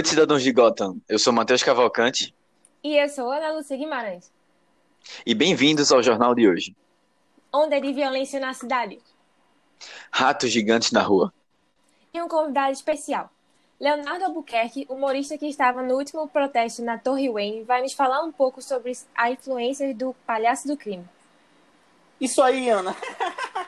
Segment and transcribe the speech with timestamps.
[0.00, 0.98] Noite, cidadãos de Gotham.
[1.06, 2.34] Eu sou Matheus Cavalcante.
[2.82, 4.32] E eu sou Ana Lúcia Guimarães.
[5.26, 6.74] E bem-vindos ao jornal de hoje.
[7.52, 8.98] Onda de violência na cidade.
[10.10, 11.30] Ratos gigantes na rua.
[12.14, 13.30] E um convidado especial.
[13.78, 18.32] Leonardo Albuquerque, humorista que estava no último protesto na Torre Wayne, vai nos falar um
[18.32, 21.06] pouco sobre a influência do palhaço do crime.
[22.18, 22.96] Isso aí, Ana.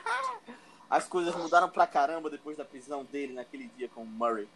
[0.89, 4.47] As coisas mudaram pra caramba depois da prisão dele naquele dia com o Murray.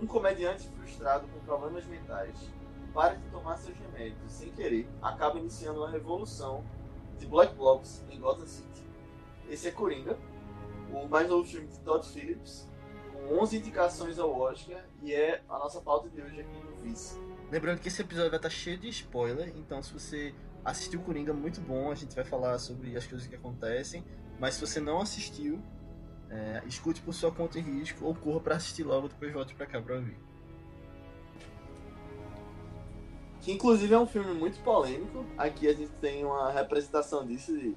[0.00, 2.36] Um comediante frustrado com problemas mentais
[2.92, 6.62] para de tomar seus remédios sem querer, acaba iniciando uma revolução
[7.18, 8.93] de Black Blocs em Gotham City.
[9.48, 10.18] Esse é Coringa,
[10.92, 12.68] o mais novo filme de Todd Phillips,
[13.12, 17.18] com 11 indicações ao Oscar e é a nossa pauta de hoje aqui no Vice.
[17.50, 20.34] Lembrando que esse episódio vai estar cheio de spoiler, então se você
[20.64, 24.04] assistiu Coringa, muito bom, a gente vai falar sobre as coisas que acontecem,
[24.40, 25.62] mas se você não assistiu,
[26.30, 29.66] é, escute por sua conta e risco ou corra para assistir logo, depois volte para
[29.66, 30.18] cá para ouvir.
[33.40, 35.22] Que inclusive é um filme muito polêmico.
[35.36, 37.76] Aqui a gente tem uma representação disso de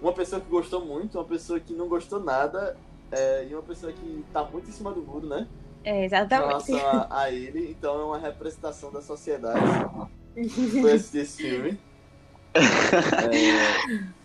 [0.00, 2.76] uma pessoa que gostou muito, uma pessoa que não gostou nada
[3.10, 5.48] é, e uma pessoa que tá muito em cima do muro, né?
[5.84, 6.72] É, Em exatamente.
[6.72, 7.70] relação a, a ele.
[7.70, 9.88] Então é uma representação da sociedade.
[10.80, 11.78] Foi assistir esse filme.
[12.54, 13.68] É,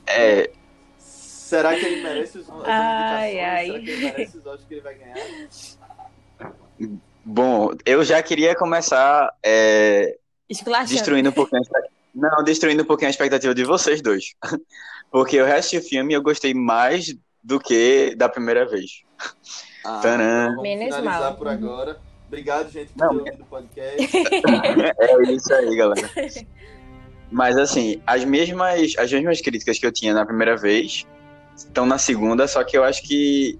[0.07, 0.51] É,
[0.97, 3.65] será que ele merece os, as Ai, ai.
[3.65, 5.29] Será que ele merece os Oscars que ele vai ganhar?
[7.23, 10.17] bom, eu já queria começar é,
[10.87, 11.93] destruindo um pouquinho a expectativa.
[12.13, 14.35] Não, destruindo um pouquinho a expectativa de vocês dois.
[15.13, 19.03] Porque eu resto o filme e eu gostei mais do que da primeira vez.
[19.85, 20.23] Ah, Tcharam.
[20.23, 21.35] então vamos Menos finalizar mal.
[21.35, 22.01] por agora.
[22.27, 24.09] Obrigado, gente, por Não, ter ouvido o podcast.
[24.99, 26.09] É isso aí, galera.
[27.31, 31.05] Mas assim, as mesmas, as mesmas críticas que eu tinha na primeira vez
[31.55, 33.59] estão na segunda, só que eu acho que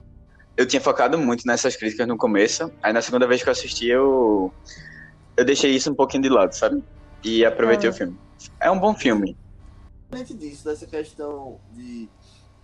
[0.58, 2.72] eu tinha focado muito nessas críticas no começo.
[2.82, 4.52] Aí na segunda vez que eu assisti, eu,
[5.38, 6.84] eu deixei isso um pouquinho de lado, sabe?
[7.24, 7.92] E aproveitei Ah.
[7.92, 8.18] o filme.
[8.60, 9.38] É um bom filme.
[10.14, 12.08] Independente disso, dessa questão de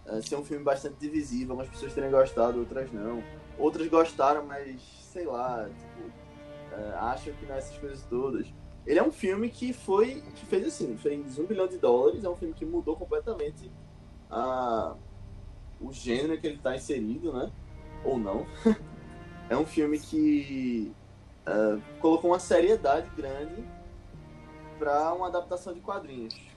[0.05, 3.23] eh, ser um filme bastante divisível, algumas pessoas terem gostado, outras não.
[3.57, 4.79] Outras gostaram, mas
[5.11, 6.11] sei lá, tipo,
[6.73, 8.47] eh, acham que não é essas coisas todas.
[8.85, 12.29] Ele é um filme que foi, que fez assim, fez um bilhão de dólares, é
[12.29, 13.71] um filme que mudou completamente
[14.29, 14.95] a,
[15.81, 17.51] o gênero que ele está inserido, né?
[18.03, 18.45] Ou não.
[19.49, 20.93] é um filme que
[21.47, 23.63] eh, colocou uma seriedade grande
[24.77, 26.48] para uma adaptação de quadrinhos.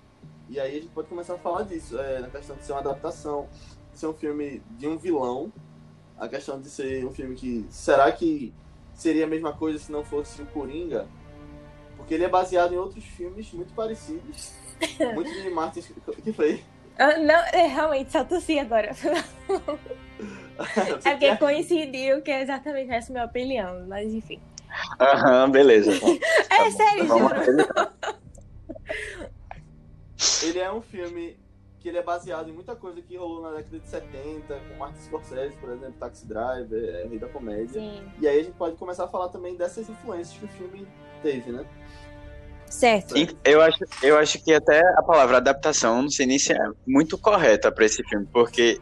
[0.52, 2.80] E aí a gente pode começar a falar disso, é, na questão de ser uma
[2.80, 3.48] adaptação,
[3.90, 5.50] de ser um filme de um vilão,
[6.18, 7.64] a questão de ser um filme que.
[7.70, 8.52] Será que
[8.92, 11.08] seria a mesma coisa se não fosse o Coringa?
[11.96, 14.52] Porque ele é baseado em outros filmes muito parecidos.
[15.14, 15.80] Muito de Martin.
[16.08, 16.62] O que foi?
[16.98, 18.90] Ah, não, é, realmente, só tossi agora.
[21.04, 24.40] É porque coincidiu que é exatamente essa minha opinião, mas enfim.
[25.00, 25.92] Aham, beleza.
[26.50, 26.70] É Tá bom.
[26.70, 27.66] sério, Vamos juro.
[30.42, 31.36] Ele é um filme
[31.82, 35.00] que ele é baseado em muita coisa que rolou na década de 70, com Martin
[35.00, 37.80] Scorsese, por exemplo, Taxi Driver, é, Rei da Comédia.
[37.80, 38.04] Sim.
[38.20, 40.86] E aí a gente pode começar a falar também dessas influências que o filme
[41.22, 41.66] teve, né?
[42.70, 43.14] Certo.
[43.44, 47.18] Eu acho, eu acho que até a palavra adaptação, não sei nem se é muito
[47.18, 48.80] correta para esse filme, porque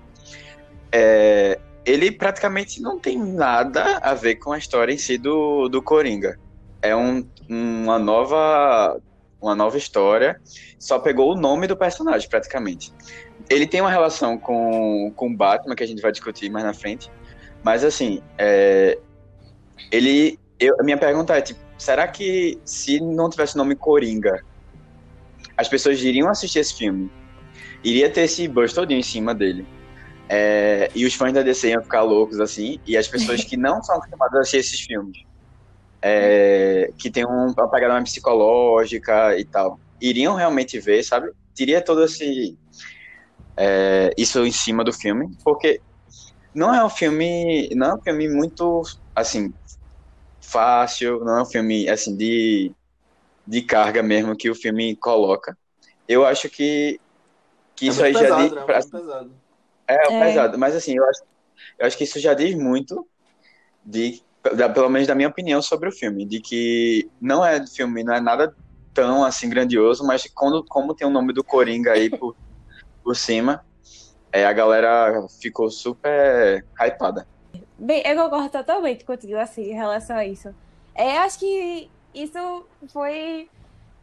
[0.93, 5.83] é, ele praticamente não tem nada a ver com a história em si do, do
[5.83, 6.39] Coringa.
[6.83, 9.01] É um, uma nova
[9.41, 10.41] uma nova história,
[10.79, 12.93] só pegou o nome do personagem praticamente.
[13.49, 17.11] Ele tem uma relação com o Batman que a gente vai discutir mais na frente,
[17.63, 18.99] mas assim, é,
[19.91, 24.45] ele eu, a minha pergunta é tipo será que se não tivesse o nome Coringa,
[25.57, 27.11] as pessoas iriam assistir esse filme?
[27.83, 29.67] Iria ter esse buzz todinho em cima dele.
[30.29, 33.83] É, e os fãs da DC iam ficar loucos, assim, e as pessoas que não
[33.83, 35.25] são acostumadas a assistir esses filmes,
[36.03, 41.31] é, que tem um- uma pegada mais psicológica e tal, iriam realmente ver, sabe?
[41.55, 42.59] Teria todo esse.
[43.83, 45.83] é, isso em cima do filme, porque
[46.55, 47.69] não é um filme.
[47.75, 48.83] Não é um filme muito,
[49.15, 49.55] assim,
[50.45, 52.75] fácil, não é um filme assim de,
[53.47, 55.59] de carga mesmo que o filme coloca.
[56.09, 57.01] Eu acho que,
[57.77, 58.63] que isso é aí muito já pesado, diz, né?
[58.63, 59.41] É pra- muito pesado.
[59.89, 60.13] é, é É.
[60.13, 61.21] pesado, mas assim, eu acho,
[61.81, 63.09] eu acho que isso já diz muito
[63.85, 68.15] de, pelo menos da minha opinião sobre o filme, de que não é filme, não
[68.15, 68.55] é nada
[68.95, 72.35] tão assim grandioso, mas quando como tem o nome do Coringa aí por,
[73.05, 73.65] por cima,
[74.33, 77.27] é, a galera ficou super hypada.
[77.79, 80.55] Bem, eu concordo totalmente contigo, assim, em relação a isso.
[80.95, 83.49] É, acho que isso foi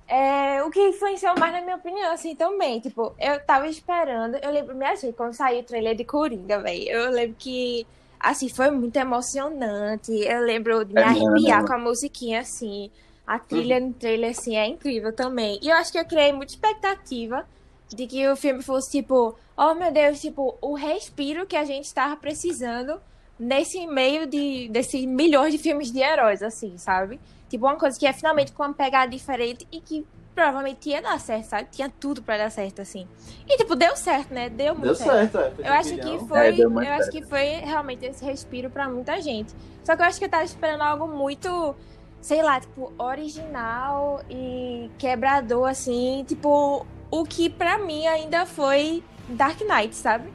[0.07, 2.79] é, o que influenciou mais na minha opinião, assim, também.
[2.79, 6.89] Tipo, eu tava esperando, eu lembro, me achei, quando saiu o trailer de Coringa, velho,
[6.89, 7.85] eu lembro que,
[8.19, 10.11] assim, foi muito emocionante.
[10.11, 11.67] Eu lembro de me É arrepiar mesmo.
[11.67, 12.89] com a musiquinha, assim.
[13.25, 15.59] A trilha no trailer, assim, é incrível também.
[15.61, 17.45] E eu acho que eu criei muita expectativa
[17.89, 21.93] de que o filme fosse, tipo, oh meu Deus, tipo, o respiro que a gente
[21.93, 22.99] tava precisando
[23.39, 27.19] nesse meio de desses milhões de filmes de heróis, assim, sabe?
[27.49, 30.05] Tipo, uma coisa que é finalmente com uma pegada diferente e que
[30.37, 31.67] provavelmente ia dar certo, sabe?
[31.71, 33.07] Tinha tudo pra dar certo, assim.
[33.47, 34.49] E, tipo, deu certo, né?
[34.49, 35.31] Deu muito Deu certo.
[35.31, 35.55] certo, é.
[35.55, 37.11] fez Eu acho que foi, É, eu acho certo.
[37.11, 39.51] que foi realmente esse respiro pra muita gente.
[39.83, 41.75] Só que eu acho que eu tava esperando algo muito,
[42.21, 49.59] sei lá, tipo, original e quebrador assim, tipo, o que pra mim ainda foi Dark
[49.61, 50.31] Knight, sabe?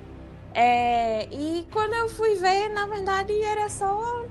[0.53, 4.25] É, e quando eu fui ver, na verdade, era só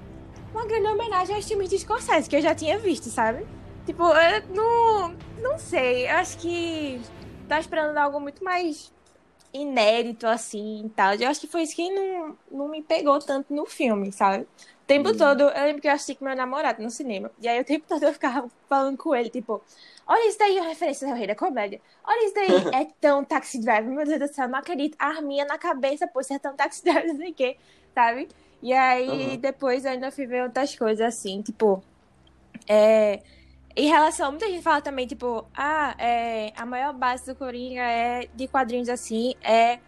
[0.53, 3.45] uma grande homenagem aos filmes de Scorsese, que eu já tinha visto, sabe?
[3.85, 7.01] Tipo, eu não, não sei, eu acho que
[7.47, 8.93] tá esperando algo muito mais
[9.53, 11.13] inédito, assim, e tal.
[11.15, 14.43] Eu acho que foi isso que não, não me pegou tanto no filme, sabe?
[14.45, 14.49] O
[14.87, 15.15] tempo Hum.
[15.15, 17.31] todo, eu lembro que eu assisti com meu namorado no cinema.
[17.39, 19.65] E aí o tempo todo eu ficava falando com ele, tipo,
[20.07, 21.81] olha isso daí, uma referência ao rei da comédia.
[22.05, 24.95] Olha isso daí, é tão taxi driver, meu Deus do céu, não acredito.
[24.99, 27.57] A arminha na cabeça, pô, você é tão taxi driver, não sei o quê,
[27.93, 28.27] sabe?
[28.61, 29.39] E aí Uhum.
[29.39, 31.85] depois eu ainda fui ver outras coisas assim, tipo.
[32.69, 33.21] É,
[33.75, 38.27] em relação, muita gente fala também, tipo, ah, é, a maior base do Coringa é
[38.33, 39.79] de quadrinhos assim, é,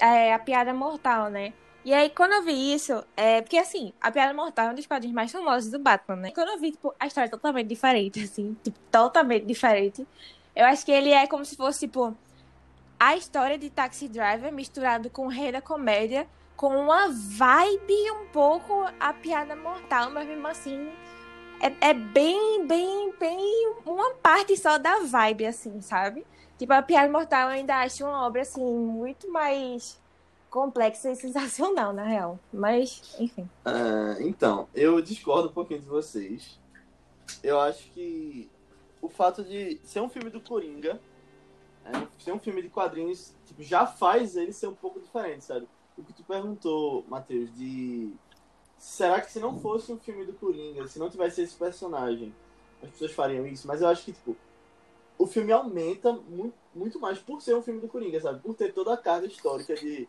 [0.00, 1.52] é a piada mortal, né?
[1.84, 4.86] E aí, quando eu vi isso, é porque assim, a piada mortal é um dos
[4.86, 6.30] quadrinhos mais famosos do Batman, né?
[6.30, 10.06] Quando eu vi, tipo, a história é totalmente diferente, assim, tipo, totalmente diferente.
[10.56, 12.16] Eu acho que ele é como se fosse, tipo,
[12.98, 16.26] a história de Taxi Driver misturado com o Rei da Comédia,
[16.56, 20.90] com uma vibe um pouco a piada mortal, mas mesmo assim
[21.60, 26.26] é, é bem, bem, bem uma parte só da vibe, assim, sabe?
[26.58, 30.00] Tipo, a piada mortal eu ainda acho uma obra, assim, muito mais
[30.50, 32.38] complexa e sensacional, na real.
[32.52, 33.48] Mas, enfim.
[33.64, 36.60] Ah, então, eu discordo um pouquinho de vocês.
[37.42, 38.50] Eu acho que
[39.02, 41.00] o fato de ser um filme do Coringa,
[41.84, 45.68] é, ser um filme de quadrinhos, tipo, já faz ele ser um pouco diferente, sabe?
[45.96, 48.12] O que tu perguntou, Matheus, de
[48.84, 52.34] será que se não fosse um filme do Coringa, se não tivesse esse personagem,
[52.82, 53.66] as pessoas fariam isso?
[53.66, 54.36] Mas eu acho que, tipo,
[55.16, 58.40] o filme aumenta muito, muito mais por ser um filme do Coringa, sabe?
[58.40, 60.06] Por ter toda a carga histórica de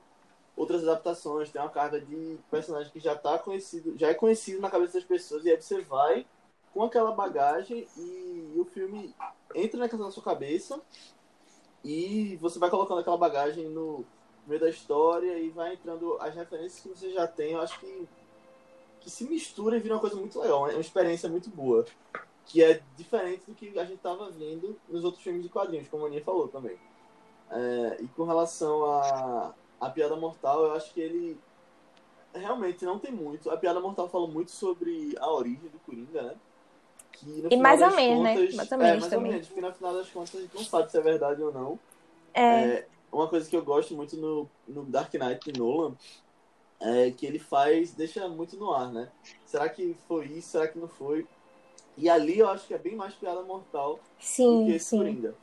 [0.57, 4.69] outras adaptações, tem uma carga de personagem que já tá conhecido, já é conhecido na
[4.69, 6.25] cabeça das pessoas, e aí você vai
[6.73, 9.15] com aquela bagagem e, o filme
[9.53, 10.81] entra naquela sua cabeça
[11.81, 14.05] e você vai colocando aquela bagagem no
[14.45, 18.07] meio da história e vai entrando as referências que você já tem, eu acho que
[19.05, 21.85] que se mistura e vira uma coisa muito legal, é uma experiência muito boa,
[22.43, 26.05] que é diferente do que a gente tava vendo nos outros filmes de quadrinhos, como
[26.05, 26.75] a Aninha falou também.
[27.51, 31.39] É, e com relação a, a Piada Mortal, eu acho que ele
[32.33, 33.51] realmente não tem muito.
[33.51, 36.35] A Piada Mortal fala muito sobre a origem do Coringa, né?
[37.11, 38.35] Que, E final mais ou menos, né?
[38.55, 39.17] Mais ou é, mais também.
[39.17, 41.53] ou menos, porque no final das contas a gente não sabe se é verdade ou
[41.53, 41.79] não.
[42.33, 45.93] É, É, uma coisa que eu gosto muito no, no Dark Knight de Nolan
[46.79, 49.11] é que ele faz, deixa muito no ar, né?
[49.45, 50.49] Será que foi isso?
[50.49, 51.27] Será que não foi?
[51.97, 54.97] E ali eu acho que é bem mais piada mortal do que sim, esse sim.
[54.97, 55.35] Coringa.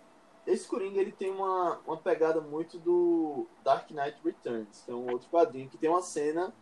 [0.46, 5.10] Esse Coringa ele tem uma, uma pegada muito do Dark Knight Returns, que é um
[5.10, 6.52] outro quadrinho que tem uma cena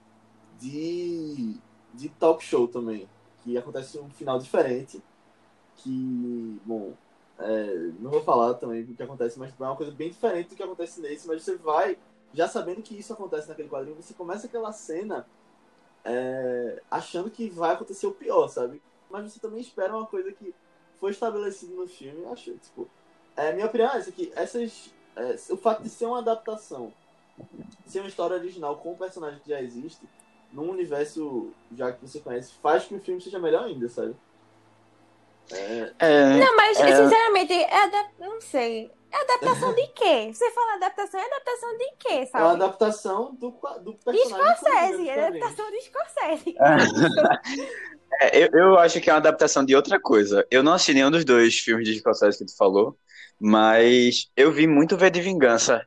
[0.58, 1.56] de,
[1.94, 3.08] de talk show também,
[3.42, 5.02] que acontece um final diferente,
[5.76, 6.92] que, bom,
[7.38, 10.56] é, não vou falar também do que acontece, mas é uma coisa bem diferente do
[10.56, 11.98] que acontece nesse, mas você vai,
[12.32, 15.26] já sabendo que isso acontece naquele quadrinho, você começa aquela cena
[16.04, 18.82] é, achando que vai acontecer o pior, sabe?
[19.10, 20.54] Mas você também espera uma coisa que
[20.99, 22.88] foi estabelecida no filme, eu acho, tipo,
[23.37, 26.92] é, minha opinião é essa, que essas, é, o fato de ser uma adaptação,
[27.87, 30.06] ser uma história original com um personagem que já existe,
[30.52, 34.14] num universo já que você conhece, faz que o filme seja melhor ainda, sabe?
[35.52, 36.96] É, É, Não, mas É.
[36.96, 38.92] sinceramente, é não sei.
[39.12, 40.30] É adaptação de quê?
[40.32, 42.62] Você fala adaptação, é adaptação de quê, é uma sabe?
[42.64, 44.56] adaptação do, qua- do De personagem.
[44.56, 46.54] Scorsese, Coringa é dos adaptação de Scorsese.
[48.20, 50.46] é, eu, eu acho que é uma adaptação de outra coisa.
[50.50, 52.96] Eu não assisti nenhum dos dois filmes de Scorsese que tu falou,
[53.38, 55.86] mas eu vi muito V de Vingança.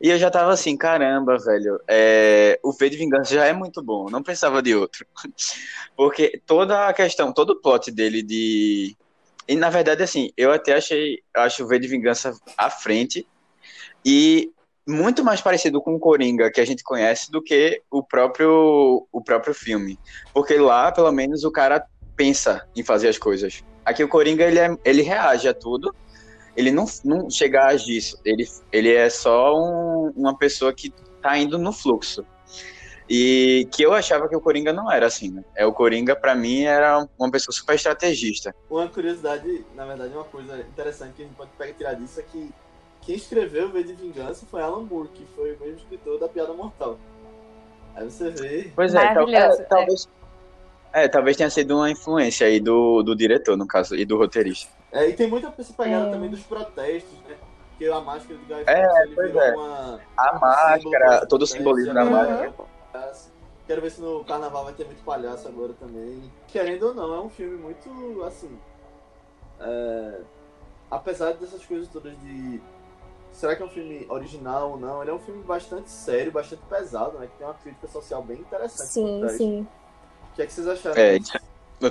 [0.00, 3.80] E eu já tava assim, caramba, velho, é, o V de Vingança já é muito
[3.82, 5.06] bom, não pensava de outro.
[5.96, 8.96] Porque toda a questão, todo o plot dele de.
[9.46, 13.26] E na verdade, assim, eu até achei, acho o V de Vingança à frente.
[14.04, 14.50] E
[14.86, 19.22] muito mais parecido com o Coringa que a gente conhece do que o próprio, o
[19.22, 19.98] próprio filme.
[20.32, 21.84] Porque lá, pelo menos, o cara
[22.16, 23.62] pensa em fazer as coisas.
[23.84, 25.94] Aqui o Coringa, ele, é, ele reage a tudo,
[26.56, 31.36] ele não, não chega a agir, ele, ele é só um, uma pessoa que tá
[31.38, 32.24] indo no fluxo.
[33.14, 35.44] E que eu achava que o Coringa não era assim, né?
[35.54, 38.54] É, o Coringa, para mim, era uma pessoa super estrategista.
[38.70, 42.20] Uma curiosidade, na verdade, uma coisa interessante que a gente pode pegar e tirar disso
[42.20, 42.50] é que
[43.02, 46.54] quem escreveu V de Vingança foi Alan Moore, que foi o mesmo escritor da Piada
[46.54, 46.98] Mortal.
[47.94, 48.72] Aí você vê.
[48.74, 50.08] Pois é, tal, é talvez.
[50.94, 51.04] É.
[51.04, 51.08] é.
[51.08, 54.72] talvez tenha sido uma influência aí do, do diretor, no caso, e do roteirista.
[54.90, 56.12] É, e tem muita essa pegada é.
[56.12, 57.36] também dos protestos, né?
[57.68, 59.54] Porque a máscara do Guy é, Fawkes, pois é.
[59.54, 62.71] Uma, a máscara, todo o simbolismo da máscara.
[63.66, 66.32] Quero ver se no carnaval vai ter muito palhaço agora também.
[66.48, 68.58] Querendo ou não, é um filme muito, assim...
[69.60, 70.20] É...
[70.90, 72.60] Apesar dessas coisas todas de
[73.32, 75.02] será que é um filme original ou não?
[75.02, 77.26] Ele é um filme bastante sério, bastante pesado, né?
[77.26, 78.88] Que tem uma crítica social bem interessante.
[78.88, 79.68] Sim, sim.
[80.30, 80.96] O que é que vocês acharam?
[80.96, 81.18] É,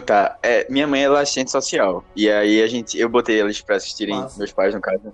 [0.05, 0.37] tá.
[0.41, 2.03] É, minha mãe ela é assistente social.
[2.15, 4.37] E aí a gente, eu botei eles para assistirem, Nossa.
[4.37, 5.13] meus pais no caso.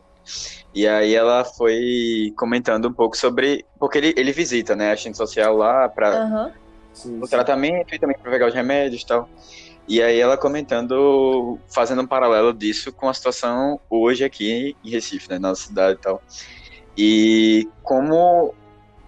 [0.73, 3.65] E aí ela foi comentando um pouco sobre.
[3.79, 6.53] Porque ele, ele visita, né, a assistente social lá para
[7.05, 7.21] uhum.
[7.23, 9.29] o tratamento e também para pegar os remédios e tal.
[9.87, 15.29] E aí ela comentando, fazendo um paralelo disso com a situação hoje aqui em Recife,
[15.29, 16.21] né, na nossa cidade e tal.
[16.97, 18.53] E como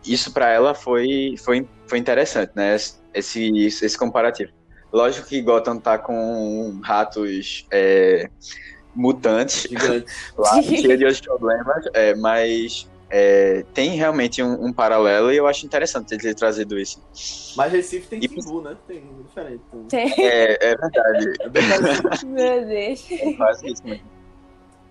[0.05, 2.77] isso para ela foi, foi, foi interessante, né,
[3.13, 4.51] esse, esse comparativo.
[4.91, 8.29] Lógico que Gotham tá com ratos é,
[8.95, 9.67] mutantes
[10.37, 15.47] lá, cheio de outros problemas, é, mas é, tem realmente um, um, paralelo e eu
[15.47, 17.01] acho interessante ele ter trazido isso.
[17.57, 18.77] Mas Recife tem Timbu, né?
[18.87, 19.61] Tem diferente.
[19.89, 20.13] Tem.
[20.19, 21.33] É, é verdade.
[22.23, 23.11] É Meu Deus.
[23.11, 24.05] É quase isso mesmo.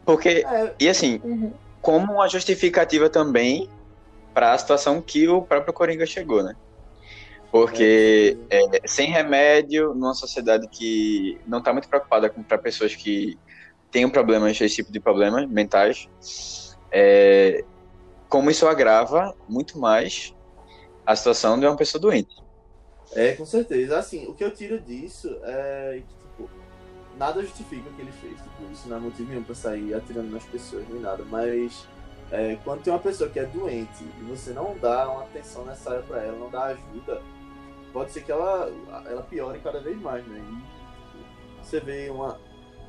[0.04, 0.74] Porque, é.
[0.80, 1.52] e assim, uhum.
[1.80, 3.68] como uma justificativa também
[4.34, 6.56] para a situação que o próprio Coringa chegou, né?
[7.52, 13.38] Porque é, sem remédio, numa sociedade que não está muito preocupada para pessoas que
[13.90, 16.08] tenham problemas, esse tipo de problemas mentais,
[16.90, 17.64] é,
[18.28, 20.34] como isso agrava muito mais
[21.06, 22.36] a situação de uma pessoa doente.
[23.12, 23.98] É, com certeza.
[23.98, 26.50] Assim, o que eu tiro disso é que, tipo,
[27.16, 28.34] nada justifica o que ele fez.
[28.34, 31.24] Tipo, isso não é motivo nenhum pra sair atirando nas pessoas, nem nada.
[31.24, 31.86] Mas
[32.30, 36.02] é, quando tem uma pessoa que é doente e você não dá uma atenção necessária
[36.02, 37.22] para ela, não dá ajuda,
[37.92, 38.70] pode ser que ela,
[39.06, 40.38] ela piore cada vez mais, né?
[40.38, 42.38] E, tipo, você vê uma.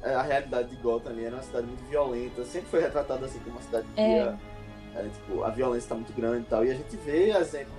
[0.01, 3.39] É, a realidade de Gotham ali era uma cidade muito violenta, sempre foi retratada assim
[3.39, 4.35] como uma cidade que é.
[4.95, 6.63] é, tipo, a violência está muito grande e tal.
[6.63, 7.75] E a gente vê exemplos,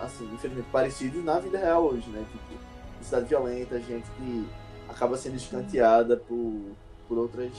[0.00, 2.24] assim, infelizmente parecidos na vida real hoje, né?
[2.30, 2.60] Tipo,
[3.04, 4.48] cidade violenta, gente que
[4.88, 6.72] acaba sendo escanteada por,
[7.08, 7.52] por outras.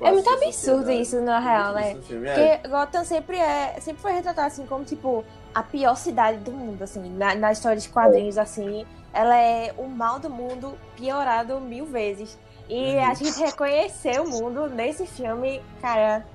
[0.00, 1.90] É muito absurdo isso, na real, né?
[1.90, 1.94] É.
[1.94, 6.82] Porque Gotham sempre, é, sempre foi retratado assim como, tipo, a pior cidade do mundo,
[6.82, 8.40] assim, na, na história de quadrinhos, é.
[8.40, 8.86] assim.
[9.12, 12.38] Ela é o mal do mundo piorado mil vezes.
[12.68, 13.04] E uhum.
[13.04, 16.26] a gente reconhecer o mundo nesse filme, cara,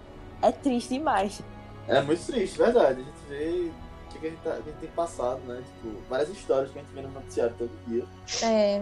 [0.42, 1.42] é triste demais.
[1.88, 3.02] É muito triste, verdade.
[3.02, 3.72] A gente vê
[4.16, 5.62] o que a gente, tá, a gente tem passado, né?
[5.62, 8.06] Tipo, várias histórias que a gente vê no noticiário todo dia.
[8.42, 8.82] É.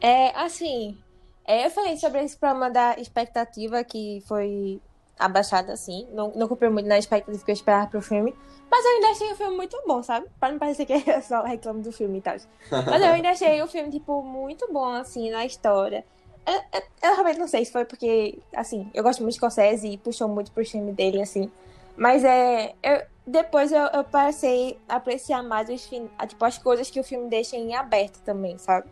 [0.00, 0.98] É, assim,
[1.46, 4.80] é, eu falei sobre esse problema da expectativa que foi
[5.18, 6.06] abaixada, assim.
[6.12, 8.34] Não, não cumpriu muito na expectativa que eu esperava pro filme.
[8.70, 10.26] Mas eu ainda achei o filme muito bom, sabe?
[10.40, 12.36] Pra não parecer que eu só reclamo do filme e tal.
[12.70, 16.04] Mas eu ainda achei o filme, tipo, muito bom, assim, na história.
[16.46, 19.88] Eu, eu, eu, realmente não sei se foi porque, assim, eu gosto muito de Scorsese
[19.88, 21.50] e puxou muito pro filme dele, assim.
[21.96, 22.74] Mas é.
[22.82, 27.28] Eu, depois eu, eu passei a apreciar mais os, tipo, as coisas que o filme
[27.28, 28.88] deixa em aberto também, sabe?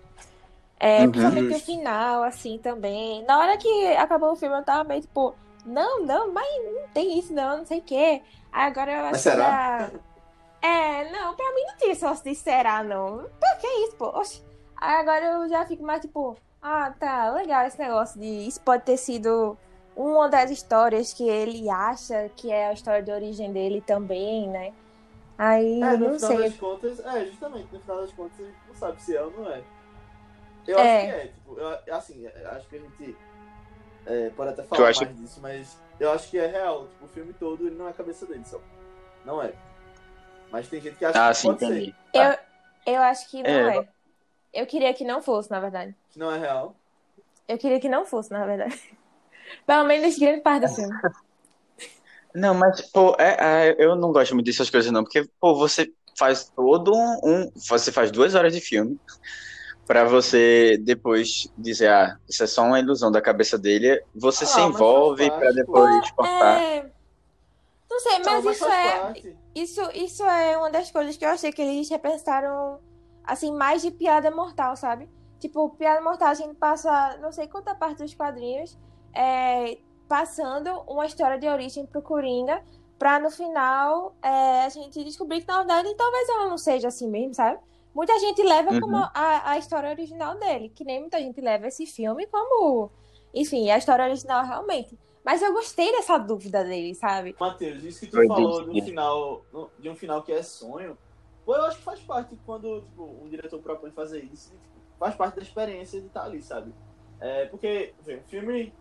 [0.81, 1.13] É, uhum.
[1.13, 3.23] Principalmente o final, assim, também.
[3.25, 5.35] Na hora que acabou o filme, eu tava meio tipo,
[5.65, 8.23] não, não, mas não tem isso, não, não sei o quê.
[8.53, 9.37] Aí agora eu acho que.
[9.37, 9.91] Já...
[10.61, 13.19] É, não, pra mim não tinha só de será, não.
[13.19, 14.07] Por que isso, pô?
[14.07, 14.43] Oxi.
[14.77, 18.85] Aí agora eu já fico mais tipo, ah, tá, legal esse negócio de isso pode
[18.85, 19.55] ter sido
[19.95, 24.73] uma das histórias que ele acha que é a história de origem dele também, né?
[25.37, 26.39] Aí, é, no não final sei.
[26.39, 29.31] das contas, é, justamente, no final das contas a gente não sabe se é ou
[29.33, 29.63] não é.
[30.67, 30.97] Eu é.
[30.97, 33.17] acho que é, tipo, eu, assim, acho que a gente
[34.07, 37.35] é, pode até falar mais disso, mas eu acho que é real, tipo, o filme
[37.35, 38.59] todo ele não é a cabeça dele só.
[39.23, 39.53] Não é.
[40.51, 41.95] Mas tem gente que acha ah, que sim, pode entendi.
[42.15, 42.39] ser.
[42.87, 43.77] Eu, eu acho que não é.
[43.77, 43.89] é.
[44.55, 45.95] Eu queria que não fosse, na verdade.
[46.17, 46.75] Não é real?
[47.47, 48.81] Eu queria que não fosse, na verdade.
[49.67, 50.95] Pelo menos grande parte do filme.
[52.35, 53.37] Não, mas, pô, é,
[53.69, 57.21] é, eu não gosto muito dessas coisas, não, porque, pô, você faz todo um.
[57.23, 58.99] um você faz duas horas de filme
[59.87, 64.03] para você depois dizer, ah, isso é só uma ilusão da cabeça dele.
[64.15, 66.63] Você ah, se envolve para depois cortar.
[66.63, 66.91] É...
[67.91, 68.99] Não sei, Não, mas, isso é.
[68.99, 69.37] parte.
[69.55, 72.81] Isso, isso é uma das coisas que eu achei que eles repensaram,
[73.25, 75.09] assim, mais de piada mortal, sabe?
[75.41, 78.79] Tipo, piada mortal, a gente passa não sei quanta parte dos quadrinhos
[79.15, 79.79] é,
[80.09, 82.63] passando uma história de origem pro Coringa,
[82.99, 87.09] pra no final é, a gente descobrir que na verdade talvez ela não seja assim
[87.11, 87.59] mesmo, sabe?
[87.95, 88.81] Muita gente leva Uhum.
[88.81, 92.91] como a, a história original dele, que nem muita gente leva esse filme como,
[93.33, 94.99] enfim, a história original realmente.
[95.25, 97.35] Mas eu gostei dessa dúvida dele, sabe?
[97.39, 100.43] Matheus, isso que tu Foi falou bem, do final, no- de um final que é
[100.43, 100.99] sonho,
[101.45, 104.63] pô, eu acho que faz parte quando tipo, um diretor propõe fazer isso, tipo,
[104.99, 106.73] faz parte da experiência de estar ali, sabe?
[107.21, 108.73] É, porque, o filme.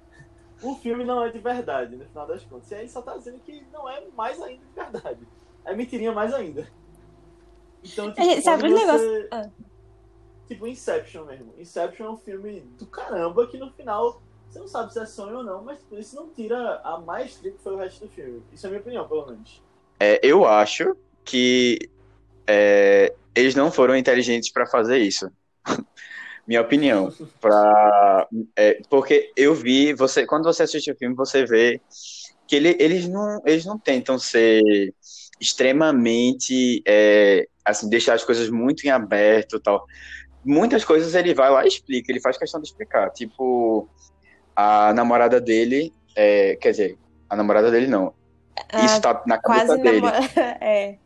[0.62, 2.72] O filme não é de verdade, no final das contas.
[2.72, 5.28] E aí só tá dizendo que não é mais ainda de verdade.
[5.66, 6.68] É mentirinha mais ainda.
[7.84, 9.50] Então, tipo, É, sabe quando o você- negócio- ah.
[10.48, 11.54] Tipo, Inception mesmo.
[11.58, 15.38] Inception é um filme do caramba que no final você não sabe se é sonho
[15.38, 18.42] ou não, mas tipo, isso não tira a maestria que foi o resto do filme.
[18.54, 19.62] Isso é a minha opinião, pelo menos.
[20.00, 21.80] É, eu acho que
[22.48, 25.30] é, eles não foram inteligentes para fazer isso.
[26.48, 27.12] Minha opinião.
[27.40, 31.80] Pra, é, porque eu vi, você, quando você assiste o filme, você vê
[32.48, 34.62] que ele- eles, não, eles não tentam ser
[35.40, 39.84] extremamente, é, assim, deixar as coisas muito em aberto e tal.
[40.44, 43.10] Muitas coisas ele vai lá e explica, ele faz questão de explicar.
[43.12, 43.90] Tipo,
[44.56, 46.98] a namorada dele, é, quer dizer,
[47.30, 48.14] a namorada dele não.
[48.84, 50.02] Isso tá na cabeça Quase dele.
[50.02, 50.20] namora...
[50.62, 50.98] é.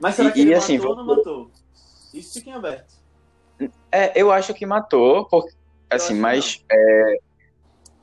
[0.00, 1.50] Mas será E- que e ele assim, matou ou não matou?
[2.12, 2.94] Isso fica em aberto.
[3.90, 5.52] É, eu acho que matou, porque,
[5.88, 7.16] assim, mas é,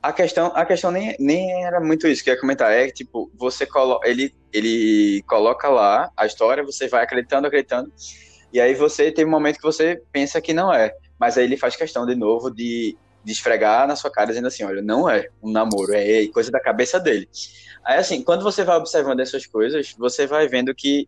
[0.02, 2.72] a questão, a questão nem, nem era muito isso que eu ia comentar.
[2.72, 7.92] É que, tipo, você colo ele, ele coloca lá a história, você vai acreditando, acreditando,
[8.52, 10.94] e aí você tem um momento que você pensa que não é.
[11.20, 14.64] Mas aí ele faz questão de novo de, de esfregar na sua cara, dizendo assim,
[14.64, 17.30] olha, não é um namoro, é coisa da cabeça dele.
[17.84, 21.08] Aí, assim, quando você vai observando essas coisas, você vai vendo que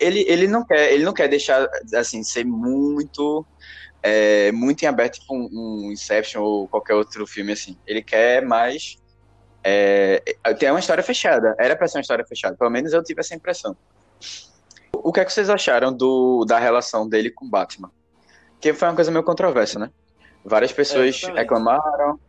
[0.00, 3.44] ele, ele não quer ele não quer deixar assim ser muito
[4.02, 7.76] é, muito em aberto tipo um, Inception ou qualquer outro filme assim.
[7.86, 8.96] Ele quer mais
[9.62, 10.22] é,
[10.58, 13.34] ter uma história fechada era pra ser uma história fechada pelo menos eu tive essa
[13.34, 13.76] impressão.
[14.92, 17.90] O que é que vocês acharam do da relação dele com Batman?
[18.58, 19.90] Que foi uma coisa meio controversa né
[20.44, 21.38] várias pessoas exatamente.
[21.38, 22.20] reclamaram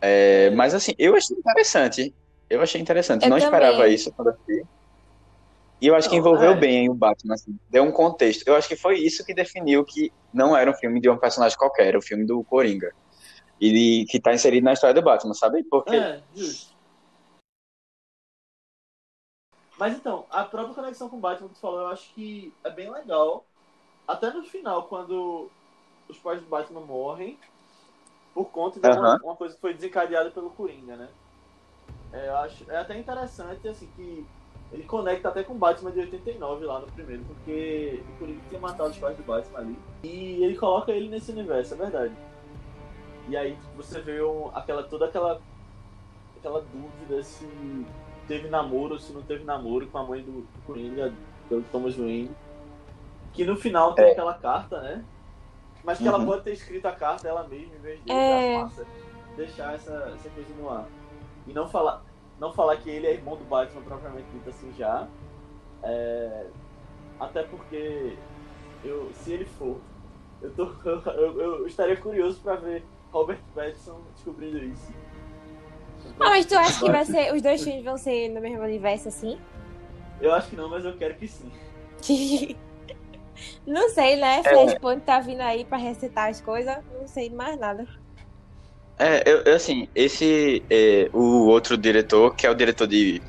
[0.00, 2.14] é, mas assim eu achei interessante
[2.52, 3.94] eu achei interessante Eu não esperava também.
[3.94, 4.62] isso quando eu vi.
[5.80, 6.54] E eu acho que envolveu é.
[6.54, 8.46] bem o Batman, assim, deu um contexto.
[8.46, 11.56] Eu acho que foi isso que definiu que não era um filme de um personagem
[11.56, 12.94] qualquer, era o filme do Coringa.
[13.58, 15.64] E que tá inserido na história do Batman, sabe?
[15.64, 16.72] Porque É, justo.
[19.78, 22.70] Mas então, a própria conexão com o Batman que tu falou, eu acho que é
[22.70, 23.46] bem legal.
[24.06, 25.50] Até no final, quando
[26.08, 27.38] os pais do Batman morrem,
[28.34, 29.20] por conta de uma, Aham.
[29.22, 31.08] uma coisa que foi desencadeada pelo Coringa, né?
[32.12, 34.26] É, eu acho, é até interessante, assim, que
[34.70, 38.60] ele conecta até com o Batman de 89 lá no primeiro, porque o Coringa tinha
[38.60, 39.76] matado os pais do Batman ali.
[40.04, 42.14] E ele coloca ele nesse universo, é verdade.
[43.28, 45.40] E aí você vê um- aquela, toda aquela,
[46.38, 47.46] aquela dúvida se
[48.26, 51.14] teve namoro ou se não teve namoro com a mãe do, do Coringa,
[51.48, 52.30] pelo Thomas Wayne.
[53.34, 54.12] Que no final tem É.
[54.12, 55.04] aquela carta, né?
[55.84, 56.26] Mas que ela Uhum.
[56.26, 58.18] pode ter escrito a carta ela mesma em vez dele.
[58.18, 58.62] É.
[58.62, 58.86] massa.
[59.36, 60.86] Deixar essa, essa coisa no ar.
[61.46, 62.02] E não falar,
[62.38, 65.08] não falar que ele é irmão do Batman propriamente dito assim já.
[65.82, 66.46] É,
[67.18, 68.16] até porque
[68.84, 69.78] eu, se ele for,
[70.40, 70.66] eu, tô,
[71.10, 74.92] eu, eu estaria curioso pra ver Robert Pattinson descobrindo isso.
[76.20, 77.32] Ah, mas tu acha que vai ser.
[77.34, 79.38] Os dois filmes vão ser no mesmo universo assim?
[80.20, 81.50] Eu acho que não, mas eu quero que sim.
[83.66, 84.42] Não sei, né?
[84.42, 86.76] Flashpoint tá vindo aí pra resetar as coisas.
[86.98, 87.86] Não sei mais nada.
[88.98, 93.20] É, eu, eu, assim, esse é, o outro diretor, que é o diretor de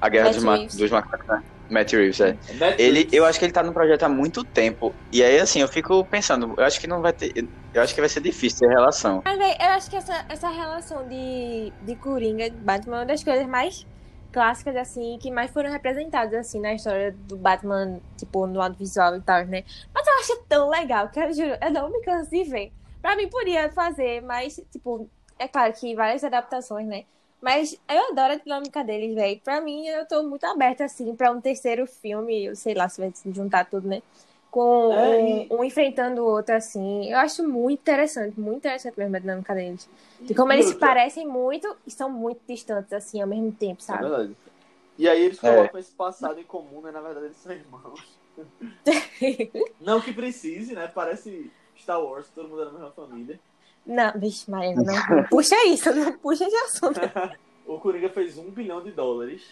[0.00, 0.76] A Guerra Matt dos, Ma Reeves.
[0.76, 1.42] dos Macacos, né?
[1.70, 2.36] Matt Reeves, é.
[2.58, 3.12] Matt Ele, Reeves.
[3.12, 4.92] eu acho que ele tá no projeto há muito tempo.
[5.12, 7.32] E aí, assim, eu fico pensando, eu acho que não vai ter.
[7.72, 9.22] Eu acho que vai ser difícil ter relação.
[9.24, 13.46] Mas, eu acho que essa, essa relação de, de Coringa Batman é uma das coisas
[13.46, 13.86] mais
[14.32, 19.20] clássicas, assim, que mais foram representadas, assim, na história do Batman, tipo, no audiovisual e
[19.20, 19.64] tal, né?
[19.92, 22.72] Mas eu acho tão legal, que eu juro, eu não me canso de ver.
[23.02, 27.04] Pra mim, podia fazer, mas, tipo, é claro que várias adaptações, né?
[27.40, 29.40] Mas eu adoro a dinâmica deles, velho.
[29.40, 33.00] Pra mim, eu tô muito aberta, assim, pra um terceiro filme, eu sei lá se
[33.00, 34.02] vai se juntar tudo, né?
[34.50, 37.10] Com É, um, e- um enfrentando o outro, assim.
[37.10, 39.88] Eu acho muito interessante, muito interessante mesmo a dinâmica deles.
[40.26, 43.28] De E- como e eles se outra, parecem muito e são muito distantes, assim, ao
[43.28, 44.02] mesmo tempo, É sabe?
[44.02, 44.36] verdade.
[44.98, 45.50] E aí eles É.
[45.54, 46.90] colocam esse passado em comum, né?
[46.90, 48.18] Na verdade, eles são irmãos.
[49.80, 50.88] Não que precise, né?
[50.88, 53.40] Parece Star Wars, todo mundo é da mesma família.
[53.86, 57.00] Não, bicho, Marina, não, puxa isso, não puxa esse assunto.
[57.66, 59.42] o Coringa fez um bilhão de dólares.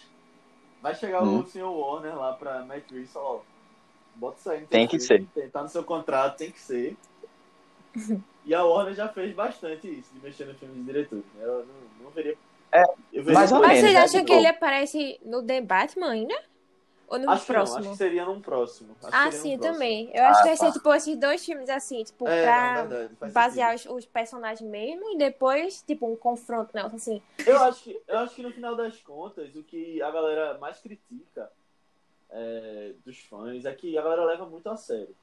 [0.81, 1.39] Vai chegar Hum.
[1.39, 1.65] o Sr.
[1.65, 3.39] Warner lá pra Matt Reeves e ó,
[4.15, 4.59] bota isso aí.
[4.59, 6.95] teu Tem que filme, tem- Tá no seu contrato, tem que ser.
[8.45, 11.25] e a Warner já fez bastante isso, de mexer no filme de diretores.
[11.35, 11.43] né?
[11.43, 12.37] Eu não, não veria...
[12.71, 14.01] É, eu veria mais ou por- Mas menos, vocês né?
[14.03, 16.49] acham que ele aparece no The Batman ainda?
[17.07, 17.79] Ou no Acho que não, próximo?
[17.79, 18.95] acho que seria num próximo.
[19.01, 19.73] Acho Ah, sim, próximo.
[19.73, 20.11] também.
[20.13, 20.71] Eu acho Ah, que vai ser tá.
[20.73, 24.69] tipo esses dois filmes assim, tipo, É, pra não, verdade, faz basear os, os personagens
[24.69, 27.19] mesmo e depois, tipo, um confronto, não, assim.
[27.47, 30.77] Eu acho, que, eu acho que no final das contas, o que a galera mais
[30.79, 31.51] critica
[32.31, 35.15] é, dos fãs é que a galera leva muito a sério.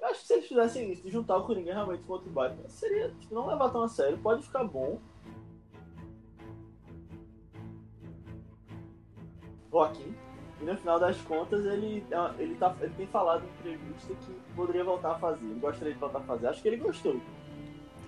[0.00, 2.68] Eu acho que se eles fizessem isso, de juntar o Coringa realmente com outro Batman,
[2.68, 4.98] seria, tipo, não levar tão a sério, pode ficar bom.
[9.70, 10.14] Joaquim.
[10.60, 12.04] E no final das contas, ele,
[12.38, 15.44] ele, tá, ele tem falado em entrevista que poderia voltar a fazer.
[15.44, 16.46] Ele gostaria de voltar a fazer.
[16.46, 17.20] Acho que ele gostou.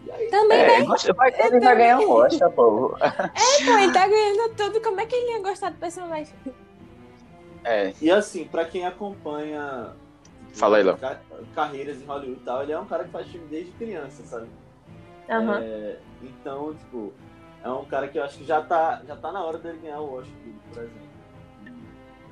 [0.04, 0.94] E aí, Também, É, né?
[1.04, 2.90] ele vai, ele vai ganhar um Oscar, pô.
[2.90, 4.80] Pô, ele tá ganhando tudo.
[4.80, 6.34] Como é que ele ia gostar do personagem?
[7.66, 9.92] É, E assim, pra quem acompanha
[10.55, 10.96] Fala aí, Léo.
[10.96, 11.18] ca-
[11.55, 14.46] carreiras em Hollywood e tal, ele é um cara que faz filme desde criança, sabe?
[15.29, 15.59] Aham.
[15.61, 17.12] É, então, tipo,
[17.62, 20.00] é um cara que eu acho que já tá, já tá na hora dele ganhar
[20.00, 20.33] o Oscar,
[20.72, 21.07] por exemplo.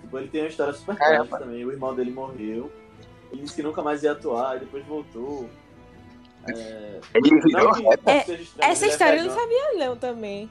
[0.01, 2.70] Tipo, ele tem uma história super trágica também, o irmão dele morreu.
[3.33, 5.49] Ele disse que nunca mais ia atuar, e depois voltou.
[6.49, 8.14] É, ele virou não rapper.
[8.14, 10.49] É, estranho, Essa é história eu não sabia, não, também.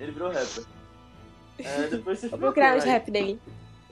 [0.00, 0.64] Ele virou rapper.
[1.58, 3.38] É, depois vocês Vou procurar os rap dele.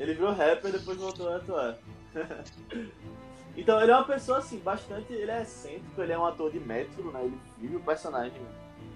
[0.00, 1.76] Ele virou rapper e depois voltou a atuar.
[3.54, 5.12] então ele é uma pessoa assim, bastante.
[5.12, 7.20] Ele é excêntrico, ele é um ator de método, né?
[7.22, 8.40] Ele vive o personagem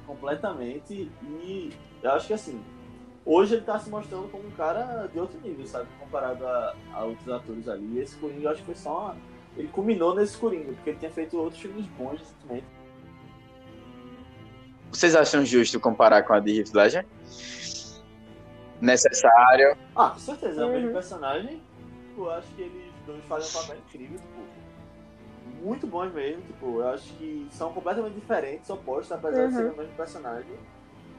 [0.07, 1.71] completamente e
[2.03, 2.63] eu acho que assim,
[3.25, 5.89] hoje ele tá se mostrando como um cara de outro nível, sabe?
[6.01, 7.85] Comparado a, a outros atores ali.
[7.97, 9.17] E esse Coringa eu acho que foi só uma.
[9.59, 12.67] Ele culminou nesse Coringa, porque ele tinha feito outros filmes bons recentemente.
[14.91, 17.07] Vocês acham justo comparar com a de Heath Ledger?
[18.85, 19.77] Necessário.
[19.97, 20.93] Ah, com certeza, é o mesmo Uhum.
[20.93, 21.63] personagem.
[22.17, 24.47] Eu acho que eles dois fazem um papel incrível, tipo,
[25.63, 26.43] muito bons mesmo.
[26.43, 29.57] Tipo, eu acho que são completamente diferentes, opostos, apesar de Uhum.
[29.59, 30.55] serem o mesmo personagem.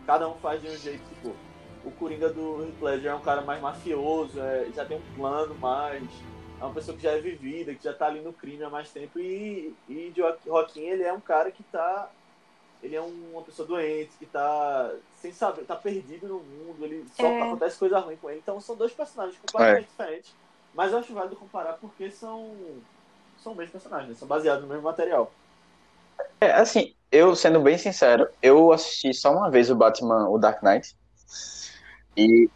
[0.05, 1.35] Cada um faz de um jeito, tipo,
[1.83, 6.03] o Coringa do Ledger é um cara mais mafioso, é, já tem um plano mais.
[6.59, 8.91] É uma pessoa que já é vivida, que já tá ali no crime há mais
[8.91, 9.19] tempo.
[9.19, 12.11] E, e Jo- Joaquim, ele é um cara que tá.
[12.85, 17.05] Ele é um- uma pessoa doente, que tá sem saber, tá perdido no mundo, ele
[17.15, 17.41] só É.
[17.41, 18.39] acontece coisa ruim com ele.
[18.39, 20.31] Então são dois personagens completamente diferentes.
[20.73, 22.55] Mas eu acho válido comparar porque são.
[23.41, 24.15] São os mesmos personagens, né?
[24.15, 25.31] são baseados no mesmo material.
[26.39, 30.61] É, assim, eu sendo bem sincero, eu assisti só uma vez o Batman, o Dark
[30.63, 30.95] Knight.
[32.15, 32.49] E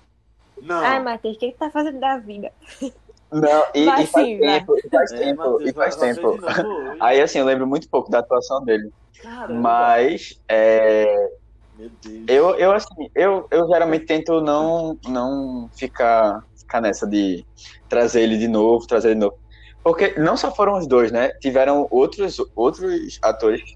[0.62, 0.84] Não.
[0.84, 2.52] Ai, Matheus, o que que tá fazendo da vida?
[3.32, 4.60] não, e, Vai e faz sim, vai.
[4.60, 6.32] tempo, e faz É, tempo, Matheus, e faz tempo.
[6.38, 6.96] de novo.
[7.00, 8.92] Aí assim, eu lembro muito pouco da atuação dele.
[9.22, 11.30] Caramba, Mas é,
[11.78, 12.24] Meu Deus.
[12.28, 17.46] eu, eu assim, eu, eu geralmente tento não, não ficar, ficar nessa de
[17.88, 19.38] trazer ele de novo, trazer ele de novo.
[19.84, 21.30] Porque não só foram os dois, né?
[21.40, 23.76] Tiveram outros, outros atores.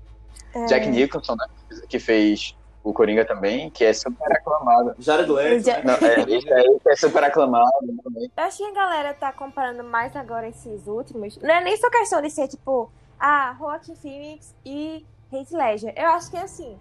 [0.54, 0.66] É.
[0.66, 1.46] Jack Nicholson, né?
[1.90, 4.94] Que fez o Coringa também, que é super aclamado.
[5.00, 5.84] Jared Leto, Já- né?
[5.86, 7.72] Não, é, esse aí que é super aclamado
[8.04, 8.32] também.
[8.36, 11.38] Eu acho que a galera tá comparando mais agora esses últimos.
[11.38, 15.94] Não é nem só questão de ser, tipo, ah, Joaquin Phoenix e Heath Ledger.
[15.96, 16.78] Eu acho que, assim,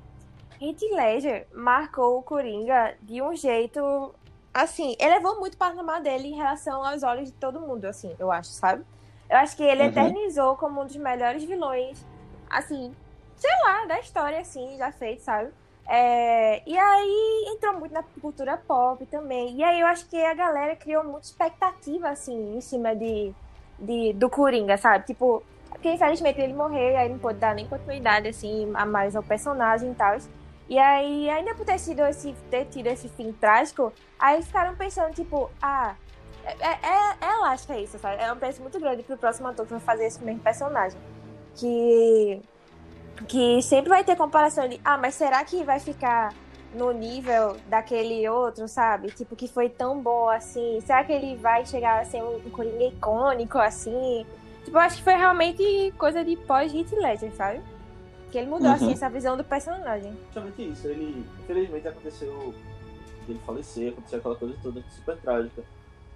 [0.60, 4.14] Heath Ledger marcou o Coringa de um jeito...
[4.52, 8.30] Assim, elevou muito o patamar dele em relação aos olhos de todo mundo, assim, eu
[8.30, 8.84] acho, sabe?
[9.30, 9.88] Eu acho que ele Uhum.
[9.88, 12.04] eternizou como um dos melhores vilões,
[12.50, 12.94] assim,
[13.34, 15.50] sei lá, da história, assim, já feito, sabe?
[15.88, 19.57] É, e aí entrou muito na cultura pop também.
[19.57, 23.33] E aí eu acho que a galera criou muita expectativa, assim, em cima de,
[23.79, 25.07] de, do Coringa, sabe?
[25.07, 29.16] Tipo, porque infelizmente ele morreu e aí não pôde dar nem continuidade, assim, a mais
[29.16, 30.16] ao personagem e tal.
[30.68, 35.12] E aí, ainda por ter, sido esse, ter tido esse fim trágico, aí ficaram pensando,
[35.12, 35.95] tipo, ah,
[36.45, 38.23] é, é, é elástica isso, sabe?
[38.23, 40.99] É um peso muito grande pro próximo ator que vai fazer esse mesmo personagem.
[41.57, 42.40] Que
[43.28, 46.32] que sempre vai ter comparação de, ah, mas será que vai ficar
[46.74, 49.11] no nível daquele outro, sabe?
[49.11, 50.80] Tipo, que foi tão bom assim?
[50.87, 54.26] Será que ele vai chegar a ser um Coringa icônico assim?
[54.64, 57.61] Tipo, eu acho que foi realmente coisa de pós-Hit Ledger, sabe?
[58.30, 58.74] Que ele mudou, Uhum.
[58.74, 60.16] assim, essa visão do personagem.
[60.26, 60.87] Justamente isso.
[60.88, 62.54] Ele, infelizmente, aconteceu
[63.28, 65.62] ele falecer, aconteceu aquela coisa toda super trágica.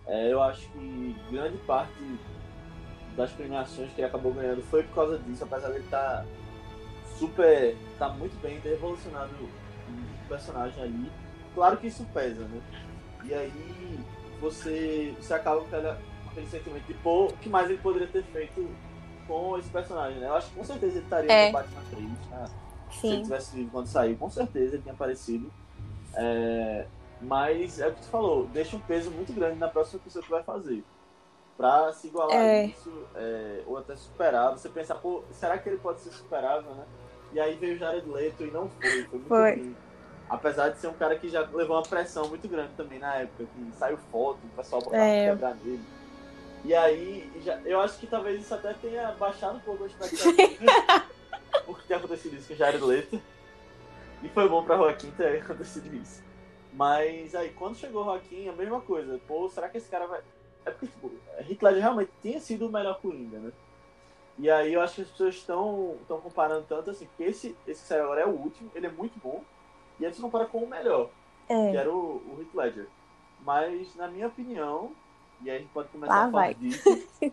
[0.07, 1.92] É, eu acho que grande parte
[3.16, 6.25] das premiações que ele acabou ganhando foi por causa disso, apesar dele estar
[7.19, 7.77] super.
[7.99, 11.11] tá muito bem, ter revolucionado o personagem ali.
[11.55, 12.61] Claro que isso pesa, né?
[13.25, 13.99] E aí
[14.41, 15.99] você, você acaba com, aquela,
[16.31, 18.69] aquele sentimento de pô, o que mais ele poderia ter feito
[19.27, 20.29] com esse personagem, né?
[20.29, 21.47] Eu acho que com certeza ele estaria É.
[21.47, 22.51] no Batman 3, tá?
[22.91, 25.51] se ele tivesse vivo quando saiu, com certeza ele tinha aparecido.
[26.15, 26.87] É,
[27.21, 30.31] Mas é o que tu falou, deixa um peso muito grande na próxima pessoa que
[30.31, 30.85] vai fazer.
[31.57, 32.61] Pra se igualar É.
[32.61, 34.53] a isso, é, ou até superar.
[34.53, 36.85] Você pensar, pô, será que ele pode ser superável, né?
[37.33, 38.91] E aí veio o Jared Leto e não foi.
[39.05, 39.55] Foi muito Foi.
[39.57, 39.77] ruim.
[40.29, 43.45] Apesar de ser um cara que já levou uma pressão muito grande também na época,
[43.45, 45.31] que saiu foto, o pessoal botava É.
[45.31, 45.81] quebrar nele.
[46.65, 50.33] E aí, já, eu acho que talvez isso até tenha baixado um pouco a expectativa.
[51.65, 53.21] porque tem acontecido isso com o Jared Leto.
[54.23, 56.25] E foi bom pra Joaquim ter acontecido isso.
[56.73, 59.21] Mas aí, quando chegou o Joaquim, a mesma coisa.
[59.29, 60.21] Pô, será que esse cara vai.
[60.65, 63.53] É porque, tipo, Heath Ledger realmente tinha sido o melhor Coringa, né?
[64.38, 67.83] E aí eu acho que as pessoas estão estão comparando tanto assim, porque esse, esse
[67.83, 69.42] que saiu agora é o último, ele é muito bom.
[69.99, 71.09] E aí você compara com o melhor,
[71.46, 71.75] que É.
[71.77, 72.87] era o, o Heath Ledger.
[73.40, 74.92] Mas, na minha opinião,
[75.42, 76.55] e aí a gente pode começar Lá a falar vai.
[76.55, 76.83] disso,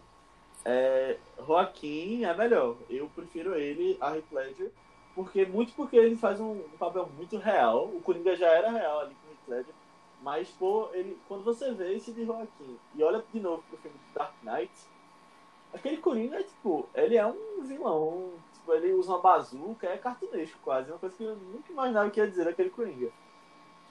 [0.65, 2.75] é, Joaquim é melhor.
[2.89, 4.71] Eu prefiro ele a Heath Ledger,
[5.15, 7.85] porque, muito porque ele faz um, um papel muito real.
[7.87, 9.75] O Coringa já era real ali com o Heath Ledger.
[10.21, 13.97] Mas, pô, ele, quando você vê esse de Joaquim e olha de novo pro filme
[14.15, 14.71] Dark Knight,
[15.73, 18.31] aquele Coringa, é, tipo, ele é um vilão.
[18.53, 20.89] Tipo, ele usa uma bazuca, é cartunesco quase.
[20.89, 23.09] Uma coisa que eu nunca imaginava que ia dizer daquele Coringa.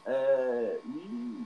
[0.07, 1.45] É, e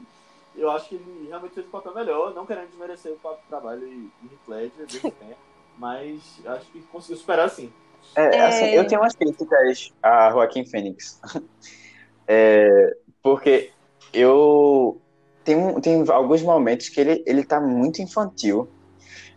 [0.57, 4.11] eu acho que ele realmente fez um papel melhor, não querendo desmerecer o trabalho de
[4.25, 5.37] Heath Ledger, desde tempo,
[5.77, 7.71] mas acho que conseguiu superar sim.
[8.17, 8.41] É, É.
[8.47, 11.21] assim, eu tenho umas críticas a Joaquim Fênix.
[12.29, 13.71] É, porque
[14.13, 15.01] eu.
[15.45, 18.69] Tem, um- tem alguns momentos que ele, ele tá muito infantil.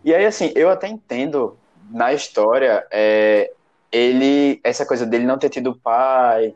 [0.04, 1.56] E aí, assim, eu até entendo
[1.90, 3.52] na história é,
[3.90, 4.60] ele.
[4.62, 6.54] Essa coisa dele não ter tido pai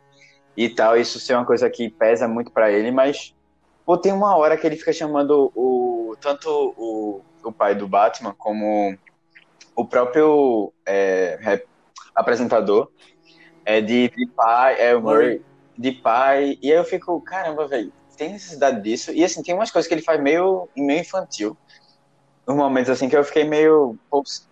[0.56, 3.34] e tal, isso ser uma coisa que pesa muito pra ele, mas.
[3.84, 8.34] Pô, tem uma hora que ele fica chamando o, tanto o, o pai do Batman
[8.38, 8.96] como
[9.76, 11.60] o próprio é,
[12.14, 12.90] apresentador
[13.64, 15.42] é de, de pai, é o Murray,
[15.76, 19.12] de pai, e aí eu fico, caramba, velho, tem necessidade disso?
[19.12, 21.56] E assim, tem umas coisas que ele faz meio, meio infantil.
[22.46, 23.98] Nos momentos assim que eu fiquei meio.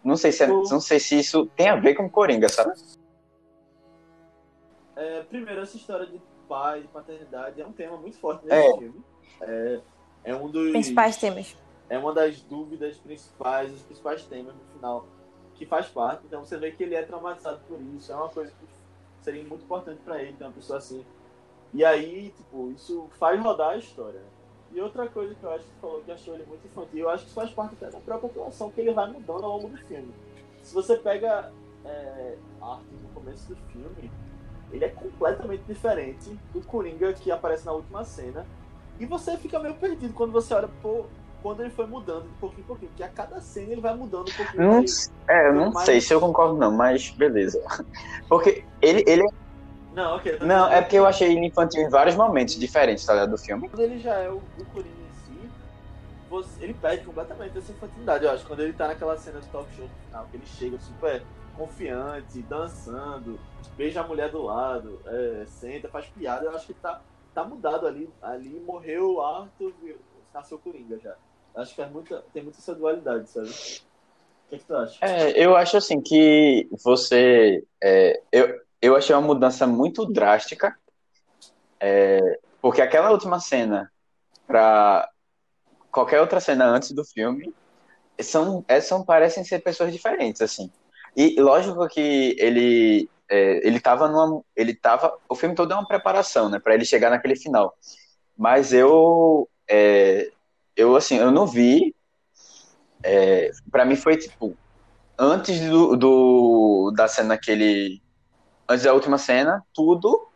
[0.03, 2.73] Não sei se, é- não sei se isso tem a ver com Coringa, sabe?
[4.97, 8.79] É, primeiro, essa história de pai, de paternidade, é um tema muito forte nesse É.
[8.79, 9.05] filme.
[9.41, 9.81] É,
[10.25, 10.71] é um dos.
[10.71, 11.57] Principais temas.
[11.91, 15.07] É uma das dúvidas principais, os principais temas no final,
[15.55, 16.23] que faz parte.
[16.27, 18.11] Então você vê que ele é traumatizado por isso.
[18.11, 18.67] É uma coisa que
[19.21, 21.05] seria muito importante pra ele ter uma pessoa assim.
[21.75, 24.21] E aí, tipo, isso faz rodar a história.
[24.75, 27.11] E outra coisa que eu acho que você falou que achou ele muito infantil, eu
[27.11, 29.69] acho que isso faz parte até da própria atuação, que ele vai mudando ao longo
[29.69, 30.13] do filme.
[30.63, 31.53] Se você pega
[31.85, 34.11] é, Arthur no começo do filme,
[34.73, 38.47] ele é completamente diferente do Coringa que aparece na última cena.
[38.99, 41.05] E você fica meio perdido quando você olha, pô,
[41.43, 44.31] quando ele foi mudando de pouquinho em pouquinho, porque a cada cena ele vai mudando
[44.31, 44.63] um pouquinho.
[44.63, 45.13] Não, mais.
[45.29, 47.61] é, eu não Mas- sei se eu concordo, não, mas beleza.
[48.29, 49.03] Porque ele.
[49.07, 49.23] ele
[49.95, 50.37] Não, ok.
[50.37, 53.31] tô não, é porque eu achei ele infantil em vários momentos diferentes, tá ligado?
[53.31, 53.69] Do filme.
[53.69, 55.51] Quando ele já é o, o Coringa em si,
[56.29, 58.47] você- ele perde completamente essa infantilidade, eu acho.
[58.47, 61.23] Quando ele tá naquela cena do talk show no final, que ele chega super
[61.57, 63.39] confiante, dançando,
[63.77, 67.01] beija a mulher do lado, é, senta, faz piada, eu acho que tá,
[67.35, 68.09] tá mudado ali.
[68.23, 69.97] Ali morreu o Arthur, e
[70.33, 71.15] nasceu o Coringa já.
[71.55, 73.49] Acho que faz muita, tem muita essa dualidade, sabe?
[73.49, 75.05] O que, que tu acha?
[75.05, 77.63] É, eu acho assim que você.
[77.83, 80.77] é, eu, eu achei uma mudança muito drástica.
[81.81, 82.21] é,
[82.61, 83.91] porque aquela última cena
[84.47, 85.09] pra
[85.91, 87.55] qualquer outra cena antes do filme
[88.21, 90.71] são, é, são parecem ser pessoas diferentes, assim.
[91.17, 93.11] E lógico que ele.
[93.31, 94.43] é, ele tava numa.
[94.57, 95.13] Ele tava.
[95.29, 96.59] O filme todo é uma preparação, né?
[96.61, 97.75] Pra ele chegar naquele final.
[98.37, 99.49] Mas eu.
[99.69, 100.31] é,
[100.77, 101.95] eu, assim, eu não vi.
[103.05, 104.57] É, pra mim foi tipo
[105.19, 108.01] antes do, do- da cena que ele
[108.73, 110.29] antes da última cena tudo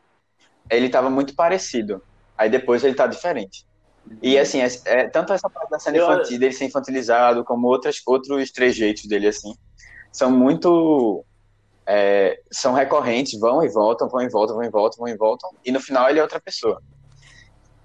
[0.70, 2.03] ele tava muito parecido.
[2.38, 3.64] Aí depois ele tá diferente.
[4.22, 7.96] E assim é, é- tanto essa parte da cena infantil dele ser infantilizado como outras
[8.07, 9.55] outros trejeitos dele assim
[10.12, 11.25] são muito
[11.88, 15.51] é, são recorrentes vão e voltam vão e voltam vão e voltam vão e voltam
[15.64, 16.83] e no final ele é outra pessoa.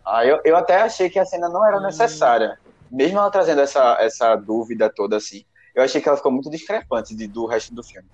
[0.05, 1.83] Aí eu, eu até achei que a cena não era Hum.
[1.85, 2.55] necessária.
[2.89, 7.15] Mesmo ela trazendo essa, essa dúvida toda assim eu achei que ela ficou muito discrepante
[7.15, 8.09] de- do resto do filme.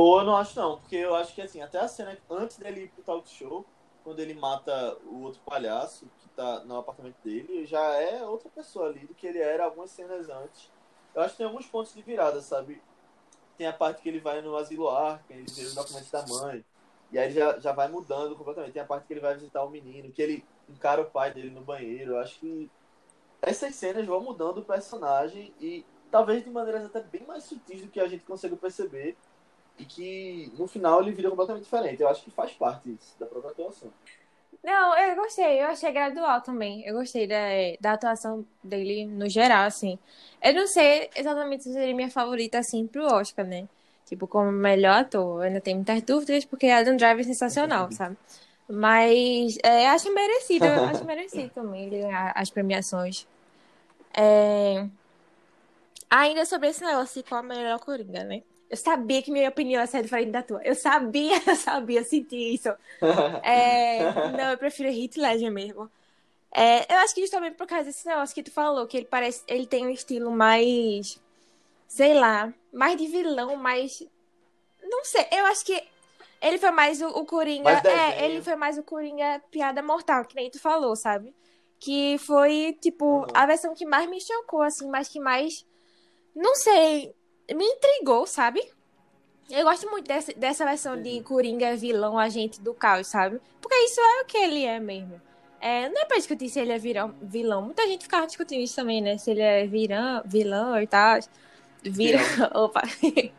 [0.00, 2.84] Pô, eu não acho não, porque eu acho que assim, até a cena antes dele
[2.84, 3.66] ir pro talk show,
[4.02, 8.86] quando ele mata o outro palhaço que tá no apartamento dele, já é outra pessoa
[8.86, 10.72] ali do que ele era algumas cenas antes.
[11.14, 12.82] Eu acho que tem alguns pontos de virada, sabe?
[13.58, 16.64] Tem a parte que ele vai no asilo Arkham, ele vê os documentos da mãe,
[17.12, 18.72] e aí já, já vai mudando completamente.
[18.72, 21.50] Tem a parte que ele vai visitar o menino, que ele encara o pai dele
[21.50, 22.12] no banheiro.
[22.12, 22.70] Eu acho que
[23.42, 27.88] essas cenas vão mudando o personagem e talvez de maneiras até bem mais sutis do
[27.88, 29.14] que a gente consegue perceber
[29.80, 32.02] e que no final ele vira completamente diferente.
[32.02, 33.90] Eu acho que faz parte isso, da própria atuação.
[34.62, 36.86] Não, eu gostei, eu achei gradual também.
[36.86, 37.38] Eu gostei da,
[37.80, 39.98] da atuação dele no geral, assim.
[40.42, 43.66] Eu não sei exatamente se seria minha favorita, assim, pro Oscar, né?
[44.04, 45.38] Tipo, como melhor ator.
[45.38, 48.18] Eu ainda tenho muitas dúvidas, porque Adam Driver é sensacional, sabe?
[48.68, 53.26] Mas é, acho merecido, acho merecido também ele ganhar as premiações.
[54.12, 54.86] É...
[56.10, 58.42] Ainda sobre esse negócio de qual a melhor Coringa, né?
[58.70, 60.62] Eu sabia que minha opinião ia ser diferente da tua.
[60.62, 62.68] Eu sabia, eu sabia, eu senti isso.
[63.42, 64.30] É...
[64.30, 65.90] Não, eu prefiro Heath Ledger mesmo.
[66.52, 69.42] É, eu acho que justamente por causa desse negócio que tu falou, que ele parece,
[69.46, 71.20] ele tem um estilo mais,
[71.86, 74.02] sei lá, mais de vilão, mais,
[74.82, 75.80] não sei, eu acho que
[76.42, 80.34] ele foi mais o, o Coringa, é, ele foi mais o Coringa piada mortal, que
[80.34, 81.32] nem tu falou, sabe?
[81.78, 83.26] Que foi, tipo, Uhum.
[83.32, 85.64] a versão que mais me chocou, assim, mas que mais,
[86.34, 87.14] não sei,
[87.54, 88.60] me intrigou, sabe?
[89.50, 93.40] Eu gosto muito dessa, dessa versão de Coringa vilão, agente do caos, sabe?
[93.60, 95.20] Porque isso é o que ele é mesmo.
[95.60, 97.62] É, não é pra discutir se ele é virão, vilão.
[97.62, 99.18] Muita gente ficava discutindo isso também, né?
[99.18, 101.18] Se ele é virão, vilão e tal.
[101.82, 102.20] Vira.
[102.54, 102.82] Opa.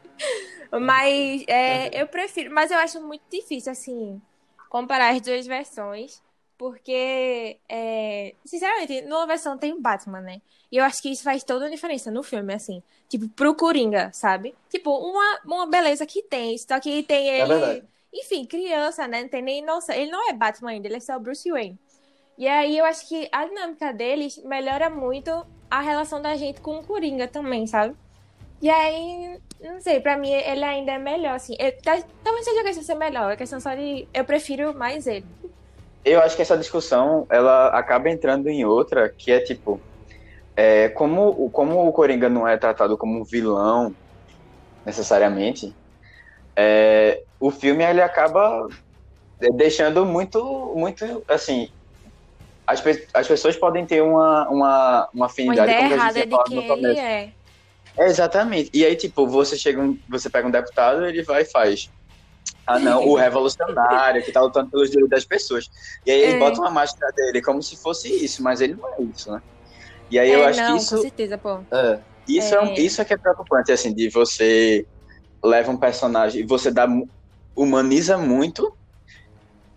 [0.81, 2.53] mas é, eu prefiro.
[2.53, 4.21] Mas eu acho muito difícil, assim,
[4.69, 6.21] comparar as duas versões.
[6.57, 10.41] Porque, é, sinceramente, numa versão tem o Batman, né?
[10.71, 12.83] E eu acho que isso faz toda a diferença no filme, assim.
[13.11, 14.55] Tipo, pro Coringa, sabe?
[14.69, 16.57] Tipo, uma, uma beleza que tem.
[16.57, 17.47] Só que tem É ele.
[17.49, 17.83] verdade.
[18.13, 19.23] enfim, criança, né?
[19.23, 19.93] Não tem nem noção.
[19.93, 21.77] Ele não é Batman ainda, ele é só o Bruce Wayne.
[22.37, 26.79] E aí eu acho que a dinâmica deles melhora muito a relação da gente com
[26.79, 27.93] o Coringa também, sabe?
[28.61, 31.57] E aí, não sei, pra mim ele ainda é melhor, assim.
[31.59, 34.07] Eu- tá- talvez seja a questão de ser melhor, é questão só de.
[34.13, 35.25] Eu prefiro mais ele.
[36.05, 39.81] Eu acho que essa discussão ela acaba entrando em outra, que é tipo,
[40.55, 43.95] é, como, o- como o Coringa não é tratado como um vilão
[44.85, 45.77] necessariamente,
[46.57, 48.67] é, o filme ele acaba
[49.55, 51.69] deixando muito, muito assim.
[52.67, 56.01] As, pe- as pessoas podem ter uma, uma, uma Uma afinidade ideia como a gente
[56.01, 57.35] errada de quem no ele é.
[57.99, 58.69] É, exatamente.
[58.73, 61.89] E aí, tipo, você chega, um- você pega um deputado, ele vai e faz.
[62.67, 65.65] Ah, não, o revolucionário que tá lutando pelos direitos das pessoas.
[66.05, 66.39] E aí ele É.
[66.39, 69.41] bota uma máscara dele como se fosse isso, mas ele não é isso, né?
[70.11, 71.59] E aí eu é, acho não, que com isso, certeza, pô.
[71.71, 71.99] É.
[72.27, 72.61] isso é.
[72.61, 72.79] um- É.
[72.79, 74.85] isso é que é preocupante, assim, de você
[75.43, 76.85] leva um personagem e você dá
[77.55, 78.75] humaniza muito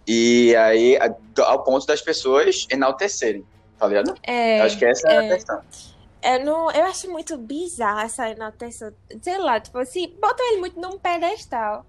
[0.06, 3.44] e aí a- ao ponto das pessoas enaltecerem,
[3.78, 4.14] tá ligado?
[4.22, 5.34] É, eu acho que essa é, a é.
[5.34, 5.60] questão.
[6.22, 8.92] Eu, não, eu acho muito bizarra essa enalteção.
[9.22, 11.84] Sei lá, tipo assim, bota ele muito num pedestal.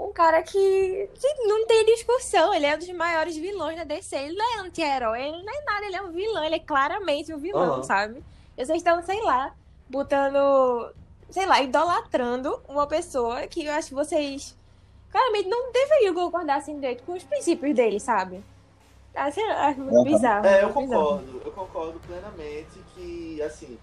[0.00, 1.10] Um cara que,
[1.46, 4.16] não tem discussão, ele é um dos maiores vilões da DC.
[4.16, 7.34] Ele não é anti-herói, ele não é nada, ele é um vilão, ele é claramente
[7.34, 7.82] um vilão, Aham.
[7.82, 8.24] sabe?
[8.56, 9.54] E vocês estão, sei lá,
[9.90, 10.90] botando,
[11.28, 14.56] sei lá, idolatrando uma pessoa que eu acho que vocês
[15.10, 18.42] claramente não deveriam concordar assim direito com os princípios dele, sabe?
[19.14, 20.46] Lá, acho muito bizarro.
[20.46, 21.02] É, eu muito bizarro.
[21.02, 21.42] concordo.
[21.44, 23.78] Eu concordo plenamente que, assim,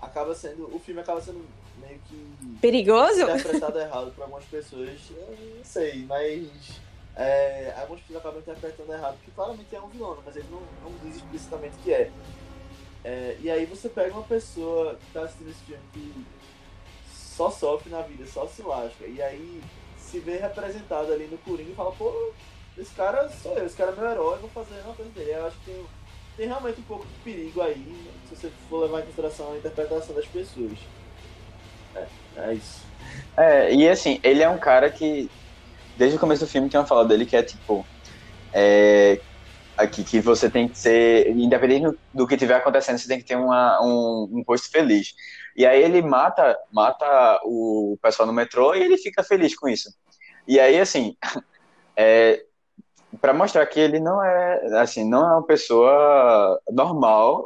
[0.00, 0.74] acaba sendo.
[0.74, 1.44] O filme acaba sendo
[1.86, 3.22] meio que Perigoso?
[3.22, 4.98] interpretado errado por algumas pessoas.
[5.10, 6.80] Eu não sei, mas.
[7.16, 10.98] É, algumas pessoas acabam interpretando errado, porque claramente é um vilão, mas ele não, não
[10.98, 12.10] diz explicitamente que é.
[13.04, 16.26] É, E aí você pega uma pessoa que tá assistindo esse filme que
[17.12, 19.62] só sofre na vida, só se lasca, e aí
[19.96, 22.32] se vê representado ali no Coringa e fala, pô,
[22.76, 25.32] esse cara sou eu, esse cara é meu herói, vou fazer uma coisa dele.
[25.32, 25.86] Eu acho que tem,
[26.36, 30.14] tem realmente um pouco de perigo aí, se você for levar em consideração a interpretação
[30.14, 30.78] das pessoas.
[31.96, 32.92] É, é isso.
[33.38, 35.30] É, e assim, ele é um cara que,
[35.96, 37.88] desde o começo do filme, tinha uma fala dele que é tipo.
[38.54, 39.22] É,
[39.76, 41.28] aqui, que você tem que ser.
[41.30, 45.14] Independente do- que estiver acontecendo, você tem que ter uma, um, um rosto feliz.
[45.56, 49.90] E aí ele mata, mata o pessoal no metrô e ele fica feliz com isso.
[50.48, 51.16] E aí, assim,
[51.98, 52.44] é,
[53.20, 57.44] para mostrar que ele não é, assim, não é uma pessoa normal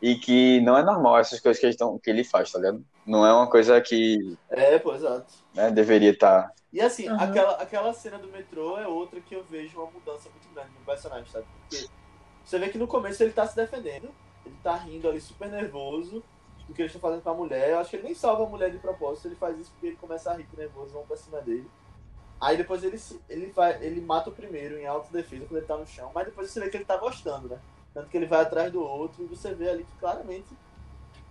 [0.00, 2.84] e que não é normal essas coisas que ele, tão- que ele faz, tá ligado?
[3.04, 4.18] Não é uma coisa que
[4.48, 5.32] É, pô, exato.
[5.54, 6.50] né, deveria estar.
[6.72, 7.18] E assim, Uhum.
[7.18, 10.84] aquela, aquela cena do metrô é outra que eu vejo uma mudança muito grande no
[10.84, 11.46] personagem, sabe?
[11.52, 11.88] Porque
[12.44, 16.24] você vê que no começo ele tá se defendendo, ele tá rindo ali super nervoso
[16.68, 17.70] do que eles estão fazendo com a mulher.
[17.70, 19.96] Eu acho que ele nem salva a mulher de propósito, ele faz isso porque ele
[19.96, 21.70] começa a rir nervoso, vão pra cima dele.
[22.40, 25.78] Aí depois ele, se- ele, vai, ele mata o primeiro em autodefesa quando ele tá
[25.78, 27.62] no chão, mas depois você vê que ele tá gostando, né?
[27.96, 30.48] Tanto que ele vai atrás do outro e você vê ali que claramente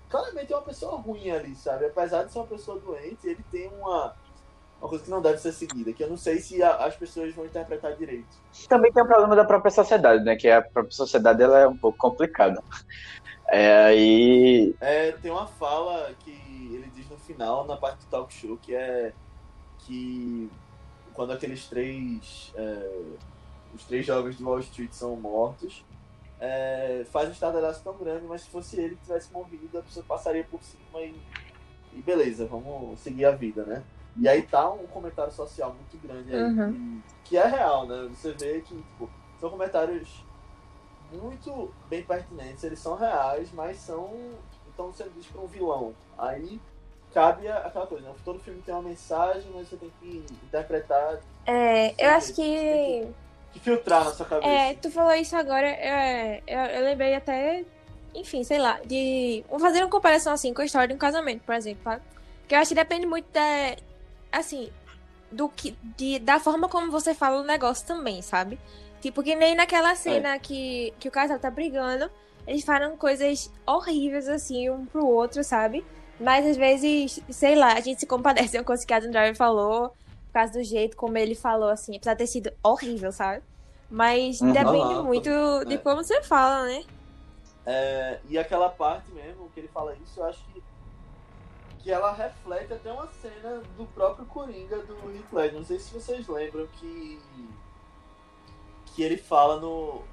[0.10, 1.86] claramente é uma pessoa ruim ali, sabe?
[1.86, 4.16] Apesar de ser uma pessoa doente, ele tem uma,
[4.82, 7.36] uma coisa que não deve ser seguida, que eu não sei se a- as pessoas
[7.36, 8.36] vão interpretar direito.
[8.68, 10.36] Também tem o problema da própria sociedade, né?
[10.36, 12.64] Que a própria sociedade ela é um pouco complicada.
[13.50, 14.76] É, aí.
[14.82, 18.74] É, tem uma fala que ele diz no final, na parte do talk show, que
[18.74, 19.14] é
[19.86, 20.50] que
[21.14, 22.52] quando aqueles três.
[22.56, 22.90] é,
[23.76, 25.84] os três jovens de Wall Street são mortos,
[26.40, 30.06] é, faz um estardalhaço tão grande, mas se fosse ele que tivesse morrido, a pessoa
[30.06, 31.22] passaria por cima e,
[31.94, 33.84] e beleza, vamos seguir a vida, né?
[34.16, 36.66] E aí tá um comentário social muito grande aí, Uhum.
[36.66, 38.08] que, que é real, né?
[38.10, 39.10] Você vê que tipo,
[39.40, 40.26] são comentários
[41.12, 44.12] muito bem pertinentes, eles são reais, mas são
[44.68, 45.96] estão sendo ditos para um vilão.
[46.18, 46.60] Aí
[47.14, 48.16] cabe aquela coisa, né?
[48.26, 52.44] Todo filme tem uma mensagem, mas você tem que interpretar, É, eu acho que.
[52.74, 53.25] que
[53.60, 54.48] filtrar na sua cabeça.
[54.48, 57.64] É, tu falou isso agora, é, eu, eu lembrei até,
[58.14, 59.44] enfim, sei lá, de.
[59.50, 62.02] Vou fazer uma comparação assim com a história de um casamento, por exemplo, sabe?
[62.48, 63.76] Que eu acho que depende muito da.
[64.32, 64.70] Assim,
[65.32, 65.76] do que.
[65.98, 68.60] De, da forma como você fala o negócio também, sabe?
[69.02, 72.10] Tipo, que nem naquela cena que, que o casal tá brigando,
[72.48, 75.86] eles falam coisas horríveis, assim, um pro outro, sabe?
[76.20, 79.12] Mas às vezes, sei lá, a gente se compadece, é uma coisa que a Adam
[79.12, 79.94] Driver falou,
[80.36, 83.44] causa do jeito como ele falou, assim, apesar de ter sido horrível, sabe?
[83.90, 84.52] Mas Uhum.
[84.52, 85.30] depende muito
[85.66, 85.78] de é.
[85.78, 86.86] como você fala, né?
[87.66, 90.64] É, e aquela parte mesmo que ele fala isso, eu acho que,
[91.80, 95.54] que ela reflete até uma cena do próprio Coringa do Heath Ledger.
[95.60, 97.22] Não sei se vocês lembram que
[98.94, 100.04] que ele fala no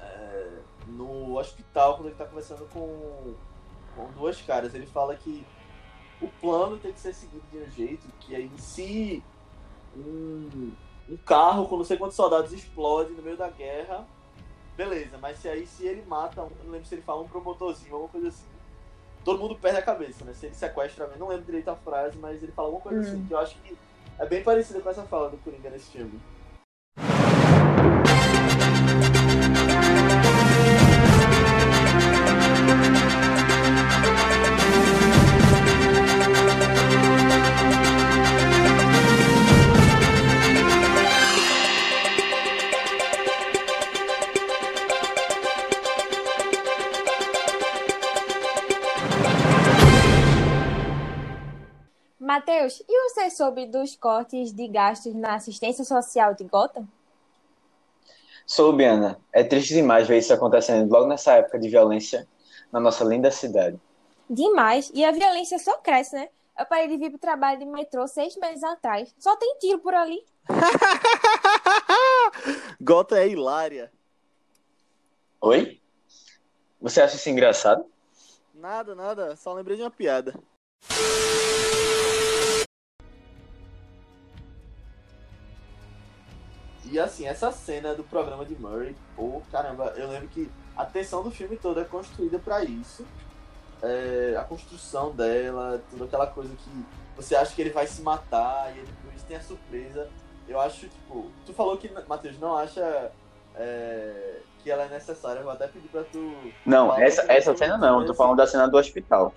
[0.00, 3.34] é, no hospital quando ele está conversando com,
[3.94, 4.74] com duas caras.
[4.74, 5.46] Ele fala que
[6.20, 9.22] o plano tem que ser seguido de um jeito que aí se
[9.98, 10.72] um,
[11.10, 14.06] um carro com não sei quantos soldados explode no meio da guerra
[14.78, 17.92] Beleza, mas se aí se ele mata, um, não lembro se ele fala um promotorzinho,
[17.94, 18.46] alguma coisa assim.
[19.24, 20.32] Todo mundo perde a cabeça, né?
[20.32, 23.02] Se ele sequestra não lembro direito a frase, mas ele fala alguma coisa Hum.
[23.02, 23.76] assim, que eu acho que
[24.20, 26.20] é bem parecida com essa fala do Coringa nesse filme.
[52.48, 56.88] Matheus, e você soube dos cortes de gastos na assistência social de Gotham?
[58.46, 59.20] Soube, Ana.
[59.30, 62.26] É triste demais ver isso acontecendo logo nessa época de violência
[62.72, 63.78] na nossa linda cidade.
[64.30, 64.90] Demais.
[64.94, 66.30] E a violência só cresce, né?
[66.58, 69.14] Eu parei de vir pro trabalho de metrô seis meses atrás.
[69.18, 70.24] Só tem tiro por ali.
[72.80, 73.92] Gota é hilária.
[75.42, 75.78] Oi?
[76.80, 77.84] Você acha isso engraçado?
[78.54, 80.32] Nada, nada, só lembrei de uma piada.
[86.90, 91.22] E assim, essa cena do programa de Murray, pô, caramba, eu lembro que a tensão
[91.22, 93.04] do filme todo é construída pra isso.
[93.82, 96.70] É, a construção dela, toda aquela coisa que
[97.16, 100.08] você acha que ele vai se matar e aí depois tem a surpresa.
[100.48, 103.12] Eu acho, tipo, tu falou que, Matheus, não acha
[103.54, 106.34] é, que ela é necessária, eu vou até pedir pra tu.
[106.64, 107.98] Não, essa, essa cena não.
[107.98, 109.34] mas, Tô falando da cena do hospital.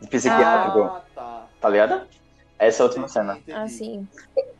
[0.00, 0.80] De psiquiátrico.
[0.82, 1.46] Ah, tá.
[1.60, 2.06] Tá ligado?
[2.58, 3.36] Essa é última Entendi, cena.
[3.38, 3.52] entendi.
[3.58, 4.08] Assim.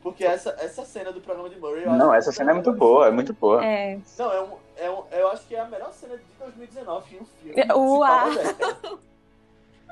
[0.02, 1.84] Porque essa, essa cena do programa de Murray.
[1.84, 3.64] eu Não, acho essa que cena é muito boa, é muito boa.
[3.64, 3.98] É.
[4.18, 7.18] Não, é um, é um, eu acho que é a melhor cena de 2019 em
[7.20, 7.72] um filme.
[7.72, 8.00] Uau.
[8.06, 8.98] Fala dessa.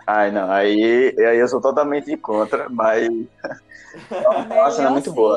[0.06, 3.08] Ai, não, aí, aí eu sou totalmente contra, mas
[4.10, 5.36] é uma cena muito boa.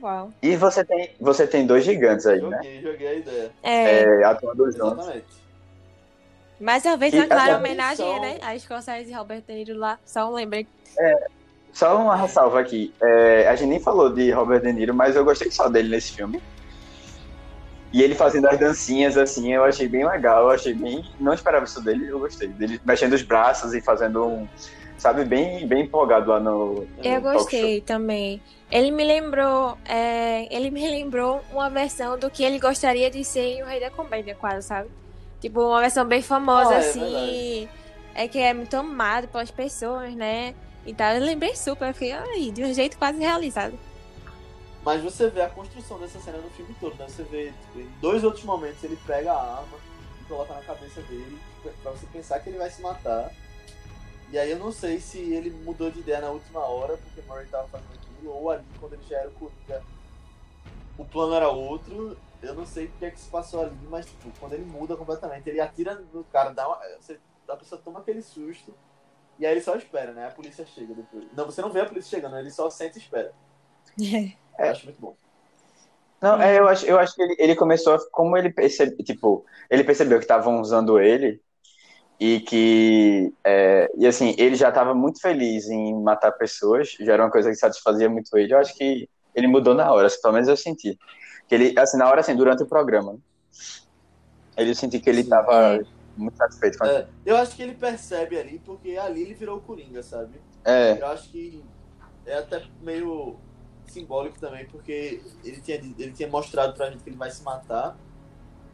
[0.00, 0.30] Uau.
[0.40, 2.56] E você tem, você tem dois gigantes aí, né?
[2.62, 3.52] Joguei, joguei a ideia.
[3.62, 4.02] É.
[4.02, 4.98] É, atuando juntos.
[5.04, 5.46] Exatamente.
[6.60, 8.38] Mais uma vez, uma clara homenagem, missão- né?
[8.42, 9.98] A Scorsese e Robert De Niro lá.
[10.06, 10.70] Só um lembrete.
[11.72, 12.92] Só uma ressalva aqui.
[13.02, 16.12] É, a gente nem falou de Robert De Niro, mas eu gostei só dele nesse
[16.12, 16.42] filme.
[17.92, 21.04] E ele fazendo as dancinhas assim, eu achei bem legal, eu achei bem.
[21.20, 22.48] Não esperava isso dele, eu gostei.
[22.48, 24.48] Dele mexendo os braços e fazendo um.
[24.98, 26.86] Sabe, bem, bem empolgado lá no.
[27.02, 28.40] Eu no talk gostei também.
[28.70, 33.58] Ele me lembrou, é, ele me lembrou uma versão do que ele gostaria de ser
[33.58, 34.88] em O Rei da Comédia, quase, sabe?
[35.40, 37.00] Tipo, uma versão bem famosa, Ah, é assim.
[37.00, 37.68] verdade.
[38.14, 40.54] É que é muito amado pelas pessoas, né?
[40.86, 41.14] E tal.
[41.14, 43.78] Eu lembrei super, eu fiquei, ai, de um jeito quase realizado.
[44.84, 47.06] Mas você vê a construção dessa cena no filme todo, né?
[47.08, 49.78] Você vê, tipo, em dois outros momentos ele pega a arma
[50.20, 51.38] e coloca na cabeça dele
[51.82, 53.32] pra você pensar que ele vai se matar.
[54.30, 57.24] E aí eu não sei se ele mudou de ideia na última hora, porque o
[57.24, 59.82] Murray tava fazendo aquilo, ou ali quando ele já era o Coringa,
[60.96, 62.16] o plano era outro.
[62.40, 64.96] Eu não sei o que é que se passou ali, mas tipo, quando ele muda
[64.96, 67.18] completamente, ele atira no cara, dá uma, você,
[67.48, 68.72] a pessoa toma aquele susto,
[69.38, 70.26] e aí ele só espera, né?
[70.26, 71.26] A polícia chega depois.
[71.32, 73.32] Não, você não vê a polícia chegando, ele só sente e espera.
[74.58, 75.16] Eu acho muito bom.
[76.20, 79.44] Não, é, eu acho, eu acho que ele, ele começou, a- como ele percebe, tipo,
[79.70, 81.40] ele percebeu que estavam usando ele
[82.18, 87.24] e que, é, e assim, ele já estava muito feliz em matar pessoas, já era
[87.24, 88.54] uma coisa que satisfazia muito ele.
[88.54, 90.96] Eu acho que Ele mudou na hora, pelo menos eu senti.
[91.48, 93.18] Que ele, assim, na hora, assim, durante o programa.
[94.56, 95.28] Ele senti que ele Sim.
[96.16, 99.58] Muito satisfeito com a É, eu acho que ele percebe ali, porque ali ele virou
[99.58, 100.40] o Coringa, sabe?
[100.64, 101.62] É, Eu acho que
[102.24, 103.36] é até meio
[103.86, 107.96] simbólico também, porque ele tinha, ele tinha mostrado pra gente que ele vai se matar.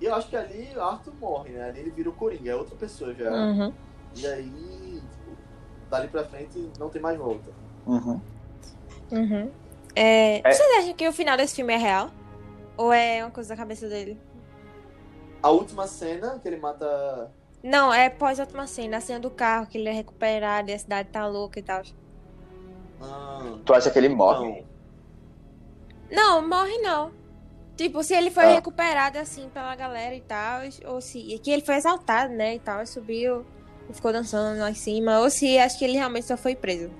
[0.00, 1.68] E eu acho que ali o Arthur morre, né?
[1.68, 3.30] Ali ele vira o Coringa, é outra pessoa já.
[3.30, 3.72] Uhum.
[4.16, 5.36] E aí, tipo,
[5.90, 7.50] dali pra frente não tem mais volta.
[7.86, 8.20] uhum.
[9.10, 9.50] Uhum.
[9.94, 10.52] É, É.
[10.52, 12.10] Vocês acham que o final desse filme é real?
[12.78, 14.18] Ou é uma coisa da cabeça dele?
[15.42, 17.30] A última cena que ele mata.
[17.62, 20.74] Não, é pós a última cena, a cena do carro, que ele é recuperado e
[20.74, 21.82] a cidade tá louca e tal.
[23.00, 24.48] Ah, Tu acha que ele morre?
[24.50, 24.66] então,
[26.10, 27.12] Não, morre não.
[27.76, 28.54] Tipo, se ele foi Ah.
[28.54, 31.18] recuperado assim pela galera e tal, ou se.
[31.18, 32.54] E que ele foi exaltado, né?
[32.56, 33.44] E tal, subiu
[33.88, 35.20] e ficou dançando lá em cima.
[35.20, 36.90] Ou se acho que ele realmente só foi preso.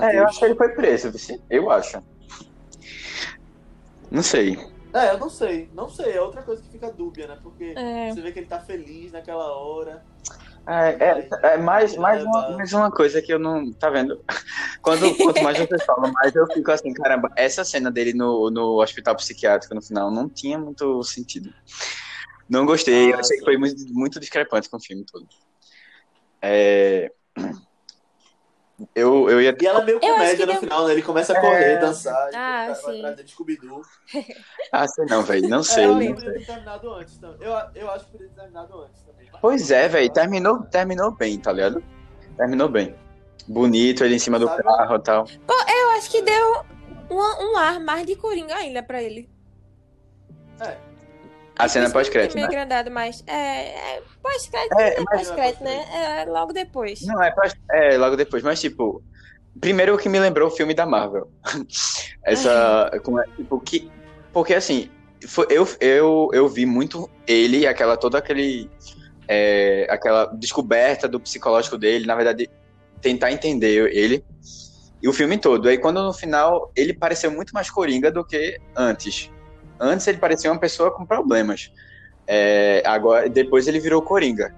[0.00, 1.10] É, eu acho que ele foi preso,
[1.48, 1.98] eu acho.
[4.10, 4.56] Não sei.
[4.92, 7.38] É, eu não sei, não sei, é outra coisa que fica dúbia, né?
[7.42, 8.10] Porque É.
[8.10, 10.04] você vê que ele tá feliz naquela hora.
[10.66, 13.72] É, é, é mais, mais, uma, mais uma coisa que eu não.
[13.72, 14.22] Tá vendo?
[14.82, 18.80] Quando, quanto mais vocês falam, mais eu fico assim, caramba, essa cena dele no, no
[18.82, 21.50] hospital psiquiátrico no final não tinha muito sentido.
[22.48, 23.44] Não gostei, eu Ah, achei que sim.
[23.44, 25.26] foi muito, muito discrepante com o filme todo.
[26.42, 27.12] É,
[28.94, 29.54] Eu, eu ia.
[29.60, 30.92] E ela é meio comédia no deu- final, né?
[30.92, 31.40] Ele começa a É.
[31.40, 33.04] correr, dançar, e Ah, vai sim.
[33.06, 33.82] atrás Scooby-Doo.
[34.72, 35.48] Ah, sei não, velho.
[35.48, 35.84] Não sei.
[35.84, 36.22] é, eu não acho que sei.
[36.22, 37.38] poderia ter terminado antes também.
[37.40, 39.30] Eu, eu acho que poderia ter terminado antes também.
[39.40, 40.12] Pois é, velho.
[40.12, 41.82] Terminou, terminou bem, tá ligado?
[42.36, 42.94] Terminou bem.
[43.48, 44.62] Bonito, ele em cima do Sabe?
[44.62, 45.26] carro e tal.
[45.48, 46.64] Eu acho que deu
[47.10, 47.16] um,
[47.52, 49.28] um ar mais de coringa ainda pra ele.
[51.64, 52.48] A cena pós-crédito, fiquei né?
[52.48, 53.22] agradado, mas.
[53.26, 55.84] É, é pós-crédito, É, é, mas- pós-crédito, né?
[56.20, 57.00] É logo depois.
[57.02, 59.02] Não, é, pós- é logo depois, mas tipo.
[59.60, 61.28] Primeiro o que me lembrou o filme da Marvel.
[62.24, 62.90] Essa.
[63.04, 63.90] como é, tipo, que.
[64.32, 64.88] Porque assim,
[65.26, 68.70] foi, eu, eu, eu vi muito ele, aquela, toda aquele.
[69.28, 72.48] é, aquela descoberta do psicológico dele, na verdade,
[73.00, 74.24] tentar entender ele.
[75.02, 75.66] E o filme todo.
[75.68, 79.30] Aí quando no final ele pareceu muito mais coringa do que antes.
[79.80, 81.72] Antes ele parecia uma pessoa com problemas.
[82.26, 84.54] É, agora, depois ele virou coringa.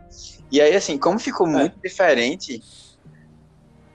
[0.51, 2.61] E aí, assim, como ficou muito diferente,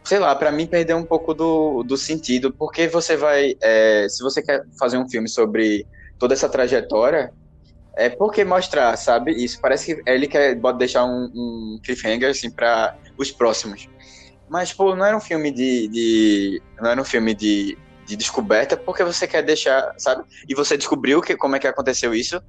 [0.04, 4.24] sei lá, pra mim perdeu um pouco do, do sentido, porque você vai, é, se
[4.24, 5.86] você quer fazer um filme sobre
[6.18, 7.32] toda essa trajetória,
[7.96, 9.32] é por que mostrar, sabe?
[9.32, 13.90] Isso parece que ele quer deixar um, um cliffhanger, assim, pra os próximos.
[14.48, 17.78] Mas, pô, não era um filme de, de não era um filme de,
[18.08, 20.24] de descoberta, porque você quer deixar, sabe?
[20.48, 22.42] E você descobriu que, como é que aconteceu isso,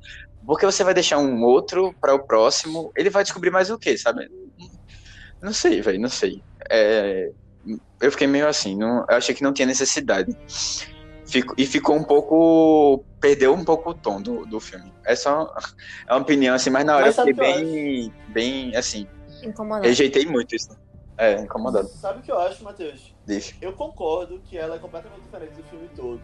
[0.47, 3.99] porque você vai deixar um outro para o próximo, ele vai descobrir mais o quê,
[3.99, 4.29] sabe?
[5.43, 6.43] Não sei, velho, não sei.
[6.71, 7.31] É,
[8.01, 10.31] eu fiquei meio assim, não, eu achei que não tinha necessidade.
[11.27, 13.05] Fico, e ficou um pouco.
[13.21, 14.95] Perdeu um pouco o tom do, do filme.
[15.05, 15.53] É só
[16.09, 19.07] é uma opinião, assim, mas na hora Mas eu fiquei que bem, bem, assim,
[19.43, 19.87] Incomodado.
[19.87, 20.69] rejeitei muito isso.
[21.19, 21.89] É, incomodado.
[21.89, 23.15] Sabe o que eu acho, Matheus?
[23.29, 23.55] Deixa.
[23.61, 26.23] Eu concordo que ela é completamente diferente do filme todo,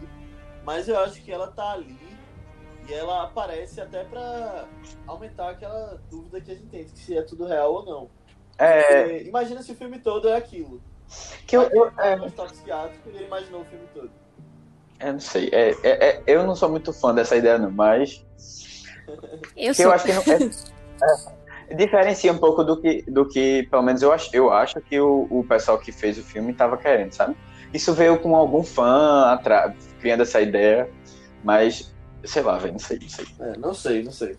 [0.63, 1.99] mas eu acho que ela tá ali
[2.89, 4.67] e ela aparece até pra
[5.05, 8.09] aumentar aquela dúvida que a gente tem, se é tudo real ou não.
[8.57, 10.81] É, Porque imagina se o filme todo é aquilo.
[11.45, 12.13] que eu, eu, é...
[12.13, 14.11] é, um psiquiátrico e ele imaginou o filme todo.
[14.99, 15.49] eu não sei.
[15.51, 18.25] É, é, é, eu não sou muito fã dessa ideia, não, mas
[19.55, 19.85] Eu sou.
[19.85, 21.44] eu acho que não, é- é,
[21.75, 25.27] diferencia um pouco do que, do que pelo menos eu acho, eu acho que o,
[25.29, 27.35] o pessoal que fez o filme estava querendo, sabe?
[27.73, 30.89] Isso veio com algum fã atra- criando essa ideia,
[31.43, 31.93] mas
[32.23, 33.25] sei lá, velho, não sei, não sei.
[33.39, 34.37] É, não sei, não sei.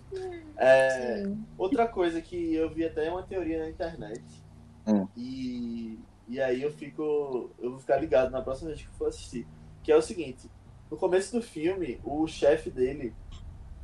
[0.58, 1.24] É,
[1.58, 4.24] outra coisa que eu vi até uma teoria na internet.
[4.86, 5.06] Hum.
[5.16, 5.98] E,
[6.28, 7.50] e aí eu fico.
[7.58, 9.46] Eu vou ficar ligado na próxima vez que eu for assistir.
[9.82, 10.50] Que é o seguinte,
[10.90, 13.12] no começo do filme, o chefe dele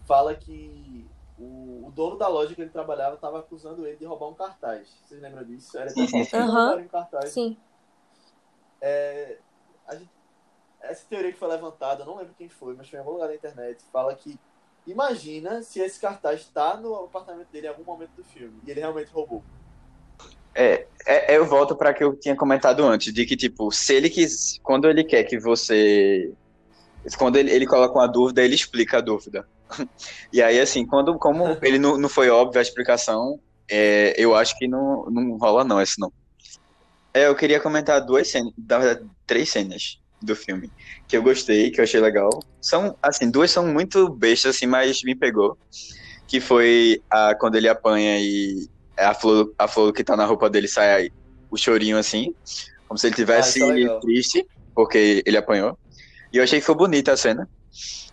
[0.05, 1.07] fala que
[1.43, 4.89] o, o dono da loja que ele trabalhava estava acusando ele de roubar um cartaz.
[5.05, 5.77] Vocês lembram disso?
[5.77, 7.31] Era Sim, roubaram um cartaz.
[7.31, 7.57] Sim.
[8.81, 9.39] É,
[9.87, 10.11] a gente-
[10.81, 13.29] essa teoria que foi levantada, eu não lembro quem foi, mas foi em algum lugar
[13.29, 14.39] da internet, fala que
[14.87, 18.81] imagina se esse cartaz está no apartamento dele em algum momento do filme e ele
[18.81, 19.43] realmente roubou.
[20.55, 24.11] É, é, eu volto para que eu tinha comentado antes, de que, tipo, se ele
[24.11, 26.33] quis, quando ele quer que você.
[27.17, 29.47] Quando ele, ele coloca uma dúvida, ele explica a dúvida.
[30.33, 33.39] E aí, assim, quando, como ele não, não foi óbvio a explicação,
[33.71, 36.13] é, eu acho que não, não rola, não, esse não.
[37.15, 40.73] É, eu queria comentar duas cenas, na verdade, três cenas do filme
[41.09, 42.31] que eu gostei, que eu achei legal.
[42.61, 45.59] São, assim, duas são muito bestas, assim, mas me pegou.
[46.29, 48.67] Que foi a, quando ele apanha e
[48.99, 51.11] a flor, a flor que tá na roupa dele sai
[51.51, 52.35] o chorinho assim,
[52.89, 54.01] como se ele tivesse Ah, é legal.
[54.01, 54.47] triste.
[54.75, 55.79] porque ele apanhou.
[56.33, 57.47] E eu achei que foi bonita a cena.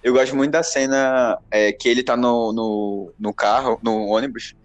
[0.03, 4.55] Eu gosto muito da cena é, que ele tá no, no, no, carro, no ônibus,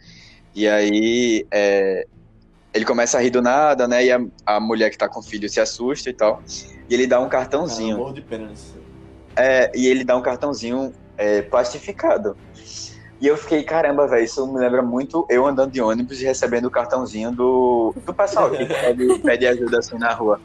[0.54, 2.06] e aí é,
[2.72, 4.04] ele começa a rir do nada, né?
[4.04, 6.42] E a, a mulher que tá com o filho se assusta e tal.
[6.88, 8.06] E ele dá um cartãozinho.
[8.06, 8.76] Ah, de pena nisso.
[9.36, 12.36] É, e ele dá um cartãozinho é, plastificado.
[13.20, 16.66] E eu fiquei, caramba, velho, isso me lembra muito eu andando de ônibus e recebendo
[16.66, 20.40] o cartãozinho do, do pessoal que pede, pede ajuda assim na rua.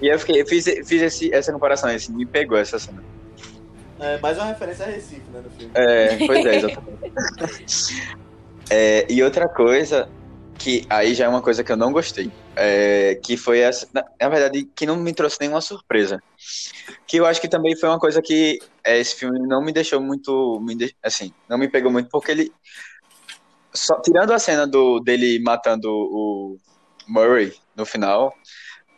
[0.00, 3.02] E eu fiquei, eu fiz, fiz esse, essa comparação, assim, me pegou essa cena.
[4.00, 5.72] É, mais uma referência a Recife, né, no filme.
[5.74, 8.16] É, pois é, exatamente.
[8.70, 10.08] é, e outra coisa,
[10.58, 14.04] que aí já é uma coisa que eu não gostei, é, que foi essa, na,
[14.20, 16.22] na, verdade, que não me trouxe nenhuma surpresa.
[17.06, 20.00] Que eu acho que também foi uma coisa que é, esse filme não me deixou
[20.00, 22.52] muito, me de, assim, não me pegou muito, porque ele,
[23.72, 26.56] só, tirando a cena do, dele matando o
[27.06, 28.34] Murray no final,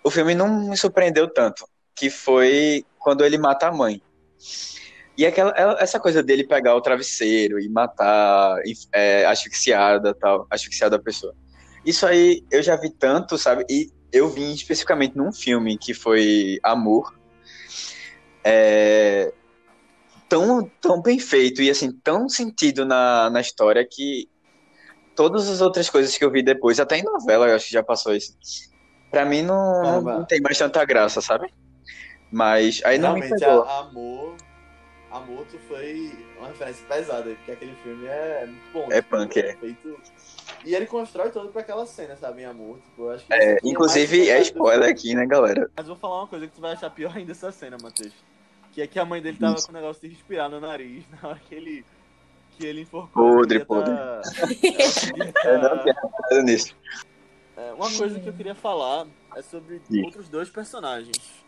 [0.02, 4.00] o filme não me surpreendeu tanto, que foi quando ele mata a mãe.
[5.16, 8.58] E aquela, essa coisa dele pegar o travesseiro e matar
[8.92, 11.34] é, asfixiada tal, asfixiada a pessoa.
[11.84, 13.64] Isso aí eu já vi tanto, sabe?
[13.70, 17.14] E eu vi especificamente num filme que foi Amor.
[18.44, 19.32] É,
[20.28, 24.28] tão, tão bem feito e assim, tão sentido na, na história que
[25.14, 27.82] todas as outras coisas que eu vi depois, até em novela, eu acho que já
[27.82, 28.36] passou isso.
[29.10, 31.52] Pra mim não, não tem mais tanta graça, sabe?
[32.30, 33.62] Mas aí não Realmente, me pegou.
[33.62, 34.25] A, amor
[35.16, 38.88] a Moto foi uma referência pesada, porque aquele filme é muito bom.
[38.90, 39.54] É tipo, punk, é.
[39.56, 40.00] Feito...
[40.64, 42.78] E ele constrói todo pra aquela cena, sabe, em Amor.
[42.78, 45.70] Tipo, eu acho que é, inclusive, é spoiler aqui, né, galera?
[45.76, 48.12] Mas vou falar uma coisa que tu vai achar pior ainda essa cena, Matheus.
[48.72, 49.66] Que é que a mãe dele tava Isso.
[49.66, 51.84] com o negócio de respirar no nariz na hora que ele,
[52.52, 53.36] que ele enforcou.
[53.36, 53.94] Podre, podre.
[55.32, 55.48] Tá...
[55.48, 56.76] Eu não quero nisso.
[57.56, 60.04] É, uma coisa que eu queria falar é sobre Sim.
[60.04, 61.45] outros dois personagens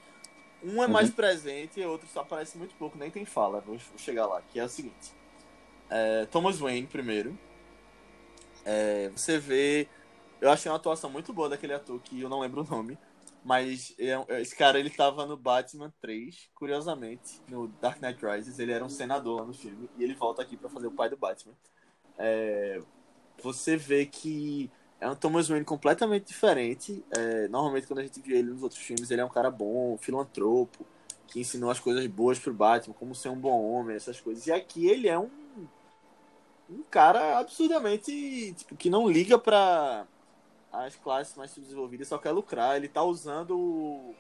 [0.63, 0.93] um é uhum.
[0.93, 3.61] mais presente e o outro só aparece muito pouco, nem tem fala.
[3.61, 4.43] Vou, chegar lá.
[4.43, 5.13] Que é o seguinte:
[5.91, 7.39] é, Thomas Wayne, primeiro.
[8.65, 9.89] É, você vê.
[10.41, 12.99] Eu achei uma atuação muito boa daquele ator que eu não lembro o nome.
[13.45, 18.59] Mas é esse cara, ele tava no Batman 3, curiosamente, no Dark Knight Rises.
[18.59, 19.89] Ele era um senador lá no filme.
[19.97, 21.55] E ele volta aqui para fazer o pai do Batman.
[22.19, 22.81] É,
[23.41, 24.71] você vê que
[25.01, 27.05] é um Thomas Wayne completamente diferente.
[27.17, 29.97] É, normalmente, quando a gente vê ele nos outros filmes, ele é um cara bom,
[29.97, 30.85] filantropo,
[31.29, 34.47] que ensinou as coisas boas pro Batman, como ser um bom homem, essas coisas.
[34.47, 35.31] E aqui ele é um,
[36.69, 38.55] um cara absurdamente.
[38.57, 40.05] Tipo, que não liga para
[40.73, 42.77] as classes mais subdesenvolvidas, só quer lucrar.
[42.77, 44.15] Ele tá usando o,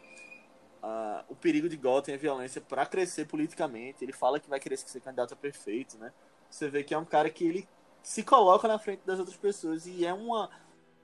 [0.81, 4.05] a, o perigo de Gotham e a violência para crescer politicamente.
[4.05, 6.13] Ele fala que vai querer ser candidato a perfeito, né?
[6.49, 7.69] Você vê que é um cara que ele
[8.01, 10.49] se coloca na frente das outras pessoas e é uma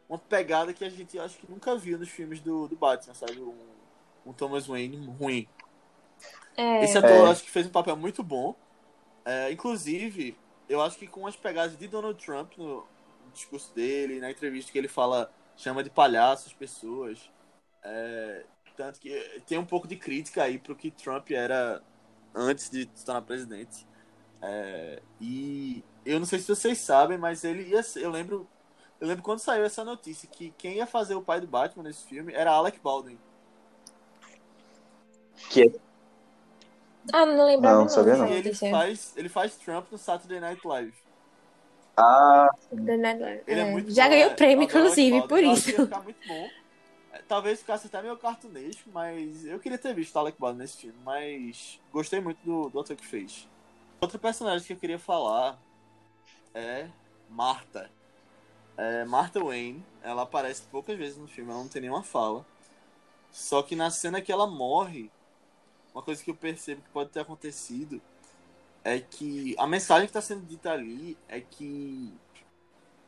[0.09, 3.41] uma pegada que a gente acho que nunca viu nos filmes do, do Batman, sabe?
[3.41, 3.55] Um,
[4.27, 5.49] um Thomas Wayne ruim.
[6.57, 6.85] É.
[6.85, 7.31] Esse ator é.
[7.31, 8.55] acho que fez um papel muito bom.
[9.25, 10.37] É, inclusive,
[10.69, 14.71] eu acho que com as pegadas de Donald Trump no, no, discurso dele, na entrevista
[14.71, 17.31] que ele fala, chama de palhaço as pessoas.
[17.83, 18.45] É,
[18.77, 21.83] tanto que tem um pouco de crítica aí pro que Trump era
[22.35, 23.87] antes de se tornar presidente.
[24.43, 28.47] É, e eu não sei se vocês sabem, mas ele ia ser, eu lembro
[29.05, 32.05] eu lembro quando saiu essa notícia que quem ia fazer o pai do Batman nesse
[32.05, 33.19] filme era Alec Baldwin.
[35.51, 35.73] Que é-
[37.13, 37.89] Ah, não lembrava não.
[37.89, 38.27] Sabia não.
[38.29, 40.95] ele faz, ele faz Trump no Saturday Night Live.
[41.97, 43.43] Ah, The Night Live.
[43.47, 43.71] Ele é, é.
[43.71, 45.29] muito Já bom, ganhou prêmio, Eu adoro Alec inclusive, Baldwin.
[45.29, 45.71] por isso.
[45.71, 46.49] ia ficar muito bom.
[47.13, 50.79] É, Talvez ficasse até meio cartunesco, mas eu queria ter visto o Alec Baldwin nesse
[50.79, 53.47] filme, mas gostei muito do, do ator que fez.
[54.01, 55.59] Outro personagem que eu queria falar
[56.55, 56.89] é
[57.29, 57.91] Marta.
[58.77, 62.45] É, Martha Wayne, ela aparece poucas vezes no filme, ela não tem nenhuma fala.
[63.31, 65.11] Só que na cena que ela morre,
[65.95, 68.01] uma coisa que eu percebo que pode ter acontecido
[68.83, 72.13] é que a mensagem que está sendo dita ali é que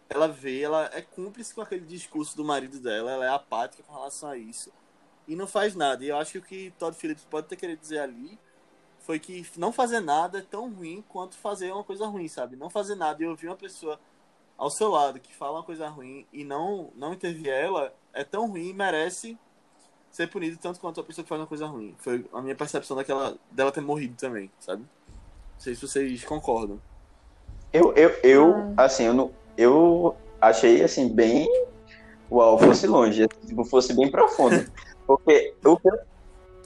[0.09, 3.93] ela vê, ela é cúmplice com aquele discurso do marido dela, ela é apática com
[3.93, 4.73] relação a isso
[5.29, 6.05] e não faz nada.
[6.05, 8.39] E eu acho que o que Todd Phillips pode ter querido dizer ali
[9.01, 12.57] foi que não fazer nada é tão ruim quanto fazer uma coisa ruim, sabe?
[12.57, 14.01] Não fazer nada e ouvir uma pessoa
[14.57, 18.49] ao seu lado que fala uma coisa ruim e não não intervir ela é tão
[18.49, 19.39] ruim e merece
[20.11, 21.95] ser punido tanto quanto a pessoa que faz uma coisa ruim.
[21.99, 24.83] Foi a minha percepção daquela dela ter morrido também, sabe?
[24.83, 26.81] Não sei se vocês concordam.
[27.71, 31.47] Eu, eu, eu assim, eu, não, eu achei, assim, bem...
[32.31, 34.67] Uau, fosse longe, tipo, fosse bem profundo.
[35.07, 35.99] Porque o que, eu,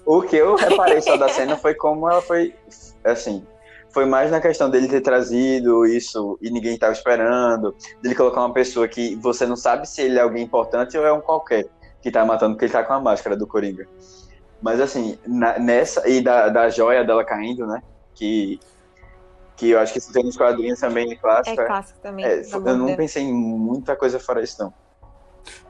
[0.06, 2.54] o que eu reparei só da cena foi como ela foi,
[3.04, 3.46] assim,
[3.92, 8.52] foi mais na questão dele ter trazido isso e ninguém estava esperando, dele colocar uma
[8.52, 11.66] pessoa que você não sabe se ele é alguém importante ou é um qualquer
[12.00, 13.86] que tá matando porque ele tá com a máscara do Coringa.
[14.62, 16.06] Mas assim, na- nessa.
[16.08, 17.82] E da, da joia dela caindo, né?
[18.14, 18.60] Que.
[19.56, 21.60] Que eu acho que isso tem nos quadrinhos também É clássico.
[21.60, 22.24] é- clássico também.
[22.24, 24.72] é, eu não pensei em muita coisa fora isso, não.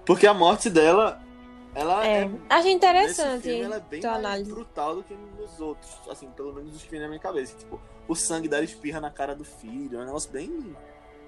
[0.05, 1.21] Porque a morte dela,
[1.81, 2.31] ela É, é.
[2.49, 4.51] achei nesse interessante filme, ela é bem mais análise.
[4.51, 5.99] brutal do que nos outros.
[6.11, 7.57] Assim, pelo menos os que vem na minha cabeça.
[7.57, 9.99] Tipo, o sangue dela espirra na cara do filho.
[9.99, 10.77] É um negócio bem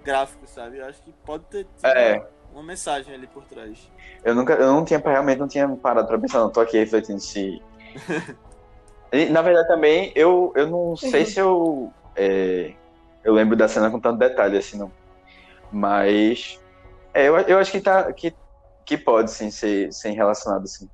[0.04, 0.78] gráfico, sabe?
[0.78, 2.26] Eu acho que pode ter tido É.
[2.52, 3.90] uma mensagem ali por trás.
[4.24, 6.50] Eu nunca, eu não tinha, realmente não tinha parado pra pensar, não.
[6.50, 7.62] Tô aqui refletindo se.
[9.14, 11.26] E, Na verdade, também, eu, eu não sei Uhum.
[11.26, 11.92] se eu.
[12.16, 12.72] é,
[13.22, 14.90] eu lembro da cena com tanto detalhe assim, não.
[15.70, 16.58] Mas.
[17.14, 18.34] É, eu, eu acho que, tá, que,
[18.84, 20.88] que pode, sim, ser, ser relacionado, assim.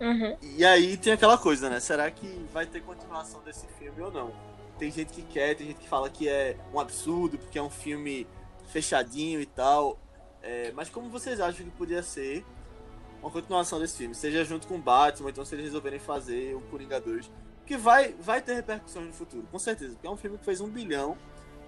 [0.00, 0.36] Uhum.
[0.42, 1.80] E aí tem aquela coisa, né?
[1.80, 4.32] Será que vai ter continuação desse filme ou não?
[4.78, 7.70] Tem gente que quer, tem gente que fala que é um absurdo, porque é um
[7.70, 8.26] filme
[8.66, 9.98] fechadinho e tal.
[10.42, 12.44] É, mas como vocês acham que podia ser
[13.22, 14.14] uma continuação desse filme?
[14.14, 17.30] Seja junto com o Batman, ou então se eles resolverem fazer o Coringa 2.
[17.64, 19.94] Que vai, vai ter repercussões no futuro, com certeza.
[19.94, 21.16] Porque é um filme que fez um bilhão.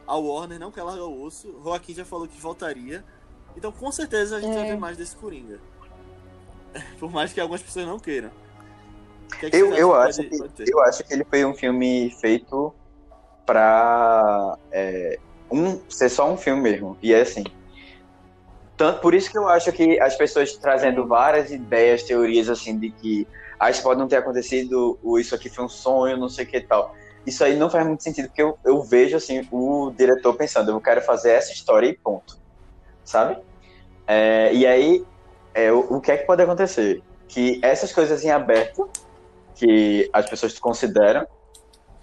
[0.07, 1.59] A Warner não quer largar o osso.
[1.63, 3.05] Joaquim já falou que voltaria.
[3.57, 4.59] Então com certeza a gente É.
[4.59, 5.59] vai ver mais desse Coringa.
[7.01, 8.31] Por mais que algumas pessoas não queiram.
[9.41, 11.55] Que é que Eu, eu, acho pode- que, pode eu acho que ele foi um
[11.55, 12.75] filme feito
[13.45, 15.19] pra é,
[15.51, 16.97] um, ser só um filme mesmo.
[17.03, 17.45] E é assim.
[18.77, 22.91] Tanto, por isso que eu acho que as pessoas trazendo várias ideias, teorias assim, de
[22.93, 23.27] que
[23.59, 26.49] ah, isso pode não ter acontecido, ou isso aqui foi um sonho, não sei o
[26.49, 26.93] que e tal.
[27.27, 30.81] Isso aí não faz muito sentido, porque eu, eu vejo assim, o diretor pensando, eu
[30.81, 32.39] quero fazer essa história e ponto.
[33.07, 33.39] Sabe?
[34.07, 35.05] É, e aí,
[35.55, 37.03] é, o, o que é que pode acontecer?
[37.29, 38.91] Que essas coisas em aberto,
[39.55, 41.27] que as pessoas consideram,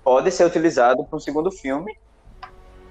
[0.04, 1.96] pode ser utilizado para um segundo filme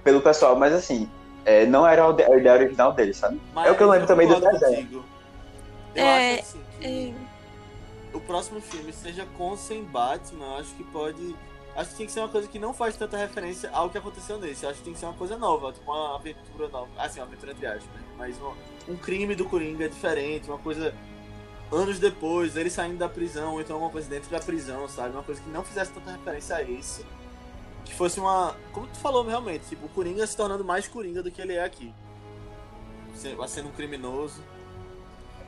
[0.04, 1.08] pelo pessoal, mas assim,
[1.44, 3.40] é, não era a ide- a ideia original dele, sabe?
[3.54, 5.04] Mas é o que eu lembro também do desenho.
[5.94, 7.14] Eu É, acho assim que
[8.12, 11.34] o próximo filme seja com ou sem Batman, eu acho que pode.
[11.74, 14.38] Acho que tem que ser uma coisa que não faz tanta referência ao que aconteceu
[14.38, 14.66] nesse.
[14.66, 16.88] Acho que tem que ser uma coisa nova, tipo uma aventura nova.
[16.98, 18.02] Assim, uma aventura entre aspas, né?
[18.18, 20.94] Mas um, um crime do Coringa diferente, uma coisa
[21.72, 25.14] anos depois, ele saindo da prisão, ou então alguma coisa dentro da prisão, sabe?
[25.14, 27.06] Uma coisa que não fizesse tanta referência a esse.
[27.86, 28.54] Que fosse uma.
[28.72, 31.64] Como tu falou realmente, tipo, o Coringa se tornando mais Coringa do que ele é
[31.64, 31.92] aqui.
[33.14, 34.42] Se- Sendo um criminoso.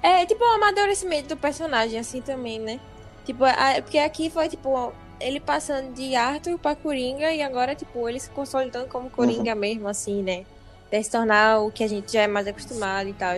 [0.02, 2.80] É tipo o amadurecimento do personagem, assim também, né?
[3.24, 8.08] Tipo, a- porque aqui foi tipo ele passando de Arthur pra Coringa e agora, tipo,
[8.08, 10.44] ele se consolidando como Coringa mesmo, assim, né?
[10.86, 13.32] Até se tornar o que a gente já é mais acostumado e tal.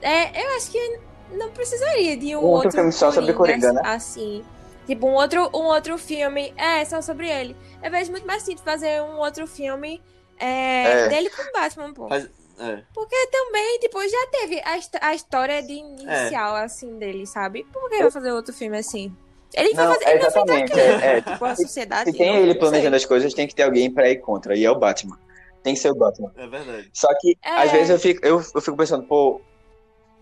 [0.00, 1.00] É, eu acho que
[1.32, 3.82] não precisaria de um, Um outro filme só sobre Coringa, né?
[3.84, 4.44] Assim.
[4.86, 6.52] Tipo, um outro, um outro filme.
[6.56, 7.54] É, só sobre ele.
[7.82, 10.00] Eu vejo muito mais sentido fazer um outro filme
[10.38, 11.08] é, É.
[11.08, 12.08] dele com Batman, pô.
[12.08, 12.28] Faz-
[12.60, 12.82] É.
[12.92, 17.64] Porque também, tipo, já teve a, a história de inicial, assim, dele, sabe?
[17.72, 19.14] Por que vai fazer outro filme assim?
[19.54, 20.08] Ele vai Não, fazer.
[20.10, 20.72] Ele vai fazer exatamente.
[20.72, 21.04] aquilo.
[21.04, 22.10] É, é, Tipo, a sociedade.
[22.12, 22.96] se tem ele planejando sei.
[22.96, 25.18] as coisas, tem que ter alguém pra ir contra, e é o Batman.
[25.62, 26.32] Tem que ser o Batman.
[26.36, 26.90] É verdade.
[26.92, 27.50] Só que, É.
[27.62, 29.40] às vezes, eu fico, eu, eu fico pensando, pô,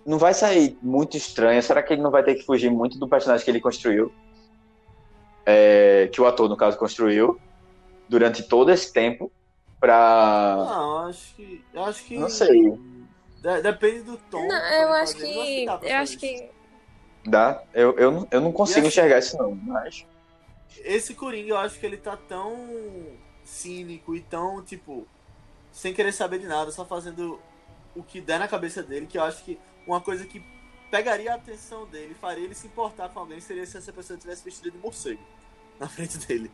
[0.05, 1.63] não vai sair muito estranho?
[1.63, 4.13] Será que ele não vai ter que fugir muito do personagem que ele construiu?
[5.45, 7.39] É, que o ator, no caso, construiu
[8.09, 9.31] durante todo esse tempo
[9.81, 10.57] pra.
[10.57, 11.65] Não, eu acho que.
[11.75, 12.19] Acho que.
[12.19, 12.63] Não sei.
[13.43, 14.47] De- depende do tom.
[14.47, 15.65] Não, eu vai acho que.
[15.65, 16.51] Eu acho que.
[17.27, 17.63] Dá?
[17.75, 20.07] Eu, eu, não- eu não consigo assim- enxergar isso, não, mas.
[20.79, 22.55] Esse Coringa, eu acho que ele tá tão
[23.45, 25.07] cínico e tão, tipo,
[25.73, 27.41] sem querer saber de nada, só fazendo
[27.95, 30.45] o que der na cabeça dele, que eu acho que uma coisa que
[30.91, 34.45] pegaria a atenção dele, faria ele se importar com alguém, seria se essa pessoa tivesse
[34.45, 35.21] vestido de morcego
[35.81, 36.51] na frente dele.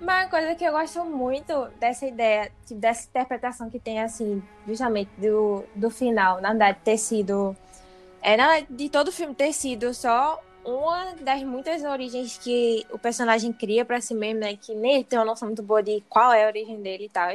[0.00, 5.10] Uma coisa que eu gosto muito dessa ideia, tipo, dessa interpretação que tem, assim, justamente
[5.18, 7.56] do, do final, na verdade, ter sido.
[8.22, 13.52] Verdade, de todo o filme ter sido só uma das muitas origens que o personagem
[13.52, 14.56] cria pra si mesmo, né?
[14.56, 17.08] Que nem ele tem uma noção muito boa de qual é a origem dele e
[17.08, 17.30] tal.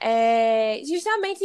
[0.00, 1.44] É, justamente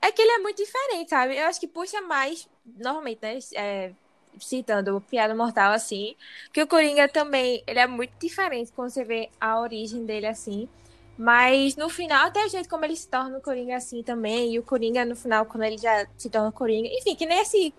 [0.00, 1.36] é que ele é muito diferente, sabe?
[1.36, 3.38] Eu acho que puxa mais, normalmente, né?
[3.54, 3.92] é,
[4.38, 6.14] citando o Piada Mortal assim,
[6.52, 10.68] que o Coringa também, ele é muito diferente quando você vê a origem dele assim.
[11.16, 14.58] Mas no final, até o jeito como ele se torna o Coringa assim também, e
[14.58, 16.88] o Coringa no final, quando ele já se torna Coringa.
[16.88, 17.72] Enfim, que nem esse,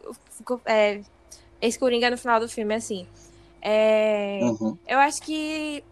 [0.66, 1.02] é,
[1.62, 3.06] esse Coringa no final do filme, assim.
[3.62, 4.78] É, Uhum.
[4.88, 5.84] eu acho que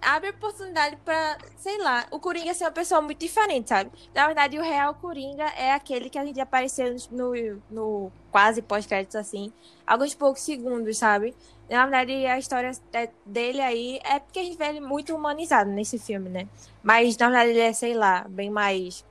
[0.00, 3.90] abre oportunidade pra, sei lá, o Coringa ser uma pessoa muito diferente, sabe?
[4.14, 7.32] Na verdade, o real Coringa é aquele que a gente apareceu no,
[7.70, 9.52] no quase pós-créditos, assim,
[9.86, 11.34] alguns poucos segundos, sabe?
[11.70, 15.70] Na verdade, a história é- dele aí é porque a gente vê ele muito humanizado
[15.70, 16.48] nesse filme, né?
[16.82, 19.04] Mas, na verdade, ele é, sei lá, bem mais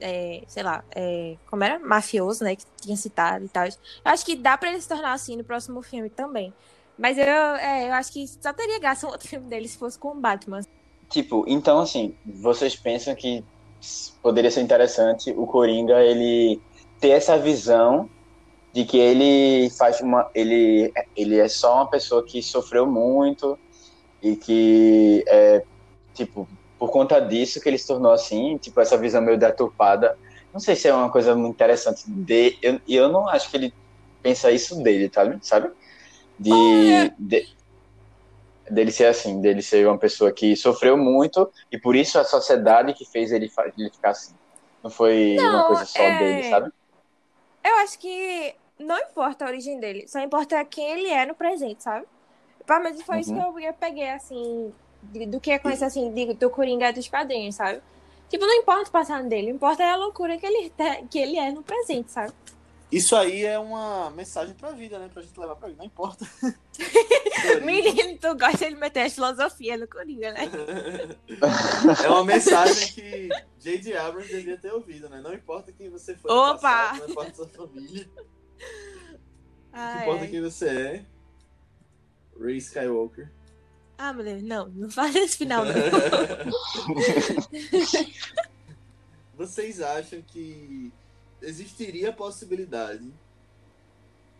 [0.00, 1.78] é, sei lá, é, como era?
[1.78, 2.56] Mafioso, né?
[2.56, 3.66] Que tinha citado e tal.
[3.66, 3.72] Eu
[4.04, 6.52] acho que dá pra ele se tornar assim no próximo filme também.
[6.96, 9.98] Mas eu, é, eu acho que só teria graça um outro filme dele se fosse
[9.98, 10.60] com o Batman.
[11.10, 13.44] Tipo, então assim, vocês pensam que
[14.22, 16.60] poderia ser interessante o Coringa ele
[17.00, 18.08] ter essa visão
[18.72, 23.58] de que ele faz uma ele ele é só uma pessoa que sofreu muito
[24.22, 25.62] e que é
[26.14, 26.48] tipo
[26.78, 30.18] por conta disso que ele se tornou assim tipo essa visão meio deturpada
[30.52, 33.74] não sei se é uma coisa muito interessante de eu, eu não acho que ele
[34.22, 35.70] pensa isso dele tá sabe
[36.38, 37.48] de, de,
[38.70, 42.94] dele ser assim, dele ser uma pessoa que sofreu muito e por isso a sociedade
[42.94, 44.34] que fez ele, ele ficar assim.
[44.82, 46.18] Não foi não, uma coisa só é...
[46.18, 46.72] dele, sabe?
[47.62, 51.82] Eu acho que não importa a origem dele, só importa quem ele é no presente,
[51.82, 52.06] sabe?
[52.66, 53.20] Pelo menos foi uhum.
[53.20, 57.54] isso que eu peguei, assim, do que é conhecer, assim, de, do Coringa dos quadrinhos,
[57.54, 57.80] sabe?
[58.28, 60.72] Tipo, não importa o passado dele, importa a loucura que ele,
[61.10, 62.32] que ele é no presente, sabe?
[62.90, 65.10] Isso aí é uma mensagem pra vida, né?
[65.12, 66.26] Pra gente levar pra vida, não importa.
[67.62, 70.48] Menino, tu gosta de meter as filosofias no Coringa, né?
[72.02, 73.28] é uma mensagem que
[73.58, 73.94] J.D.
[73.96, 75.20] Abrams devia ter ouvido, né?
[75.20, 76.58] Não importa quem você foi Opa!
[76.58, 78.08] Passado, não importa sua família.
[79.72, 80.28] Ah, não importa é.
[80.28, 81.04] quem você é.
[82.40, 83.30] Ray Skywalker.
[83.98, 85.74] Ah, meu Deus, não, não fale esse final, não.
[89.36, 90.92] Vocês acham que
[91.42, 93.10] existiria a possibilidade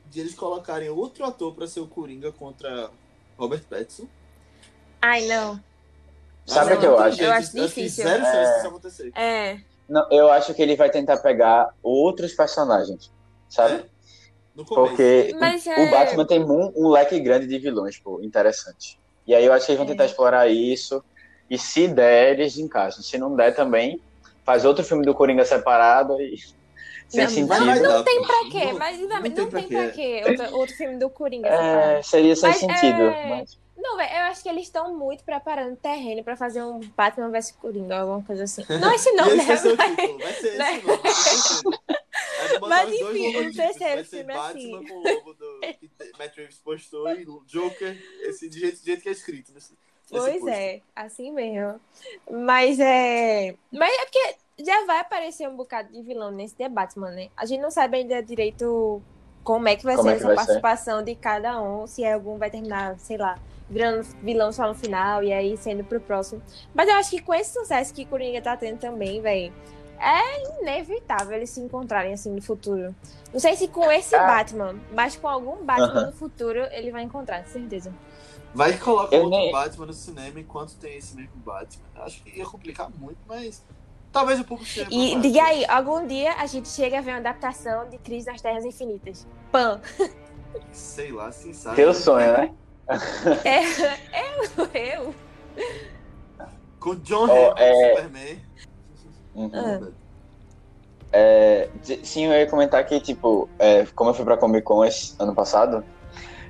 [0.06, 2.90] de eles colocarem outro ator para ser o Coringa contra
[3.36, 4.08] Robert Pattinson.
[5.00, 5.62] Ai, não.
[6.46, 7.22] Sabe o que eu acho?
[7.22, 8.04] Eu acho difícil.
[8.04, 8.32] Zero é...
[8.32, 9.12] chance disso acontecer.
[9.14, 9.60] É.
[9.88, 13.10] Não, eu acho que ele vai tentar pegar outros personagens,
[13.48, 13.74] sabe?
[13.74, 14.64] É.
[14.64, 15.90] Porque Mas, o é...
[15.90, 18.98] Batman tem um, um, leque grande de vilões, pô, interessante.
[19.26, 20.06] E aí eu acho que eles vão tentar É.
[20.06, 21.04] explorar isso.
[21.48, 23.02] E se der, eles encaixam.
[23.02, 24.00] Se não der também,
[24.44, 26.34] faz outro filme do Coringa separado e.
[27.14, 27.24] Não,
[27.82, 30.22] não dar, tem pra quê, Não- mas não não, tem não pra tem pra quê
[30.28, 32.04] outro, outro filme do Coringa É, separado.
[32.06, 33.02] seria sem Mas, sentido.
[33.02, 36.80] é, mas- Não, velho, eu acho que eles estão muito preparando terreno pra fazer um
[36.96, 38.62] Batman vs Coringa, alguma coisa assim.
[38.68, 39.44] Não esse não, né?
[39.46, 40.82] Mas- título, vai ser né?
[42.44, 44.48] esse botar Mas, enfim, o terceiro filme é Batman
[44.78, 44.86] assim.
[44.86, 49.08] com o logo do que Matt Reeves postou e Joker, esse de jeito, jeito que
[49.08, 49.52] é escrito.
[49.54, 51.80] Nesse, nesse Pois é, assim mesmo.
[52.30, 53.54] Mas é.
[53.72, 57.28] Mas é porque já vai aparecer um bocado de vilão nesse The Batman, né?
[57.36, 59.00] A gente não sabe ainda direito
[59.44, 60.44] como é que vai Como ser é que essa vai ser.
[60.60, 63.38] participação de cada um, se algum vai terminar, sei lá,
[63.70, 66.42] virando vilão só no final e aí sendo pro próximo.
[66.74, 69.52] Mas eu acho que com esse sucesso que Coringa tá tendo também, velho,
[70.00, 72.94] é inevitável eles se encontrarem assim no futuro.
[73.32, 74.26] Não sei se com esse Ah.
[74.26, 76.06] Batman, mas com algum Batman Aham.
[76.06, 77.92] no futuro ele vai encontrar, com certeza.
[78.54, 81.84] Vai que coloca Eu outro nem- Batman no cinema enquanto tem esse mesmo Batman.
[81.96, 83.62] Acho que ia complicar muito, mas
[84.18, 87.18] talvez o público seja E diga aí, algum dia a gente chega a ver uma
[87.18, 89.24] adaptação de Crise nas Terras Infinitas.
[89.52, 89.80] Pã.
[90.72, 91.76] Sei lá, assim, sabe?
[91.76, 92.50] Teu sonho, né?
[93.44, 93.62] É,
[94.50, 95.14] eu, eu.
[96.80, 98.42] Com John Oh, Hammond, é- Superman.
[99.34, 99.50] Uhum.
[99.54, 99.88] Ah.
[101.12, 101.70] É,
[102.02, 105.34] sim, eu ia comentar que, tipo, é, como eu fui pra Comic Con esse ano
[105.34, 105.84] passado,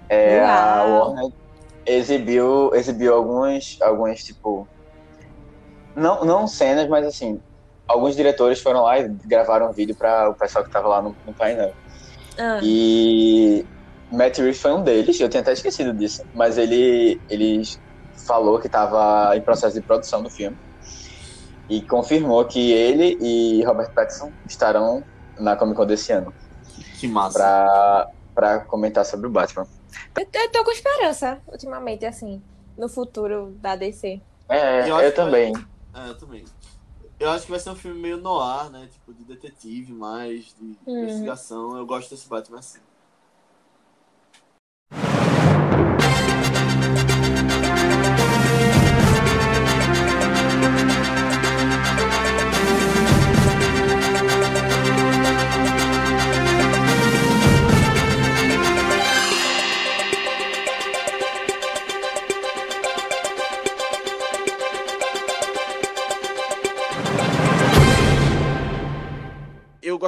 [0.09, 0.85] é, a.
[0.85, 1.31] Warner
[1.87, 4.69] exibiu, exibiu alguns, alguns, tipo,
[5.95, 7.41] não, não cenas, mas assim,
[7.89, 11.17] alguns diretores foram lá e gravaram um vídeo para o pessoal que tava lá no,
[11.27, 11.73] no painel.
[12.39, 13.67] Ah, E
[14.13, 17.63] Matt Reeves foi um deles, eu tinha até esquecido disso, mas ele, ele
[18.27, 20.57] falou que estava em processo de produção do filme
[21.69, 25.03] e confirmou que ele e Robert Pattinson estarão
[25.39, 26.33] na Comic Con desse ano
[26.99, 27.39] Que massa.
[27.39, 29.67] para para comentar sobre o Batman.
[30.17, 32.41] eu, eu tô com esperança, ultimamente, assim,
[32.77, 34.21] no futuro da DC.
[34.49, 35.53] É, Eu eu, acho que também.
[35.93, 36.45] É, eu também.
[37.21, 38.89] Eu acho que vai ser um filme meio noir, né?
[38.93, 41.03] Tipo, de detetive mais, de Uhum.
[41.03, 41.77] investigação.
[41.77, 42.79] Eu gosto desse Batman assim.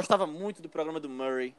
[0.01, 1.55] Gostava muito do programa do Murray.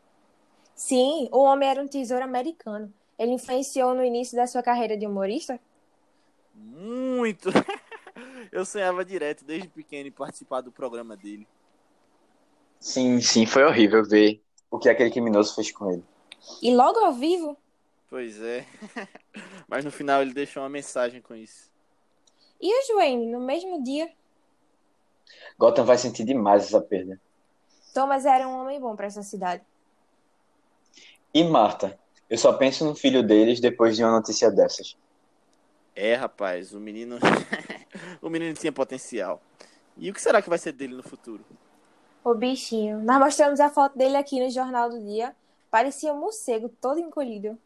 [0.74, 2.92] Sim, o homem era um tesouro americano.
[3.18, 5.60] Ele influenciou no início da sua carreira de humorista?
[6.54, 7.50] Muito!
[8.50, 11.46] Eu sonhava direto, desde pequeno, em participar do programa dele.
[12.80, 16.04] Sim, sim, foi horrível ver o que aquele criminoso fez com ele.
[16.60, 17.56] E logo ao vivo?
[18.10, 18.66] Pois é.
[19.68, 21.70] Mas no final ele deixou uma mensagem com isso.
[22.60, 24.10] E o Joanne, no mesmo dia?
[25.56, 27.20] Gotham vai sentir demais essa perda.
[27.92, 29.62] Thomas era um homem bom pra essa cidade.
[31.34, 31.98] E Marta?
[32.28, 34.96] Eu só penso no filho deles depois de uma notícia dessas.
[35.94, 37.18] É, rapaz, o menino.
[38.22, 39.42] o menino tinha potencial.
[39.96, 41.44] E o que será que vai ser dele no futuro?
[42.24, 43.02] O bichinho.
[43.02, 45.36] Nós mostramos a foto dele aqui no Jornal do Dia.
[45.70, 47.58] Parecia um morcego, todo encolhido.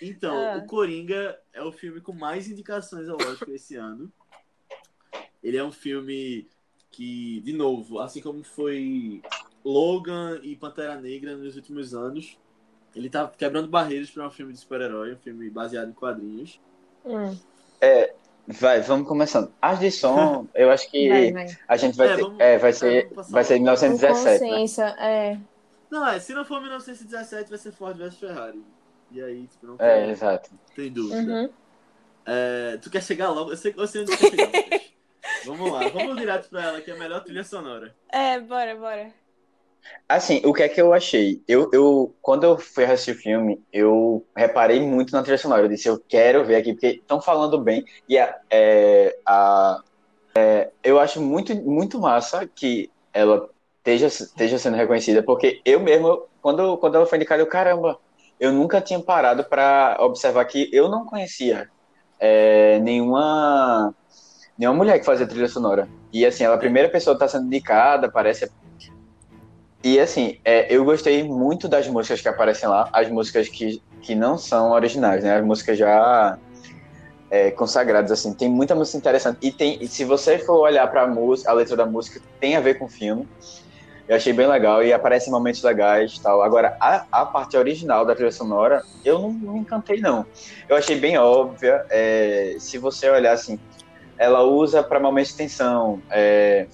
[0.00, 0.56] Então, Ah.
[0.56, 4.12] o Coringa é o filme com mais indicações ao Oscar esse ano.
[5.42, 6.48] Ele é um filme
[6.90, 9.22] que, de novo, assim como foi
[9.64, 12.38] Logan e Pantera Negra nos últimos anos,
[12.94, 16.60] ele tá quebrando barreiras para um filme de super-herói, um filme baseado em quadrinhos.
[17.04, 17.40] Hum,
[18.46, 19.52] Vai, vamos começando.
[19.60, 21.46] As de som, eu acho que vai, vai.
[21.68, 22.22] a gente vai É, ter.
[22.22, 23.60] vamos- é, vai é, ser, vai ser logo.
[23.60, 24.60] 1917, né?
[24.60, 25.40] consciência, é.
[25.90, 28.64] Não, é, se não for 1917, vai ser Ford vs Ferrari.
[29.10, 30.50] E aí, tipo, não É, tem, exato.
[30.74, 31.32] tem dúvida.
[31.32, 31.52] Uhum.
[32.26, 33.52] É, tu quer chegar logo?
[33.52, 34.52] Eu sei, eu sei onde tu quer chegar.
[35.44, 37.94] Vamos lá, vamos direto pra ela, que é a melhor trilha sonora.
[38.10, 39.12] É, bora, bora.
[40.08, 41.42] Assim, o que é que eu achei?
[41.48, 45.62] Eu, eu, quando eu fui assistir o filme, eu reparei muito na trilha sonora.
[45.62, 47.84] Eu disse, eu quero ver aqui, porque estão falando bem.
[48.08, 49.80] E a, é, a,
[50.34, 56.26] é, eu acho muito, muito massa que ela esteja, esteja sendo reconhecida, porque eu mesmo,
[56.40, 57.98] quando, quando ela foi indicada, eu, caramba,
[58.38, 61.68] eu nunca tinha parado para observar que eu não conhecia
[62.18, 63.94] é, nenhuma,
[64.58, 65.88] nenhuma mulher que fazia trilha sonora.
[66.12, 68.50] E assim, ela é a primeira pessoa que está sendo indicada, parece
[69.84, 74.14] e assim, é, eu gostei muito das músicas que aparecem lá, as músicas que, que
[74.14, 75.36] não são originais, né?
[75.36, 76.38] As músicas já
[77.28, 78.32] é, consagradas, assim.
[78.32, 79.38] Tem muita música interessante.
[79.42, 82.60] E tem, se você for olhar para a música, a letra da música tem a
[82.60, 83.28] ver com o filme.
[84.06, 86.42] Eu achei bem legal e aparecem momentos legais tal.
[86.42, 90.24] Agora, a, a parte original da trilha sonora, eu não, não me encantei, não.
[90.68, 91.84] Eu achei bem óbvia.
[91.90, 93.58] é, se você olhar assim,
[94.22, 96.02] ela usa para momentos de tensão.
[96.12, 96.66] É,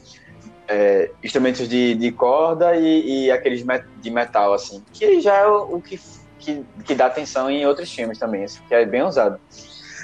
[0.71, 5.47] é, instrumentos de, de corda e, e aqueles met- de metal, assim, que já é
[5.47, 5.97] o, o que,
[6.39, 9.39] que, que dá atenção em outros filmes também, assim, que é bem usado.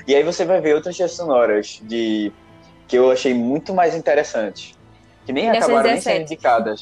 [0.06, 2.34] E aí você vai ver outras sonoras de,
[2.88, 4.78] que eu achei muito mais interessantes,
[5.24, 6.32] que nem acabaram nem sendo 1917.
[6.32, 6.80] indicadas.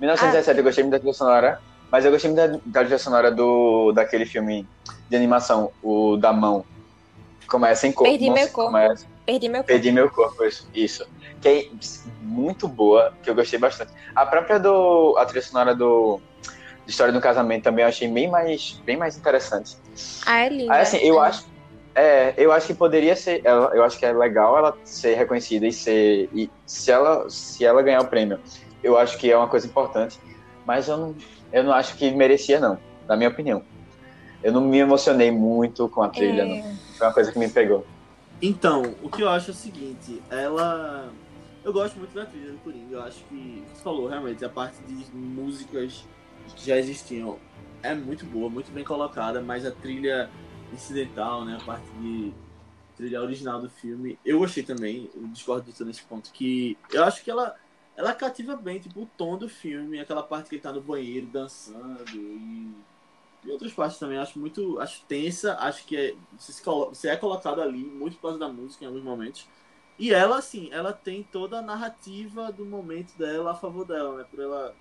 [0.00, 1.58] 1917 eu gostei muito da trilha sonora,
[1.90, 4.68] mas eu gostei muito da, da trilha sonora do, daquele filme
[5.08, 6.66] de animação, o da mão.
[7.48, 8.10] Começa em corpo.
[8.10, 8.72] Perdi meu corpo.
[8.72, 9.66] Começa, Perdi meu corpo.
[9.68, 10.68] Perdi meu corpo, isso.
[10.74, 11.06] isso.
[11.40, 11.70] Que é
[12.20, 13.92] muito boa, que eu gostei bastante.
[14.14, 15.16] A própria do.
[15.18, 16.20] A trilha sonora do.
[16.86, 19.76] História do Casamento também eu achei bem mais, bem mais interessante.
[20.26, 20.74] Ah, é linda.
[20.74, 21.50] Aí, assim, eu acho.
[21.94, 23.42] É, eu acho que poderia ser.
[23.44, 26.28] Eu acho que é legal ela ser reconhecida e ser.
[26.32, 28.40] E se ela, se ela ganhar o prêmio,
[28.82, 30.18] eu acho que é uma coisa importante.
[30.66, 31.16] Mas eu não,
[31.52, 33.62] eu não acho que merecia, não, na minha opinião.
[34.42, 36.56] Eu não me emocionei muito com a trilha, não.
[36.56, 37.86] É, Foi uma coisa que me pegou.
[38.42, 41.12] Então, o que eu acho é o seguinte, ela.
[41.64, 43.62] Eu gosto muito da trilha do Coringa, eu acho que.
[43.72, 46.04] Você falou, realmente, a parte de músicas
[46.56, 47.38] que já existiam
[47.84, 50.28] é muito boa, muito bem colocada, mas a trilha
[50.72, 51.56] incidental, né?
[51.60, 52.34] A parte de
[52.96, 57.22] trilha original do filme, eu gostei também, eu discordo disso nesse ponto, que eu acho
[57.22, 57.56] que ela.
[57.94, 61.26] Ela cativa bem, tipo, o tom do filme, aquela parte que ele tá no banheiro
[61.26, 62.74] dançando e
[63.44, 67.60] e outras partes também acho muito acho tensa acho que é, você, você é colocado
[67.60, 69.48] ali muito por causa da música em alguns momentos.
[69.98, 74.24] E ela assim ela tem toda a narrativa do momento dela a favor dela né?
[74.30, 74.74] Por ela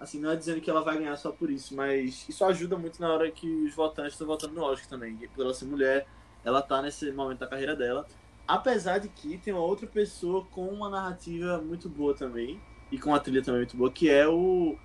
[0.00, 3.00] assim não é dizendo que ela vai ganhar só por isso mas isso ajuda muito
[3.00, 5.16] na hora que os votantes estão votando no Oscar também.
[5.34, 6.06] Por ela ser mulher
[6.44, 8.06] ela tá nesse momento da carreira dela.
[8.46, 12.58] Apesar de que tem uma outra pessoa com uma narrativa muito boa também
[12.90, 14.78] e com uma trilha também muito boa que é o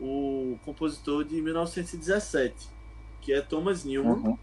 [0.00, 2.68] o compositor de 1917,
[3.20, 4.12] que é Thomas Newman.
[4.14, 4.38] Uhum.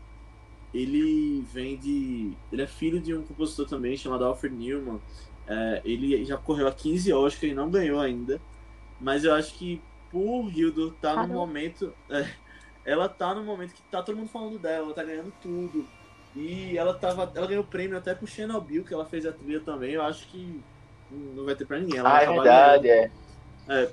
[0.73, 2.33] Ele vem de.
[2.51, 4.99] Ele é filho de um compositor também chamado Alfred Newman.
[5.47, 8.39] É, ele já correu a 15 Oscars e não ganhou ainda.
[8.99, 9.81] Mas eu acho que
[10.11, 11.93] por Hildur tá no momento.
[12.09, 12.27] é,
[12.85, 15.85] ela tá no momento que tá todo mundo falando dela, ela tá ganhando tudo.
[16.35, 17.31] E ela tava.
[17.33, 19.93] Ela ganhou prêmio até pro Chernobyl, que ela fez a trilha também.
[19.93, 20.61] Eu acho que
[21.09, 21.99] não vai ter pra ninguém.
[21.99, 23.05] Ela Ah, é verdade, ganhando.
[23.05, 23.11] É,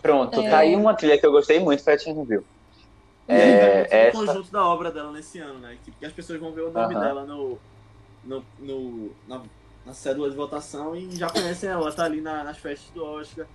[0.00, 0.50] Pronto, É.
[0.50, 2.44] tá aí uma trilha que eu gostei muito, foi a Chernobyl.
[3.26, 5.76] É, É, é essa- o conjunto da obra dela nesse ano, né?
[5.84, 7.04] Que, que as pessoas vão ver o nome Aham.
[7.04, 7.58] dela no,
[8.24, 9.42] no, no- na,
[9.86, 13.46] na cédula de votação e já conhecem ela, tá ali na- nas festas do Oscar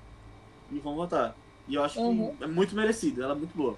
[0.71, 1.35] e vão votar.
[1.67, 2.35] E eu acho Uhum.
[2.37, 3.75] que é muito merecido, ela é muito boa.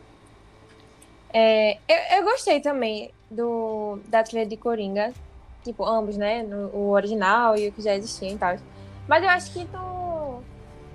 [1.33, 5.13] É, eu, eu gostei também do, da trilha de Coringa.
[5.63, 6.41] Tipo, ambos, né?
[6.41, 8.55] No- o original e o que já existia e tal.
[9.07, 10.00] Mas eu acho que não,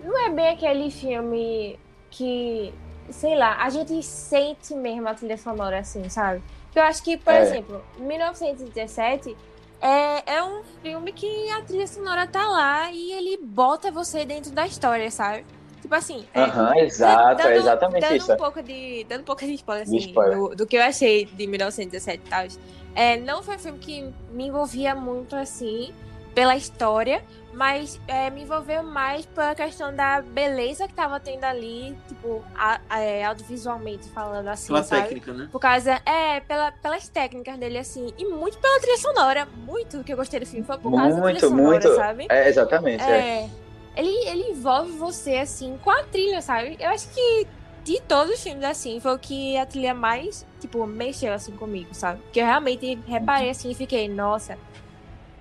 [0.07, 1.79] não é bem aquele filme
[2.11, 2.73] que,
[3.11, 6.43] sei lá, a gente sente mesmo a trilha sonora assim, sabe?
[6.75, 7.41] Eu acho que, por É.
[7.41, 9.37] exemplo, 1917
[9.81, 14.51] É, é um filme que a trilha sonora tá lá e ele bota você dentro
[14.53, 15.45] da história, sabe?
[15.83, 16.25] Tipo assim.
[16.33, 18.33] é, Aham, exato, dando, é exatamente dando isso.
[18.33, 20.39] Um pouco de, dando um pouco de spoiler, assim, spoiler.
[20.39, 22.47] Do, do que eu achei de 1917 e tal.
[22.95, 25.93] É, não foi um filme que me envolvia muito, assim,
[26.35, 27.23] pela história,
[27.57, 32.79] mas é, me envolveu mais pela questão da beleza que tava tendo ali, tipo, a-
[32.89, 35.03] a- é, audiovisualmente falando, assim, Pela sabe?
[35.03, 35.49] técnica, né?
[35.51, 39.47] Por causa, é, pela, pelas técnicas dele, assim, e muito pela trilha sonora.
[39.47, 41.95] Muito que eu gostei do filme foi por causa da Muito, trilha sonora, muito.
[41.97, 42.27] sabe?
[42.29, 43.03] É, exatamente.
[43.03, 43.19] é.
[43.45, 43.51] É.
[43.97, 46.77] Ele, ele envolve você, assim, com a trilha, sabe?
[46.79, 47.47] Eu acho que
[47.83, 51.95] de todos os filmes, assim, foi o que a trilha mais, tipo, mexeu, assim, comigo,
[51.95, 52.21] sabe?
[52.33, 54.59] Que eu realmente reparei, assim, e fiquei, nossa.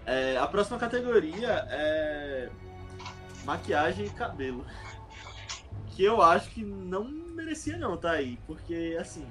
[0.05, 2.49] É, a próxima categoria é
[3.43, 4.65] maquiagem e cabelo.
[5.95, 9.25] Que eu acho que não merecia não tá aí, porque assim,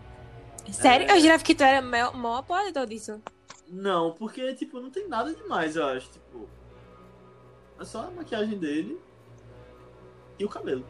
[0.70, 1.06] Sério?
[1.10, 1.16] É.
[1.16, 3.20] Eu jurava que tu era o maior apoiador disso.
[3.68, 6.48] não, porque tipo, não tem nada demais, eu acho, tipo,
[7.78, 8.98] é só a maquiagem dele
[10.38, 10.84] e o cabelo.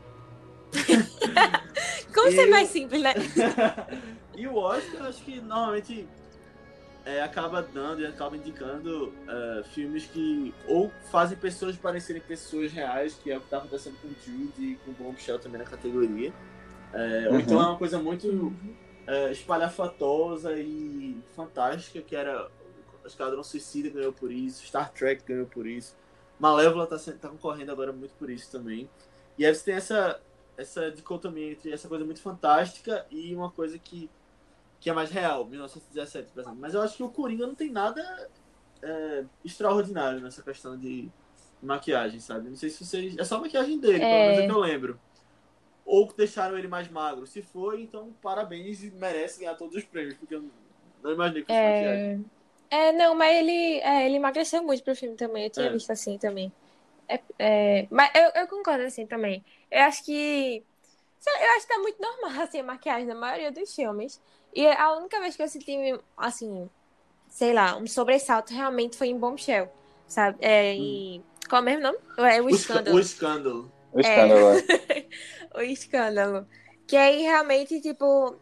[2.14, 3.14] Como ser Eu- mais simples, né?
[4.36, 6.08] e o Oscar, eu acho que normalmente
[7.04, 13.14] é, acaba dando e acaba indicando é, filmes que ou fazem pessoas parecerem pessoas reais,
[13.14, 16.32] que é o que tá acontecendo com Jude e com o Bombshell também na categoria.
[16.92, 17.40] É, Ou Uhum.
[17.40, 18.54] então é uma coisa muito
[19.06, 22.50] é, espalhafatosa e fantástica, que era
[23.04, 25.94] Esquadrão Suicida ganhou por isso, Star Trek ganhou por isso,
[26.38, 28.88] Malévola tá, tá concorrendo agora muito por isso também.
[29.38, 30.20] E aí você tem essa,
[30.56, 34.10] essa dicotomia entre essa coisa muito fantástica e uma coisa que,
[34.84, 36.58] que é mais real, 1917, por exemplo.
[36.60, 38.30] Mas eu acho que o Coringa não tem nada
[38.82, 41.10] é, extraordinário nessa questão de
[41.62, 42.50] maquiagem, sabe?
[42.50, 43.16] Não sei se vocês.
[43.16, 44.26] É só a maquiagem dele, pelo É.
[44.28, 45.00] menos é que eu lembro.
[45.86, 47.26] Ou que deixaram ele mais magro.
[47.26, 50.44] Se foi, então parabéns e merece ganhar todos os prêmios, porque eu
[51.02, 52.26] não imaginei que fosse maquiagem.
[52.70, 55.44] É, é, não, mas ele, é, ele emagreceu muito pro filme também.
[55.44, 55.70] Eu tinha É.
[55.72, 56.52] visto assim também.
[57.08, 59.42] É, é, mas eu, eu concordo assim também.
[59.70, 60.62] Eu acho que.
[61.26, 64.20] Eu acho que tá muito normal assim, a maquiagem da maioria dos filmes.
[64.54, 65.76] E a única vez que eu senti,
[66.16, 66.68] assim,
[67.28, 69.68] sei lá, um sobressalto realmente foi em Bombshell.
[70.06, 70.38] Sabe?
[70.40, 71.24] É, em.
[71.48, 71.98] Qual é o mesmo nome?
[72.18, 72.96] É o O, escândalo.
[72.96, 73.72] o escândalo.
[73.92, 74.46] O escândalo.
[75.56, 76.46] o escândalo.
[76.86, 78.36] Que aí realmente, tipo,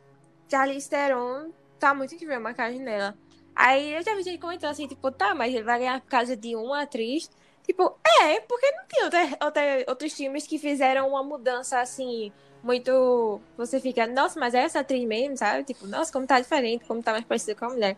[0.50, 3.16] Charlize Theron tá muito incrível a maquiagem dela.
[3.54, 6.36] Aí eu já vi gente comentando assim, tipo, tá, mas ele vai ganhar por causa
[6.36, 7.30] de uma atriz.
[7.64, 12.32] Tipo, é, porque não tem outra, outra- outros filmes que fizeram uma mudança assim,
[12.62, 13.40] muito.
[13.56, 15.64] Você fica, nossa, mas é essa atriz mesmo, sabe?
[15.64, 17.96] Tipo, nossa, como tá diferente, como tá mais parecida com a mulher.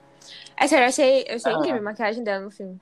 [0.56, 1.56] É sério, eu achei, eu achei Ah.
[1.58, 2.80] incrível a maquiagem dela no filme.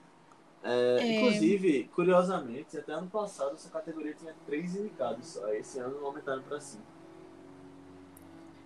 [0.65, 1.13] É, É.
[1.17, 5.49] Inclusive, curiosamente, até ano passado essa categoria tinha três indicados só.
[5.49, 6.85] Esse ano aumentaram pra cinco.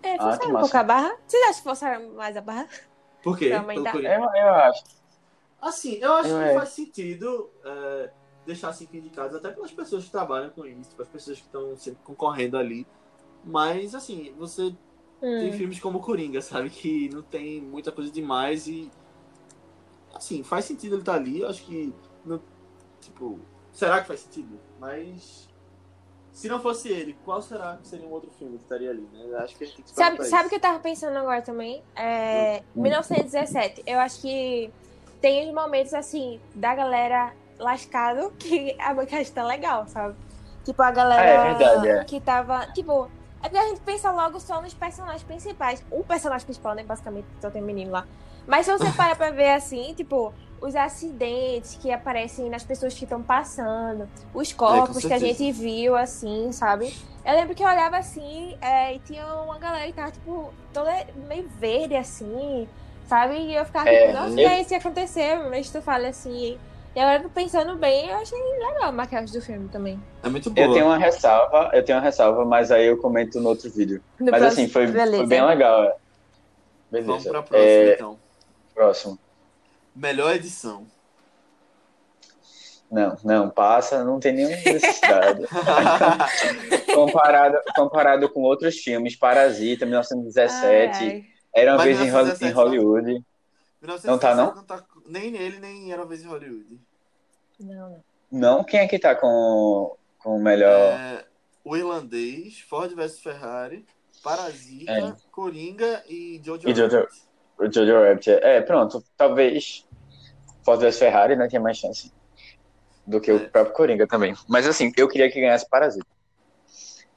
[0.03, 0.61] É, Ah, forçaram que um massa.
[0.65, 1.17] pouco a barra.
[1.27, 2.69] Vocês acham que forçaram mais a barra?
[3.23, 3.47] Por quê?
[3.47, 4.85] Eu, eu acho.
[5.61, 6.55] Assim, eu acho Eu que é.
[6.55, 8.11] faz sentido é,
[8.45, 11.99] deixar cinco indicados, até pelas pessoas que trabalham com isso, pelas pessoas que estão sempre
[12.05, 12.87] concorrendo ali.
[13.47, 14.75] Mas, assim, você
[15.21, 15.53] tem Hum.
[15.53, 16.69] filmes como Coringa, sabe?
[16.69, 18.91] Que não tem muita coisa demais e.
[20.13, 21.41] Assim, faz sentido ele estar ali.
[21.41, 21.95] Eu acho que.
[22.25, 22.43] não-
[23.01, 23.39] tipo,
[23.73, 24.59] será que faz sentido?
[24.81, 25.49] Mas.
[26.33, 29.25] Se não fosse ele, qual será que seria um outro filme que estaria ali, né?
[29.25, 31.41] Eu acho que a gente tem que Sabe, sabe o que eu tava pensando agora
[31.41, 31.83] também?
[31.97, 32.83] É, Hum.
[32.83, 33.83] 1917.
[33.87, 34.71] Eu acho que
[35.19, 40.15] tem uns momentos assim da galera lascado que a maquiagem tá legal, sabe?
[40.63, 42.05] Tipo, a galera Ah, é verdade, é.
[42.05, 42.67] que tava.
[42.73, 43.09] Tipo,
[43.43, 45.85] é porque a gente pensa logo só nos personagens principais.
[45.91, 46.83] O personagem principal, né?
[46.83, 48.07] Basicamente, só tem menino lá.
[48.47, 53.05] Mas se você para pra ver assim, tipo, os acidentes que aparecem nas pessoas que
[53.05, 56.93] estão passando, os corpos que a gente viu, assim, sabe?
[57.25, 60.91] Eu lembro que eu olhava assim é, e tinha uma galera que tava, tipo, toda
[61.29, 62.69] meio verde, assim,
[63.09, 63.35] sabe?
[63.37, 65.51] E eu ficava, É, tipo, nossa, eu- que é isso que aconteceu?
[65.51, 66.57] Mas tu fala assim.
[66.97, 70.03] E agora pensando bem, eu achei legal a maquiagem do filme também.
[70.23, 70.67] É muito boa.
[70.67, 74.03] Eu tenho uma ressalva, eu tenho uma ressalva, mas aí eu comento no outro vídeo.
[74.19, 75.17] No Mas próximo- assim, foi, beleza.
[75.19, 75.85] foi bem legal.
[75.85, 75.97] é.
[76.91, 77.31] Vamos Beleza.
[77.31, 78.19] pra próxima, É, então.
[78.75, 79.19] próximo.
[79.95, 80.87] Melhor edição.
[82.91, 85.43] Não, não, passa, não tem nenhuma necessidade.
[86.95, 91.25] comparado, comparado com outros filmes, Parasita, 1917, Ai, ai.
[91.55, 93.25] Era uma Mas vez em, Hol- 1917 em Hollywood.
[93.83, 94.65] 1917 Não tá, não?
[94.65, 96.79] tá nem nele, nem Era uma vez em Hollywood.
[97.59, 98.05] Não, não.
[98.31, 100.71] Não, quem é que tá com, com o melhor...
[100.99, 101.25] É,
[101.65, 103.87] o Irlandês, Ford vs Ferrari,
[104.23, 105.15] Parasita, É.
[105.31, 107.23] Coringa e Jojo E Jojo- Rabbit.
[107.59, 108.31] O Jojo Rabbit.
[108.31, 109.03] É, pronto.
[109.17, 109.87] Talvez
[110.65, 112.13] Ford vs Ferrari né, tenha mais chance
[113.07, 113.35] do que É.
[113.35, 114.35] o próprio Coringa também.
[114.49, 116.07] Mas assim, eu queria que ganhasse Parasita.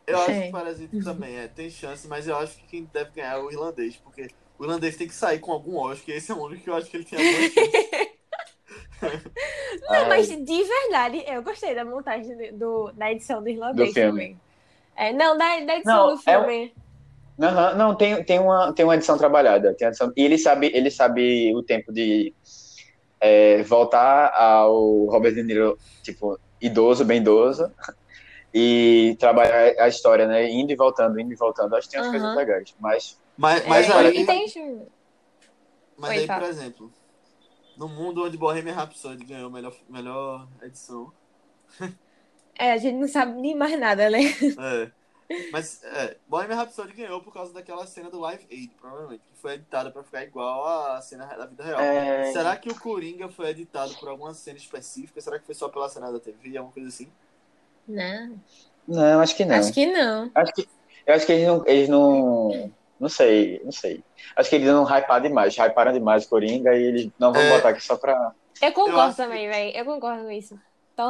[0.05, 0.41] Eu acho É.
[0.43, 3.51] que Parasita também é, tem chance, mas eu acho que quem deve ganhar é o
[3.51, 6.63] Irlandês, porque o Irlandês tem que sair com algum Oscar, e esse é o único
[6.63, 7.88] que eu acho que ele tem alguma chance.
[9.01, 14.21] Não, mas de verdade, eu gostei da montagem do, da edição do irlandês Do filme.
[14.21, 14.41] também.
[14.95, 16.73] É, não, da, da edição Não, do é filme.
[17.41, 19.73] Aham, não, tem, tem, uma, tem uma edição trabalhada.
[19.77, 22.33] Tem edição- e ele sabe, ele sabe o tempo de
[23.21, 27.71] é, voltar ao Robert De Niro, tipo, idoso, bem idoso,
[28.53, 30.49] e trabalhar a história, né?
[30.49, 31.75] Indo e voltando, indo e voltando.
[31.75, 32.11] Acho que tem umas Aham.
[32.11, 32.69] coisas legais.
[32.79, 33.03] Mas
[33.37, 34.45] Mas, mas É, aí, e tem.
[35.97, 36.41] mas Oi, aí fala.
[36.41, 36.91] por exemplo,
[37.79, 41.11] no mundo onde Bohemian Rhapsody ganhou a melhor, melhor edição,
[42.55, 44.19] É, a gente não sabe nem mais nada, né?
[44.59, 44.91] É.
[45.51, 49.53] Mas é, Bohemian Rhapsody ganhou por causa daquela cena do Live Aid, provavelmente, que foi
[49.53, 51.79] editada pra ficar igual à cena da vida real.
[51.79, 55.21] é, Será que o Coringa foi editado por alguma cena específica?
[55.21, 57.09] Será que foi só pela cena da TV, alguma coisa assim?
[57.87, 58.39] Não.
[58.87, 59.55] não, acho que não.
[59.55, 60.31] Acho que não.
[60.35, 60.67] Acho que,
[61.05, 62.73] eu acho que eles não, eles não.
[62.99, 64.03] Não sei, não sei.
[64.35, 67.49] Acho que eles não hyparam demais, hyparam demais o Coringa e eles não vão É.
[67.55, 68.33] botar aqui só pra.
[68.61, 69.77] Eu concordo que- também, velho.
[69.77, 70.53] Eu concordo com isso.
[70.53, 70.59] Eu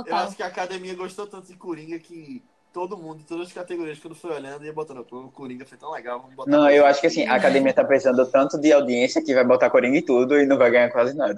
[0.04, 0.20] Total.
[0.20, 4.14] acho que a academia gostou tanto de Coringa que todo mundo, todas as categorias, quando
[4.14, 6.52] foi olhando, ia botando, pô, o Coringa foi tão legal, vamos botar.
[6.52, 9.44] Não, eu um." acho que assim, a academia tá precisando tanto de audiência que vai
[9.44, 11.36] botar Coringa em tudo e não vai ganhar quase nada.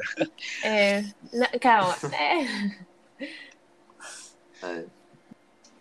[0.65, 1.01] É.
[1.31, 1.95] Na- calma.
[2.13, 3.25] É.
[4.63, 4.83] É.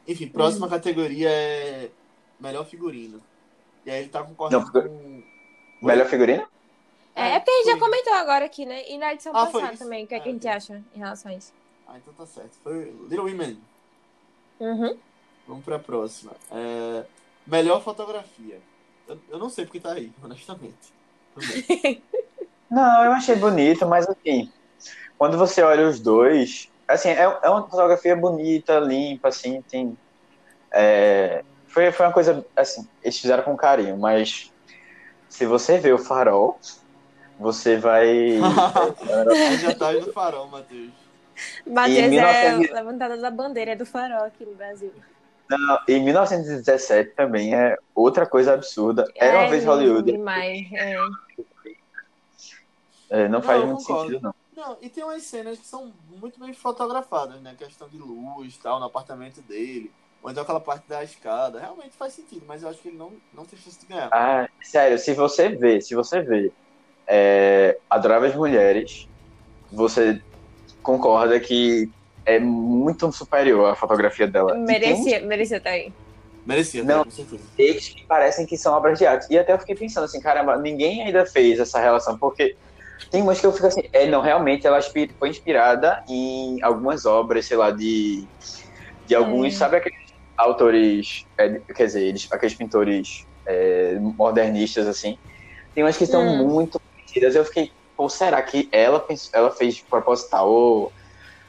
[0.07, 1.89] Enfim, próxima categoria é
[2.39, 3.21] melhor figurino.
[3.85, 5.23] E aí ele tá concorrendo Não, com.
[5.83, 6.47] Melhor figurino?
[7.15, 8.89] É, é porque a gente já comentou agora aqui, né?
[8.89, 10.05] E na edição Ah, passada também.
[10.05, 10.57] O que, é que Ah, a gente ok.
[10.57, 11.53] acha em relação a isso?
[11.89, 12.57] Ah, então tá certo.
[12.63, 13.61] Foi Little Women.
[14.61, 14.99] Uhum.
[15.47, 16.33] Vamos pra próxima.
[16.53, 17.05] É,
[17.47, 18.61] Melhor fotografia.
[19.09, 20.95] Eu, eu não sei porque tá aí, honestamente.
[22.71, 24.53] Não, eu achei bonito, mas assim,
[25.19, 29.97] quando você olha os dois, assim, é, é uma fotografia bonita, limpa, assim, tem.
[30.73, 34.53] é, foi, foi uma coisa, assim, eles fizeram com carinho, mas
[35.29, 36.59] se você vê o farol,
[37.39, 38.39] você vai.
[39.61, 40.91] Já tá no farol, Matheus.
[41.67, 44.93] Matheus Em é 1900 levantada da bandeira do farol aqui no Brasil.
[45.49, 49.11] Não, em 1917 também é outra coisa absurda.
[49.17, 50.13] Era uma É vez Hollywood.
[50.13, 50.69] Demais.
[50.73, 50.97] É.
[53.09, 54.09] É, não faz Não, muito concordo.
[54.11, 54.35] sentido, não.
[54.57, 57.55] Não, e tem umas cenas que são muito bem fotografadas, né?
[57.57, 59.91] Questão de luz e tal, no apartamento dele.
[60.23, 61.59] Ou então aquela parte da escada.
[61.61, 64.09] Realmente faz sentido, mas eu acho que ele não, não tem chance de ganhar.
[64.13, 66.53] Ah, sério, se você vê, se você vê
[67.07, 69.09] é, Adoráveis Mulheres,
[69.73, 70.21] você
[70.83, 71.91] concorda que
[72.25, 74.53] é muito superior a fotografia dela.
[74.53, 75.93] Tem uns Merecia, merecia também.
[76.47, 77.05] Merecia, Não.
[77.05, 79.27] takes que parecem que são obras de arte.
[79.31, 82.57] E até eu fiquei pensando assim, caramba, ninguém ainda fez essa relação, porque
[83.11, 87.47] tem umas que eu fico assim, é, não, realmente ela foi inspirada em algumas obras,
[87.47, 88.25] sei lá, de,
[89.07, 89.57] de alguns, É.
[89.59, 90.00] sabe aqueles
[90.41, 95.17] autores, é, quer dizer, eles, aqueles pintores é, modernistas, assim,
[95.75, 96.49] tem umas que são Hum.
[96.49, 100.93] muito parecidas, eu fiquei, pô, será que ela, pensou, ela fez de proposital ou,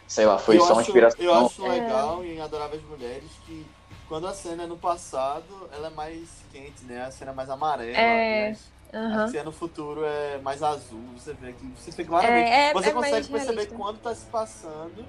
[0.07, 1.25] sei lá, foi eu só uma inspiração?
[1.25, 1.69] Eu acho É.
[1.69, 3.65] legal em Adoráveis Mulheres que
[4.07, 7.01] quando a cena é no passado, ela é mais quente, né?
[7.03, 7.97] A cena é mais amarela.
[7.97, 8.51] É.
[8.51, 8.57] né?
[8.93, 9.23] Aham.
[9.23, 10.99] A cena no futuro é mais azul.
[11.17, 12.51] Você vê aqui, você vê claramente.
[12.51, 13.75] É, é, você é consegue perceber realista.
[13.75, 15.05] quando tá se passando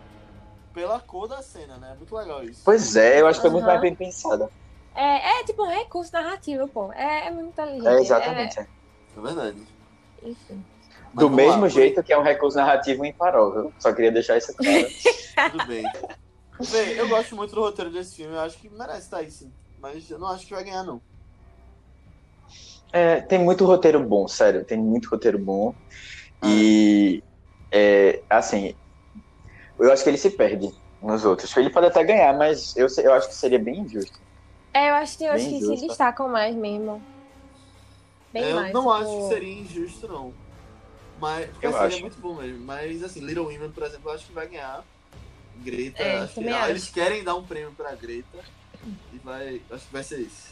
[0.72, 1.92] pela cor da cena, né?
[1.92, 2.62] É muito legal isso.
[2.64, 3.72] Pois é, eu acho que foi muito Aham.
[3.72, 4.50] mais bem pensada.
[4.94, 6.92] É, é tipo um recurso narrativo, pô.
[6.92, 7.88] É, é muito inteligente.
[7.88, 8.60] É, exatamente.
[8.60, 9.62] É verdade.
[10.22, 10.64] É, enfim.
[11.14, 13.72] Mas Do mesmo lá, jeito que é um recurso narrativo em Farol, viu?
[13.78, 14.86] Só queria deixar isso claro.
[15.52, 15.84] Tudo bem.
[16.70, 18.34] Bem, eu gosto muito do roteiro desse filme.
[18.34, 19.50] Eu acho que merece estar aí, sim.
[19.80, 21.00] Mas eu não acho que vai ganhar, não.
[22.92, 25.74] É, tem muito roteiro bom, sério, tem muito roteiro bom.
[26.44, 27.22] E,
[27.70, 28.74] é, assim,
[29.82, 30.72] eu acho que ele se perde
[31.02, 31.54] nos outros.
[31.56, 34.18] Ele pode até ganhar, mas eu, eu acho que seria bem injusto.
[34.74, 37.02] É, eu acho que tem que se destacam mais mesmo.
[38.32, 38.72] Bem eu mais.
[38.72, 40.32] não tipo, acho que seria injusto, não.
[41.20, 42.00] Mas, porque Eu seria acho.
[42.00, 42.64] muito bom mesmo.
[42.64, 44.82] Mas, assim, Little Women, por exemplo, eu acho que vai ganhar.
[45.58, 46.70] Greta, É, acho que, ah, acho.
[46.70, 48.38] eles querem dar um prêmio pra Greta.
[49.12, 50.51] E vai, acho que vai ser esse.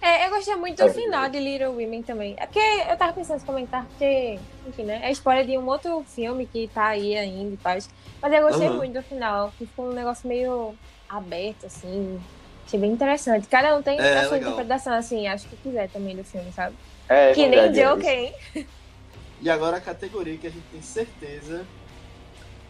[0.00, 0.90] É, eu gostei muito do É.
[0.90, 2.36] final de Little Women também.
[2.38, 2.58] É porque
[2.88, 5.00] eu tava pensando em comentar, porque, enfim, né?
[5.06, 7.76] É spoiler de um outro filme que tá aí ainda e tal.
[8.22, 8.70] Mas eu gostei Aham.
[8.70, 12.24] muito do final, que ficou um negócio meio aberto, assim.
[12.66, 13.48] Achei bem interessante.
[13.48, 14.38] Cada um tem É, a sua legal.
[14.38, 16.78] interpretação, assim, acho que quiser também do filme, sabe?
[17.08, 18.32] É, que verdade, nem é Joker, hein?
[19.40, 21.72] E agora a categoria que a gente tem certeza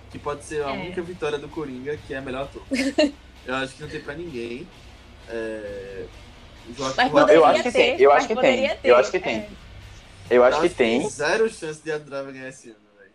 [0.08, 0.74] que pode ser a É.
[0.74, 2.70] única vitória do Coringa, que é a melhor ator.
[3.44, 4.74] eu acho que não tem pra ninguém.
[5.28, 6.10] É...
[6.96, 9.48] Mas eu acho que tem, eu acho que tem, eu acho que tem.
[10.30, 11.08] Eu acho que tem.
[11.08, 13.12] Zero chance de Andrade ganhar esse ano, velho.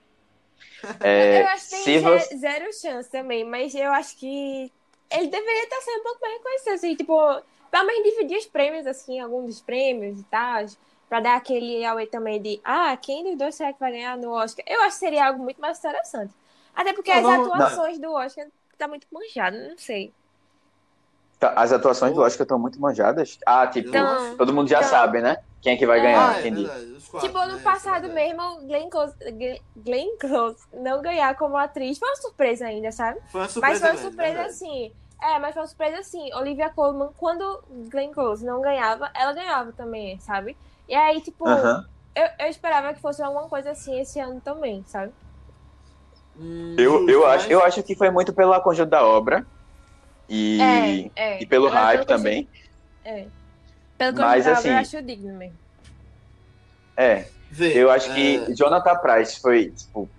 [1.01, 1.99] É, eu acho que tem você...
[2.29, 4.71] ze- zero chance também, mas eu acho que
[5.11, 7.13] ele deveria estar sendo um pouco mais reconhecido, assim, tipo,
[7.71, 10.65] pelo menos dividir os prêmios, assim, alguns dos prêmios e tal,
[11.09, 14.31] pra dar aquele away também de, ah, quem dos dois será que vai ganhar no
[14.31, 14.63] Oscar?
[14.67, 16.33] Eu acho que seria algo muito mais interessante.
[16.73, 18.47] Até porque Não, as vamos- atuações do Oscar
[18.77, 20.13] tá muito manjado, não sei.
[21.43, 23.37] Tá, As atuações Oscar estão muito manjadas.
[23.45, 25.37] Ah, tipo, Então, todo mundo já então- sabe, né?
[25.61, 26.01] Quem é que vai É.
[26.03, 26.63] ganhar, Ah, é entendi.
[27.09, 28.13] quatro, tipo, ano né, é passado verdade.
[28.33, 29.13] mesmo, Glenn Close,
[29.77, 33.19] Glenn- Close não ganhar como atriz foi uma surpresa ainda, sabe?
[33.31, 33.79] Foi uma Mas surpresa.
[33.79, 34.49] foi uma surpresa verdade.
[34.49, 34.91] assim.
[35.21, 36.33] É, mas foi uma surpresa assim.
[36.33, 40.57] Olivia Colman, quando Glenn Close não ganhava, ela ganhava também, sabe?
[40.87, 41.85] E aí, tipo, Aham.
[42.13, 45.13] eu, eu esperava que fosse alguma coisa assim esse ano também, sabe?
[46.37, 49.45] Hum, Eu, eu, mas- acho, eu acho que foi muito pelo conjunto da obra
[50.33, 51.43] e, É, é.
[51.43, 52.49] e pelo Agora, hype também.
[53.05, 53.27] É.
[53.97, 55.59] Pelo que Mas, eu lembrava, eu assim, acho digno mesmo.
[56.97, 60.11] É, Vê, eu acho que é, Jonathan Price foi, tipo,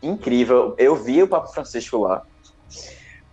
[0.00, 0.76] incrível.
[0.78, 2.22] Eu vi o Papa Francisco lá.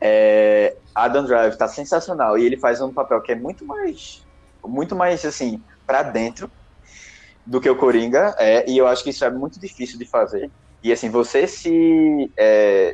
[0.02, 4.26] É, Adam Drive tá sensacional e ele faz um papel que é muito mais,
[4.64, 6.52] muito mais assim, pra dentro
[7.46, 8.36] do que o Coringa.
[8.40, 10.52] É, e eu acho que isso é muito difícil de fazer.
[10.82, 12.94] E assim, você se é,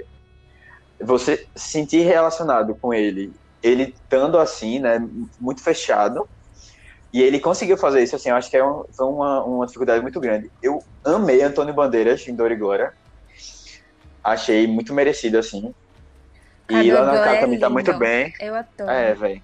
[1.04, 5.00] você se sentir relacionado com ele, ele estando assim, né,
[5.40, 6.28] muito fechado.
[7.14, 10.02] E ele conseguiu fazer isso, assim, eu acho que é um- foi uma, uma dificuldade
[10.02, 10.50] muito grande.
[10.62, 12.92] Eu amei Antônio Bandeiras em Dor e Glória.
[14.24, 15.74] Achei muito merecido, assim.
[16.70, 18.32] E lá na cara é também tá muito bem.
[18.40, 18.90] Eu adoro.
[18.90, 19.42] É, velho.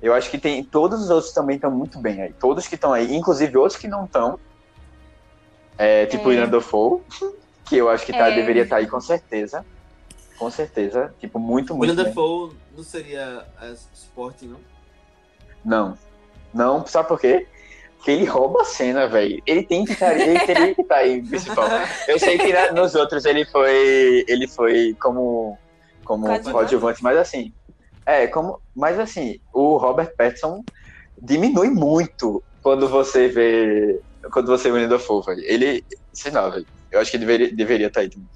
[0.00, 0.64] Eu acho que tem.
[0.64, 2.34] Todos os outros também estão muito bem aí.
[2.34, 4.38] Todos que estão aí, inclusive outros que não estão.
[5.78, 6.26] É, tipo É.
[6.28, 7.00] William Dafoe,
[7.68, 8.34] que eu acho que tá, É.
[8.34, 9.64] deveria estar aí com certeza.
[10.42, 11.14] Com certeza.
[11.20, 11.90] Tipo, muito, muito.
[11.90, 12.04] William.
[12.04, 14.60] Dafoe não seria é, Sporting, não?
[15.64, 15.98] Não.
[16.52, 17.46] Não, sabe por quê?
[17.96, 19.40] Porque ele rouba a cena, velho.
[19.46, 21.68] Ele tem que estar, ele teria que estar aí, principal.
[22.08, 25.56] Eu sei que na- nos outros ele foi, ele foi como,
[26.04, 27.00] como Coadjuvante.
[27.04, 27.52] mas assim,
[28.04, 30.64] é como, mas assim, o Robert Pattinson
[31.22, 34.00] diminui muito quando você vê,
[34.32, 35.42] quando você vê o Dafoe, velho.
[35.44, 36.66] Ele, sei lá, velho.
[36.90, 38.28] Eu acho que deveria, deveria estar aí também.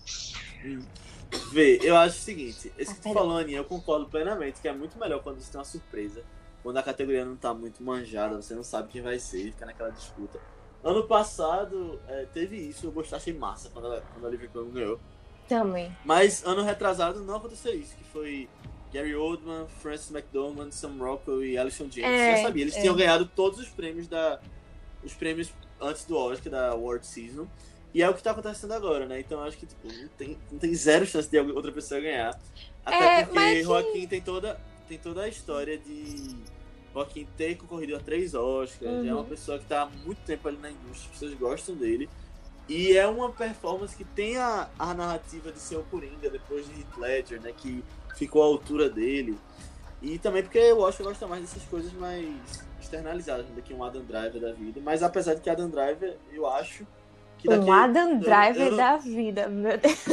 [1.53, 4.73] Vê, eu acho o seguinte, esse que tu falou, Aninha, eu concordo plenamente, que é
[4.73, 6.23] muito melhor quando você tem uma surpresa.
[6.63, 9.91] Quando a categoria não tá muito manjada, você não sabe quem vai ser, fica naquela
[9.91, 10.41] disputa.
[10.83, 15.01] Ano passado é, teve isso, eu gostei, achei massa quando, ela, quando a Colman ganhou.
[15.49, 15.97] Também.
[16.05, 18.49] Mas ano retrasado não aconteceu isso, que foi
[18.93, 22.11] Gary Oldman, Francis McDormand, Sam Rockwell e Alison James.
[22.11, 22.81] É, Já sabia, eles é.
[22.81, 24.41] tinham ganhado todos os prêmios da
[25.05, 27.47] os prêmios antes do Oscar da Award Season.
[27.97, 29.21] E é o que tá acontecendo agora, né?
[29.21, 32.39] Então acho que tipo, não, tem, não tem zero chance de outra pessoa ganhar.
[32.85, 36.37] Até É, porque que- Joaquim tem toda, tem toda a história de
[36.93, 38.83] Joaquim ter concorrido a três Oscars.
[39.07, 39.25] É uma Uhum.
[39.25, 42.07] pessoa que tá há muito tempo ali na indústria, as pessoas gostam dele.
[42.69, 46.73] E é uma performance que tem a, a narrativa de ser o Coringa depois de
[46.79, 47.55] Heath Ledger, né?
[47.57, 47.83] Que
[48.15, 49.39] ficou à altura dele.
[50.03, 53.63] E também porque eu acho que eu gosto mais dessas coisas mais externalizadas, né, do
[53.63, 54.81] que um Adam Driver da vida.
[54.85, 56.87] Mas apesar de que Adam Driver, eu acho
[57.39, 57.65] que daqui...
[57.65, 60.05] Um Adam Driver não- da vida, meu Deus.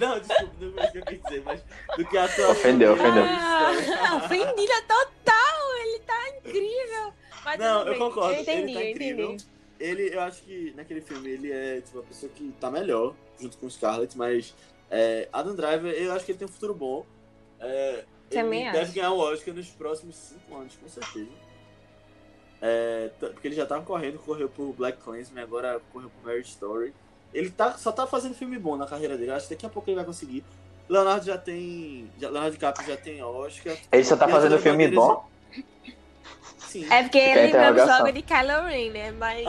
[0.00, 1.60] não, desculpa, não foi isso que eu quis dizer, mas
[1.96, 3.24] do que a atuação Ofendeu, ofendeu.
[3.24, 7.12] Ah, ofendida total, ele tá incrível.
[7.44, 9.24] Mas Não, eu concordo, Eu entendi, ele tá eu incrível.
[9.26, 9.46] entendi.
[9.80, 13.58] Ele, eu acho que naquele filme ele é tipo a pessoa que tá melhor, junto
[13.58, 14.54] com o Scarlett, mas
[14.88, 17.04] é, Adam Driver, eu acho que ele tem um futuro bom.
[17.58, 18.94] É, Também ele deve acho.
[18.94, 21.28] ganhar o Oscar nos próximos cinco anos, com certeza.
[22.64, 26.94] É, porque ele já tava correndo, correu por Black Clansman, agora correu por Marriage Story.
[27.34, 29.88] Ele tá, só tá fazendo filme bom na carreira dele, acho que daqui a pouco
[29.90, 30.44] ele vai conseguir.
[30.88, 32.08] Leonardo já tem.
[32.20, 33.76] já- Leonardo DiCaprio já tem Oscar.
[33.90, 35.26] Ele só tá fazendo filme bom?
[36.58, 36.86] Sim.
[36.90, 37.98] É porque Fica a lembramos interrogação.
[38.06, 39.10] logo de Kylo Ren, né?
[39.12, 39.46] Mas,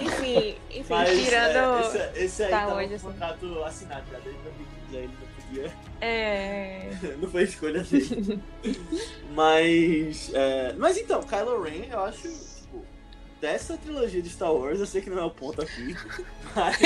[0.00, 1.78] enfim, enfim, Mas, tirando.
[1.78, 1.80] é,
[2.12, 3.06] esse, esse aí Star tava Wars, com assim.
[3.06, 5.72] o contrato assinado já desde 2015, aí ele não podia.
[6.00, 6.90] É.
[7.20, 8.40] não foi escolha dele.
[9.34, 10.30] mas.
[10.34, 12.28] é, mas então, Kylo Ren, eu acho,
[13.42, 15.94] dessa trilogia de Star Wars, eu sei que não é o ponto aqui,
[16.56, 16.78] mas.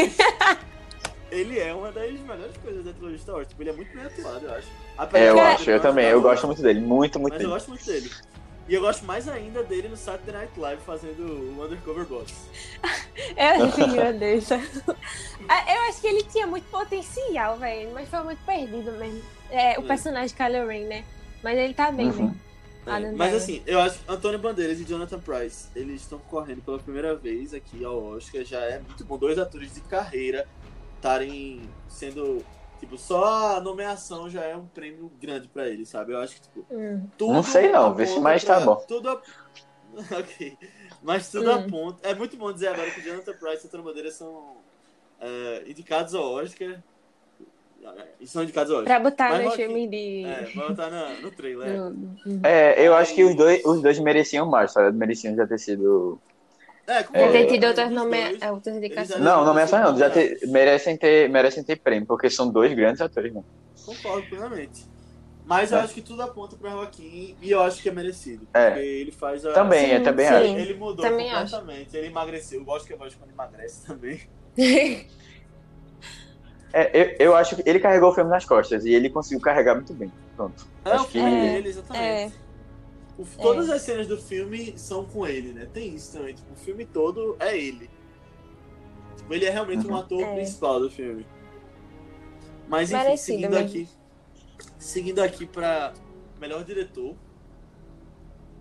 [1.31, 3.47] ele é uma das melhores coisas da trilogia de Star Wars.
[3.49, 4.69] Tipo, ele é muito bem atuado, eu acho.
[4.97, 6.07] Apesar É, eu acho, eu também.
[6.07, 7.53] Eu gosto muito dele, muito, muito Mas eu dele.
[7.53, 8.11] gosto muito dele.
[8.69, 12.33] E eu gosto mais ainda dele no Saturday Night Live fazendo o Undercover Boss.
[13.37, 14.51] Eu entendi, meu Deus.
[14.51, 17.93] Ah, Eu acho que ele tinha muito potencial, velho.
[17.95, 19.23] Mas foi muito perdido mesmo.
[19.53, 19.87] É, o É.
[19.87, 21.05] personagem Kylo Ren, né?
[21.45, 22.27] Mas ele tá bem, Uhum.
[22.27, 22.35] né?
[22.87, 26.79] É, mas assim, eu acho que Antônio Bandeiras e Jonathan Price, eles estão correndo pela
[26.79, 29.19] primeira vez aqui ao Oscar, já é muito bom.
[29.19, 30.47] Dois atores de carreira
[30.97, 32.45] estarem sendo.
[32.79, 36.13] Tipo, só a nomeação já é um prêmio grande pra eles, sabe?
[36.13, 37.09] Eu acho que, tipo, Hum.
[37.19, 37.33] tudo.
[37.33, 38.77] Não sei não, vê se mais tá bom.
[38.87, 39.23] Tudo a...
[40.21, 40.59] Ok.
[41.03, 41.55] Mas tudo Hum.
[41.55, 42.07] aponta.
[42.09, 44.59] É muito bom dizer agora que Jonathan Price e Antônio Bandeiras são
[45.21, 46.83] é, indicados ao Oscar.
[48.21, 48.85] E são indicados Oscar.
[48.85, 50.25] Pra botar Mas no filme de.
[50.25, 51.69] É, vai botar na- no trailer.
[52.43, 54.97] É, eu acho que os dois, os dois mereciam mais, sabe?
[54.97, 56.19] Mereciam já ter sido
[56.87, 57.33] É, Ele concordo.
[57.33, 58.17] tem tido outras, nome...
[58.41, 59.21] é, outras indicações.
[59.21, 59.99] Não, nomeação não.
[59.99, 63.43] Já te- merecem, ter, merecem ter prêmio, porque são dois grandes atores, né?
[63.85, 64.85] Concordo plenamente.
[65.45, 65.83] Mas eu É.
[65.83, 68.49] acho que tudo aponta pra Joaquim e eu acho que é merecido.
[68.53, 68.71] É.
[68.71, 69.53] Porque ele faz a.
[69.53, 70.35] Também, eu também sim.
[70.35, 70.45] acho.
[70.57, 71.97] Ele mudou Também completamente.
[71.97, 72.59] Ele emagreceu.
[72.61, 74.21] Eu gosto que a voz quando emagrece também.
[76.79, 76.91] É,
[77.21, 79.95] eu, eu acho que ele carregou o filme nas costas e ele conseguiu carregar muito
[79.95, 80.13] bem.
[80.37, 80.67] Pronto.
[80.85, 82.35] É Acho que- É, dele, exatamente.
[82.35, 82.47] é.
[83.19, 85.67] O- todas as cenas do filme são com ele, né?
[85.73, 86.35] Tem isso também.
[86.35, 87.89] Tipo, o filme todo é ele.
[89.17, 89.97] Tipo, ele é realmente um Uhum.
[89.97, 90.35] ator É.
[90.35, 91.27] principal do filme.
[92.69, 93.67] Mas enfim, Merecido seguindo mesmo.
[93.67, 93.89] aqui.
[94.79, 95.95] Seguindo aqui pra
[96.39, 97.15] melhor diretor.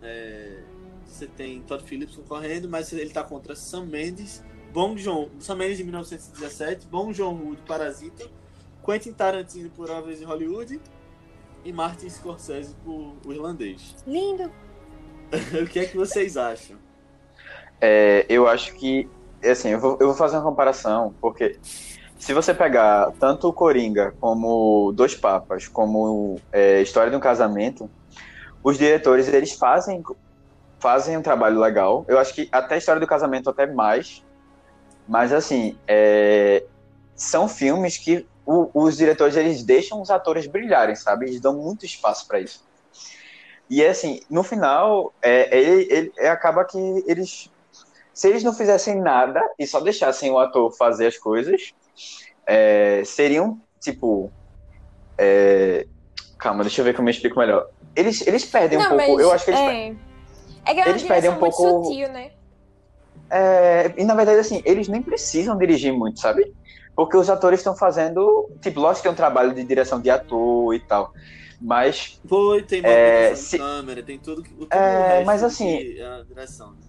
[0.02, 0.60] é,
[1.06, 4.44] você tem Todd Phillips concorrendo, mas ele tá contra Sam Mendes,
[4.76, 8.26] Bong Joon, Sam Mendes de 1917, Bong Joon-ho de Parasita,
[8.86, 10.82] Quentin Tarantino por Uma Vez em Hollywood
[11.64, 13.96] e Martin Scorsese por O Irlandês.
[14.06, 14.52] Lindo.
[15.64, 16.76] o que é que vocês acham?
[17.80, 19.08] É, eu acho que,
[19.42, 21.58] assim, eu vou, eu vou fazer uma comparação, porque
[22.18, 27.90] se você pegar tanto o Coringa como Dois Papas, como é, História de um Casamento,
[28.62, 30.04] os diretores, eles fazem,
[30.80, 32.04] fazem um trabalho legal.
[32.10, 34.22] Eu acho que até a História do Casamento até mais,
[35.08, 36.64] mas assim, é,
[37.16, 41.26] são filmes que o- os diretores, eles deixam os atores brilharem, sabe?
[41.28, 42.60] Eles dão muito espaço para isso.
[43.70, 46.78] E assim, no final, é, ele, ele- é, acaba que
[47.08, 47.50] eles
[48.14, 51.62] se eles não fizessem nada e só deixassem o ator fazer as coisas,
[52.48, 54.32] é, seriam, tipo.
[55.18, 55.86] é,
[56.40, 57.66] calma, deixa eu ver como eu explico melhor.
[57.96, 59.12] Eles, eles perdem um Não, pouco.
[59.12, 59.60] mas Eu acho que eles.
[59.60, 59.96] é.
[60.68, 62.32] É que é eles perdem um pouco- sutil, né?
[63.32, 66.46] É, e na verdade, assim, eles nem precisam dirigir muito, sabe?
[66.96, 68.48] Porque os atores estão fazendo.
[68.62, 71.12] Tipo, lógico que tem um trabalho de direção de ator e tal.
[71.60, 75.78] Mas Foi, tem É, movimentação se- de câmera, tem tudo, que- tudo É, mas assim-
[75.78, 76.72] que é a direção.
[76.74, 76.80] né?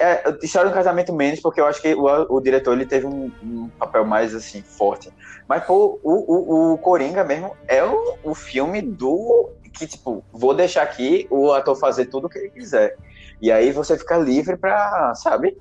[0.00, 2.04] É, História do Casamento menos, porque eu acho que o,
[2.36, 5.10] o diretor ele teve um, um papel mais assim forte.
[5.48, 10.54] Mas pô, o, o, o Coringa mesmo é o, o filme do que tipo vou
[10.54, 12.92] deixar aqui o ator fazer tudo o que ele quiser
[13.40, 15.54] e aí você fica livre pra, sabe,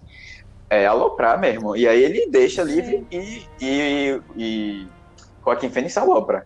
[0.69, 1.75] é, aloprar mesmo.
[1.75, 4.87] E aí ele deixa livre e, e, e
[5.45, 6.45] Joaquim Fênix alopra.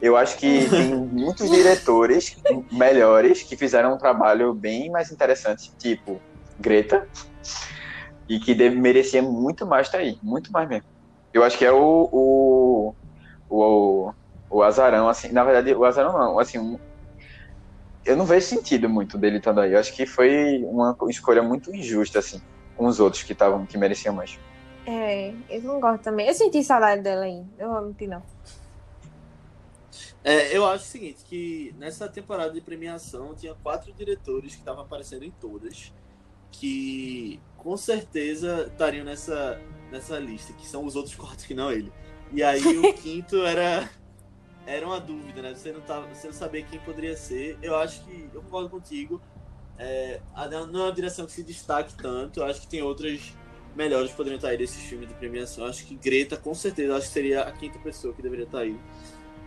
[0.00, 2.26] Eu acho que tem muitos diretores
[2.72, 6.22] melhores que fizeram um trabalho bem mais interessante, tipo
[6.58, 7.02] Greta,
[8.28, 10.84] e que deve, merecia muito mais estar aí, muito mais mesmo.
[11.32, 12.94] Eu acho que é o, o,
[13.48, 14.12] o,
[14.50, 16.78] o azarão, assim, na verdade, o azarão não, assim, um-
[18.06, 19.72] eu não vejo sentido muito dele estando aí.
[19.72, 22.40] Eu acho que foi uma escolha muito injusta, assim,
[22.76, 24.38] com os outros que estavam, que mereciam mais.
[24.86, 26.28] É, eu não gosto também.
[26.28, 27.44] Eu senti saudade dela aí.
[27.58, 28.22] Eu não mentir, não.
[30.22, 34.82] É, eu acho o seguinte, que nessa temporada de premiação tinha quatro diretores que estavam
[34.82, 35.92] aparecendo em todas,
[36.50, 39.60] que com certeza estariam nessa,
[39.90, 41.92] nessa lista, que são os outros quatro que não ele.
[42.32, 43.88] E aí o quinto era
[44.66, 45.54] era uma dúvida, né?
[45.54, 47.56] Você não, tava, você não sabia quem poderia ser.
[47.62, 49.20] Eu acho que, eu concordo contigo,
[49.78, 50.20] é,
[50.50, 53.32] não é uma direção que se destaque tanto, eu acho que tem outras
[53.74, 55.64] melhores que poderiam estar aí desses filmes de premiação.
[55.64, 58.60] Eu acho que Greta, com certeza, acho que seria a quinta pessoa que deveria estar
[58.60, 58.78] aí.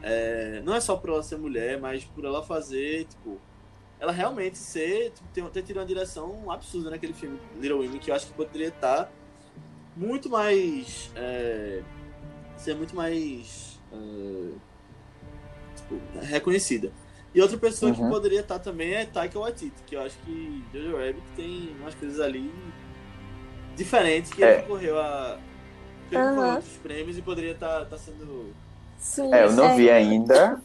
[0.02, 3.40] É, não é só por ela ser mulher, mas por ela fazer, tipo,
[4.00, 8.12] ela realmente ser, tipo, ter, ter tido uma direção absurda naquele filme Little Women, que
[8.12, 9.12] eu acho que poderia estar
[9.98, 11.12] muito mais.
[11.16, 11.84] é,
[12.56, 13.80] ser muito mais.
[13.92, 14.69] é,
[15.90, 16.92] tipo, reconhecida.
[17.34, 18.10] E outra pessoa que Uhum.
[18.10, 22.20] poderia estar também é Taika Waititi, que eu acho que Jojo Rabbit tem umas coisas
[22.20, 22.52] ali
[23.76, 24.54] diferentes que É.
[24.56, 25.38] ele concorreu a.
[26.10, 26.56] que Aham.
[26.56, 28.54] outros prêmios e poderia estar sendo.
[28.98, 30.60] Sim, É, eu não vi ainda,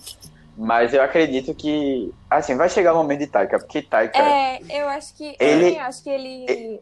[0.56, 4.88] mas eu acredito que, assim, vai chegar o momento de Taika, porque Taika, É, eu
[4.88, 5.36] acho que.
[5.38, 6.44] Ele- Eu acho que ele.
[6.48, 6.80] ele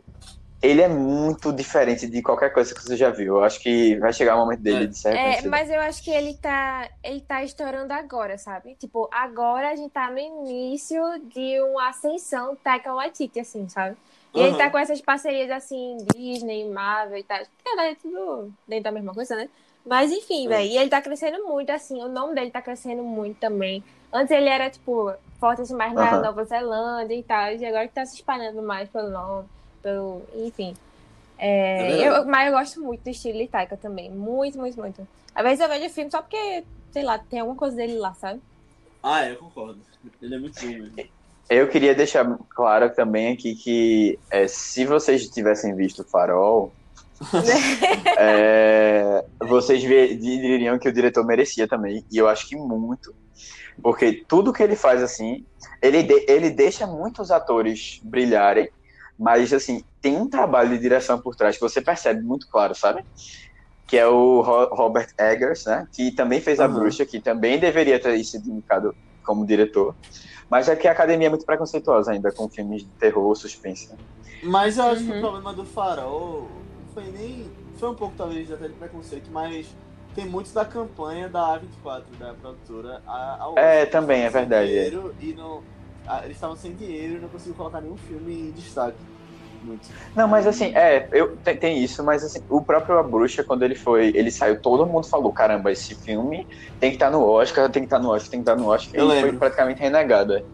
[0.62, 3.36] é muito diferente de qualquer coisa que você já viu.
[3.38, 4.86] Eu acho que vai chegar o momento dele É.
[4.86, 8.76] de ser É, mas eu acho que ele tá, ele tá estourando agora, sabe?
[8.76, 11.02] Tipo, agora a gente tá no início
[11.34, 13.96] de uma ascensão Taika Waititi, assim, sabe?
[14.32, 14.58] E ele Aham.
[14.58, 17.38] tá com essas parcerias, assim, Disney, Marvel e tal.
[17.38, 19.48] Que é tudo dentro da mesma coisa, né?
[19.84, 20.48] Mas enfim, É.
[20.48, 20.70] velho.
[20.70, 22.00] E ele tá crescendo muito, assim.
[22.02, 23.82] O nome dele tá crescendo muito também.
[24.12, 26.22] Antes ele era, tipo, forte assim, mais na Aham.
[26.22, 27.52] Nova Zelândia e tal.
[27.52, 29.48] E agora que tá se espalhando mais pelo nome,
[29.82, 30.22] pelo.
[30.34, 30.74] Enfim.
[31.38, 34.10] É, É eu, mas eu gosto muito do estilo de Taika também.
[34.10, 35.06] Muito, muito, muito.
[35.34, 38.40] Às vezes eu vejo filme só porque, sei lá, tem alguma coisa dele lá, sabe?
[39.02, 39.80] Ah, é, eu concordo.
[40.20, 40.92] Ele é muito bom mesmo.
[41.50, 46.72] Eu queria deixar claro também aqui que é, se vocês tivessem visto Farol,
[48.18, 53.14] é, vocês diriam que o diretor merecia também, e eu acho que muito,
[53.82, 55.44] porque tudo que ele faz assim,
[55.82, 58.68] ele, de- ele deixa muitos atores brilharem,
[59.18, 63.04] Mas, assim, tem um trabalho de direção por trás que você percebe muito claro, sabe?
[63.86, 65.86] Que é o Ro- Robert Eggers, né?
[65.92, 66.68] Que também fez A.
[66.68, 68.94] Bruxa, que também deveria ter sido indicado
[69.24, 69.96] como diretor.
[70.50, 73.90] Mas é que a academia é muito preconceituosa ainda com filmes de terror, suspense.
[73.90, 73.98] né?
[74.42, 75.18] Mas eu acho que Uhum.
[75.18, 76.48] o problema do Farol
[76.78, 77.50] não foi nem.
[77.78, 79.74] Foi um pouco, talvez, até de preconceito, mas
[80.14, 83.00] tem muito da campanha da A24, da produtora.
[83.06, 84.88] A, ao É, também, é verdade, é.
[85.20, 85.62] E não,
[86.24, 88.98] eles estavam sem dinheiro e não conseguiram colocar nenhum filme em destaque.
[89.62, 89.88] Muito.
[90.16, 93.62] Não, mas assim, é, eu, tem, tem isso, mas assim, o próprio A Bruxa, quando
[93.62, 96.46] ele foi, ele saiu, todo mundo falou, caramba, esse filme
[96.80, 99.00] tem que estar no Oscar, tem que estar no Oscar, tem que estar no Oscar,
[99.00, 99.38] Eu e foi lembro.
[99.38, 100.34] praticamente renegado.
[100.34, 100.44] é.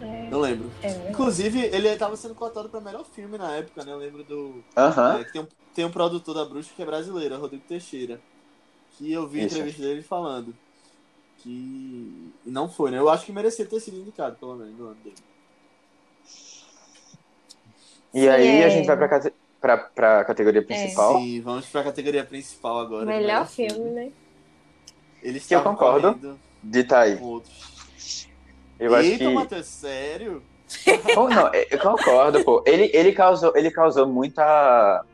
[0.00, 0.70] É, Eu lembro.
[0.82, 1.10] é verdade.
[1.10, 3.92] Inclusive, ele estava sendo cotado para melhor filme na época, né?
[3.92, 4.64] Eu lembro do.
[4.76, 7.64] Aham, é, que tem, um, tem um produtor da Bruxa que é brasileiro, é Rodrigo
[7.68, 8.18] Teixeira.
[8.96, 9.54] Que eu vi a Isso.
[9.56, 10.54] entrevista dele falando.
[11.42, 12.98] Que não foi, né?
[12.98, 15.16] Eu acho que merecia ter sido indicado, pelo menos, no ano dele.
[18.12, 18.64] E Sim, aí é.
[18.64, 21.18] a gente vai pra, cate- pra, pra categoria principal.
[21.18, 23.06] Sim, vamos pra categoria principal agora.
[23.06, 24.12] Melhor filme, né?
[25.22, 26.38] Eles Que eu concordo.
[26.62, 27.18] De tá aí.
[28.78, 29.30] Eu acho Eita, que.
[29.34, 30.42] Matheus, sério?
[31.16, 32.62] Não, eu concordo, pô.
[32.66, 35.04] Ele, ele, causou, ele causou muita,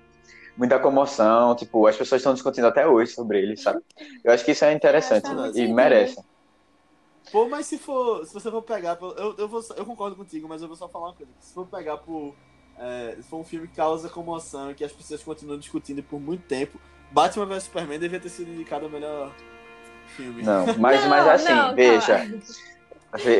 [0.56, 1.54] muita comoção.
[1.54, 3.80] Tipo, as pessoas estão discutindo até hoje sobre ele, sabe?
[4.24, 6.22] Eu acho que isso é interessante e merece.
[7.30, 8.24] Pô, mas se for.
[8.24, 8.96] Se você for pegar.
[9.00, 11.32] Eu, eu, vou, eu concordo contigo, mas eu vou só falar uma coisa.
[11.40, 12.34] Se for pegar por.
[12.78, 16.20] é, se for um filme que causa comoção e que as pessoas continuam discutindo por
[16.20, 16.80] muito tempo,
[17.10, 19.32] Batman vs Superman devia ter sido indicado ao melhor
[20.16, 20.42] filme.
[20.42, 22.42] Não, mas, Não, mas assim, não, veja, calma.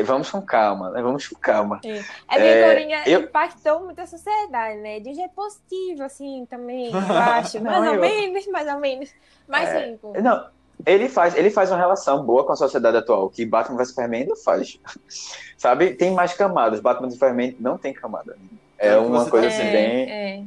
[0.05, 1.01] Vamos com calma, né?
[1.01, 1.79] Vamos com calma.
[1.83, 4.99] É porque É, Coringa eu- impactou muito a sociedade, né?
[4.99, 7.59] De um jeito positivo, assim, também, eu acho.
[7.59, 9.09] Não, mais ou eu- menos, mais ou menos.
[9.47, 10.13] Mas É, sim, pô.
[10.13, 10.45] Não,
[10.85, 14.27] ele faz, ele faz uma relação boa com a sociedade atual, que Batman vs Superman
[14.27, 14.77] não faz.
[15.57, 15.95] Sabe?
[15.95, 16.79] Tem mais camadas.
[16.79, 18.37] Batman vs Superman não tem camada.
[18.77, 20.09] É É uma você coisa assim, é, bem.
[20.09, 20.43] é.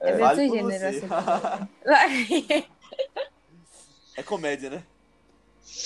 [0.00, 0.98] É, bem Vale por gênero, você.
[0.98, 1.08] assim.
[4.16, 4.82] é comédia, né?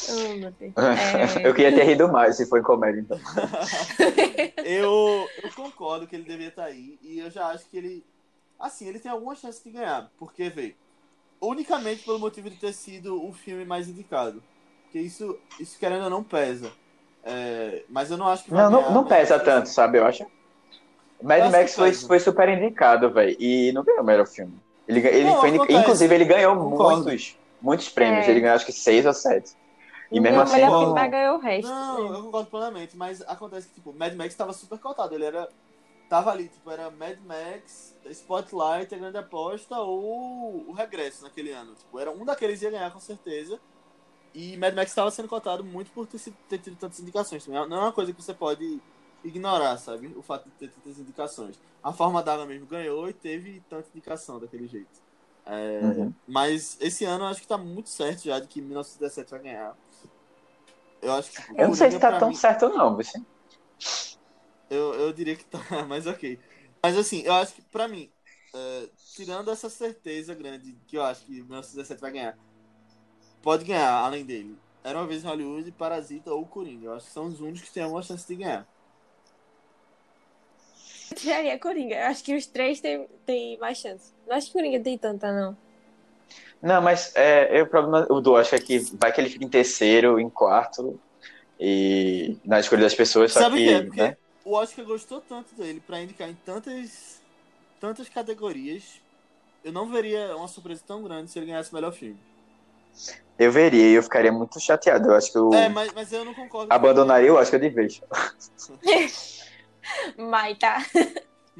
[0.08, 0.80] Oh.
[0.80, 1.46] É.
[1.46, 3.18] Eu queria ter rido mais se for em comédia, então.
[4.64, 6.98] Eu, eu concordo que ele devia estar aí.
[7.02, 8.04] E eu já acho que ele.
[8.58, 10.10] Assim, ele tem alguma chance de ganhar.
[10.18, 10.74] Porque, vê.
[11.40, 14.42] Unicamente pelo motivo de ter sido o filme mais indicado.
[14.84, 16.70] Porque isso, isso querendo ou não, pesa.
[17.24, 19.98] É, mas eu não acho que vai Não, não, ganhar, não mas pesa tanto, sabe?
[19.98, 20.26] Eu acho.
[21.22, 22.06] Mad Eu Max foi, pesa.
[22.06, 23.36] foi super indicado, velho.
[23.40, 24.54] E não ganhou o melhor filme.
[24.86, 25.78] Ele, ele Não, foi acontece.
[25.78, 27.04] Inclusive, ele ganhou Concordo.
[27.04, 28.26] muitos, muitos prêmios.
[28.26, 28.30] É.
[28.30, 29.52] Ele ganhou acho que seis ou sete.
[30.10, 30.60] E mesmo Não, assim.
[30.60, 31.68] não- vai ganhar o resto.
[31.68, 32.18] Não, né?
[32.18, 35.14] eu concordo plenamente, mas acontece que, tipo, Mad Max tava super cotado.
[35.14, 35.48] Ele era.
[36.08, 41.74] Tava ali, tipo, era Mad Max, Spotlight, a grande aposta ou o regresso naquele ano.
[41.76, 43.60] Tipo, era um daqueles ia ganhar com certeza.
[44.34, 47.44] E Mad Max estava sendo cotado muito por ter, sido- ter tido tantas indicações.
[47.44, 47.68] também.
[47.68, 48.80] Não é uma coisa que você pode
[49.22, 50.08] ignorar, sabe?
[50.16, 51.56] O fato de ter tantas indicações.
[51.82, 55.00] A forma d'água mesmo ganhou e teve tanta indicação daquele jeito.
[55.46, 56.12] É, Uhum.
[56.28, 59.76] Mas esse ano eu acho que tá muito certo já de que 1917 vai ganhar.
[61.02, 61.40] Eu acho que.
[61.40, 63.20] tipo, Eu não sei se tá tão mim- certo, não, você.
[64.68, 65.58] eu, eu diria que tá,
[65.88, 66.38] mas ok.
[66.82, 68.10] Mas assim, eu acho que pra mim,
[68.54, 72.38] é, tirando essa certeza grande que eu acho que 1917 vai ganhar,
[73.42, 74.56] pode ganhar além dele.
[74.82, 76.86] Era uma vez em Hollywood, Parasita ou Coringa.
[76.86, 78.66] Eu acho que são os únicos que têm alguma chance de ganhar.
[81.10, 81.96] Eu tiraria Coringa.
[81.96, 84.12] Eu acho que os três têm têm mais chance.
[84.26, 85.56] Não acho que Coringa tem tanta, não.
[86.62, 89.44] Não, mas é, é o problema o do Oscar é que vai que ele fica
[89.44, 91.00] em terceiro, em quarto,
[91.58, 93.82] e na escolha das pessoas, Sabe o que, que é?
[93.82, 94.16] Porque né?
[94.44, 97.22] o Oscar gostou tanto dele pra indicar em tantas,
[97.78, 99.00] tantas categorias.
[99.62, 102.18] Eu não veria uma surpresa tão grande se ele ganhasse o melhor filme.
[103.38, 105.08] Eu veria e eu ficaria muito chateado.
[105.08, 106.72] Eu acho que eu É, mas, mas eu não concordo.
[106.72, 108.00] abandonaria o Oscar de vez.
[110.16, 110.78] Mas tá.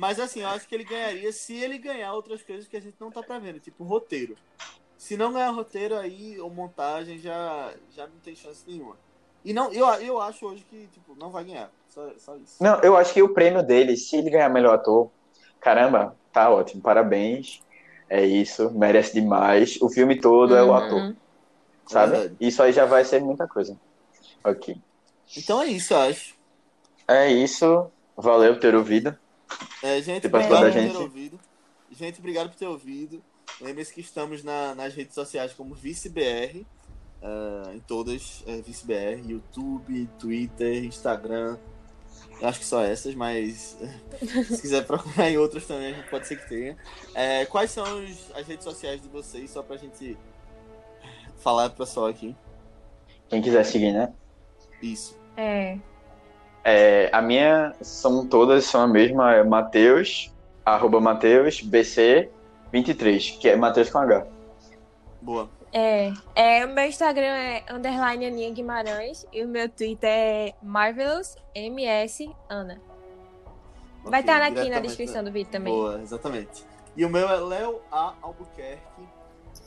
[0.01, 2.97] Mas assim, eu acho que ele ganharia se ele ganhar outras coisas que a gente
[2.99, 4.35] não tá prevendo, tipo roteiro.
[4.97, 8.97] Se não ganhar roteiro, aí ou montagem já, já não tem chance nenhuma.
[9.45, 11.71] E não, eu, eu acho hoje que tipo, não vai ganhar.
[11.91, 12.63] Só, só isso.
[12.63, 15.11] Não, eu acho que o prêmio dele, se ele ganhar melhor ator,
[15.61, 17.61] caramba, tá ótimo, parabéns.
[18.09, 19.77] É isso, merece demais.
[19.83, 20.77] O filme todo é o Uhum.
[20.77, 21.17] ator,
[21.87, 22.13] sabe?
[22.13, 22.37] Verdade.
[22.41, 23.77] Isso aí já vai ser muita coisa.
[24.47, 24.75] Ok.
[25.37, 26.35] Então é isso, eu acho.
[27.07, 27.93] É isso.
[28.17, 29.15] Valeu por ter ouvido.
[29.83, 30.97] É, gente, obrigado por ter gente?
[30.97, 31.41] ouvido.
[31.91, 33.23] Gente, obrigado por ter ouvido.
[33.61, 36.67] Lembre-se que estamos na- nas redes sociais como ViceBR.
[37.23, 41.59] eh, em todas, é, ViceBR, YouTube, Twitter, Instagram.
[42.41, 43.77] Eu acho que só essas, mas
[44.49, 46.79] se quiser procurar em outras também, a gente pode ser que tenha.
[47.15, 50.17] É, quais são os- as redes sociais de vocês, só pra gente
[51.41, 52.35] falar pro pessoal aqui?
[53.29, 54.15] Quem quiser seguir, né?
[54.81, 55.15] Isso.
[55.37, 55.79] É.
[56.65, 60.31] É, a minha são todas são a mesma, é Matheus
[60.65, 64.27] arroba Mateus BC23, que é Mateus com H.
[65.21, 65.49] Boa.
[65.73, 71.37] É, é, o meu Instagram é underline Aninha Guimarães e o meu Twitter é Marvelous
[71.55, 72.81] MS Ana.
[74.03, 75.73] Vai Ok, estar aqui na descrição do vídeo também.
[75.73, 76.65] Boa, exatamente.
[76.97, 78.15] E o meu é Léo A.
[78.21, 78.81] Albuquerque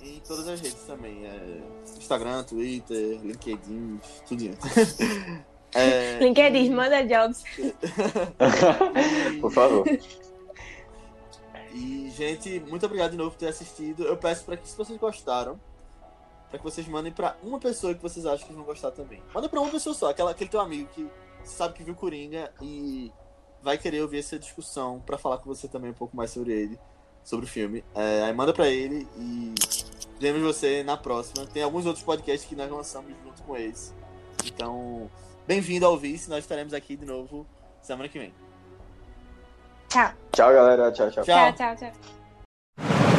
[0.01, 1.25] em todas as redes também.
[1.25, 1.61] É
[1.97, 4.43] Instagram, Twitter, LinkedIn, tudo
[5.73, 7.43] é, LinkedIn, manda jobs.
[9.41, 9.85] Por favor.
[11.73, 14.03] E, gente, muito obrigado de novo por ter assistido.
[14.03, 15.59] Eu peço para que, se vocês gostaram,
[16.49, 19.21] para que vocês mandem para uma pessoa que vocês acham que vão gostar também.
[19.33, 21.09] Manda para uma pessoa só, aquela, aquele teu amigo que
[21.43, 23.11] sabe que viu Coringa e
[23.61, 26.79] vai querer ouvir essa discussão para falar com você também um pouco mais sobre ele,
[27.23, 27.83] sobre o filme.
[27.95, 29.53] É, aí manda para ele e
[30.19, 31.47] vemos você na próxima.
[31.47, 33.91] Tem alguns outros podcasts que nós lançamos junto com eles.
[34.45, 35.09] Então,
[35.47, 36.29] bem-vindo ao Vice.
[36.29, 37.45] Nós estaremos aqui de novo
[37.81, 38.33] semana que vem.
[39.89, 40.11] Tchau.
[40.31, 40.91] Tchau, galera.
[40.91, 41.23] Tchau, tchau.
[41.23, 41.53] Tchau.
[41.53, 43.12] Tchau, tchau,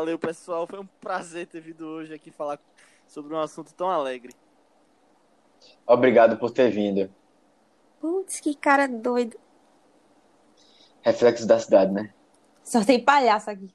[0.00, 0.66] Valeu, pessoal.
[0.66, 2.58] Foi um prazer ter vindo hoje aqui falar
[3.06, 4.34] sobre um assunto tão alegre.
[5.86, 7.12] Obrigado por ter vindo.
[8.00, 9.38] Putz, que cara doido.
[11.02, 12.14] Reflexo da cidade, né?
[12.64, 13.70] Só tem palhaço aqui.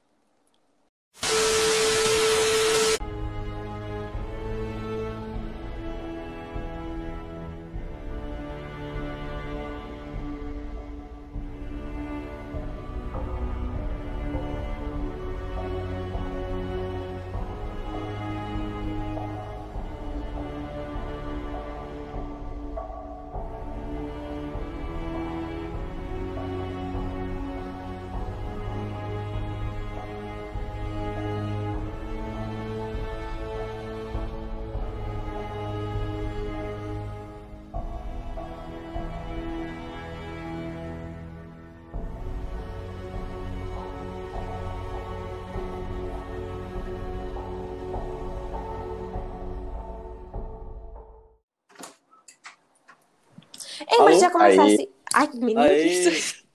[54.38, 54.80] Começasse.
[54.80, 54.90] Aí.
[55.14, 55.60] Ai, que menino.
[55.60, 56.46] Aê!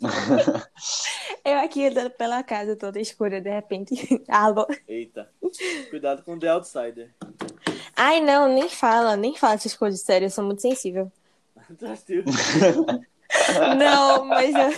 [1.44, 3.94] Eu aqui andando pela casa toda escura, de repente.
[4.28, 4.66] Alô.
[4.86, 5.30] Eita.
[5.90, 7.10] Cuidado com The Outsider.
[7.96, 11.10] Ai, não, nem fala, nem fala essas coisas sérias, eu sou muito sensível.
[11.82, 12.24] Assistiu?
[13.76, 14.70] Não, mas eu.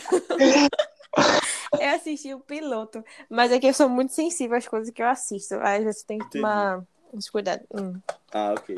[1.79, 3.05] eu assisti o piloto.
[3.29, 5.55] Mas é que eu sou muito sensível às coisas que eu assisto.
[5.61, 6.83] Aí você tem que tomar
[7.13, 7.67] uns cuidados.
[7.73, 8.01] Hum.
[8.33, 8.75] Ah, ok.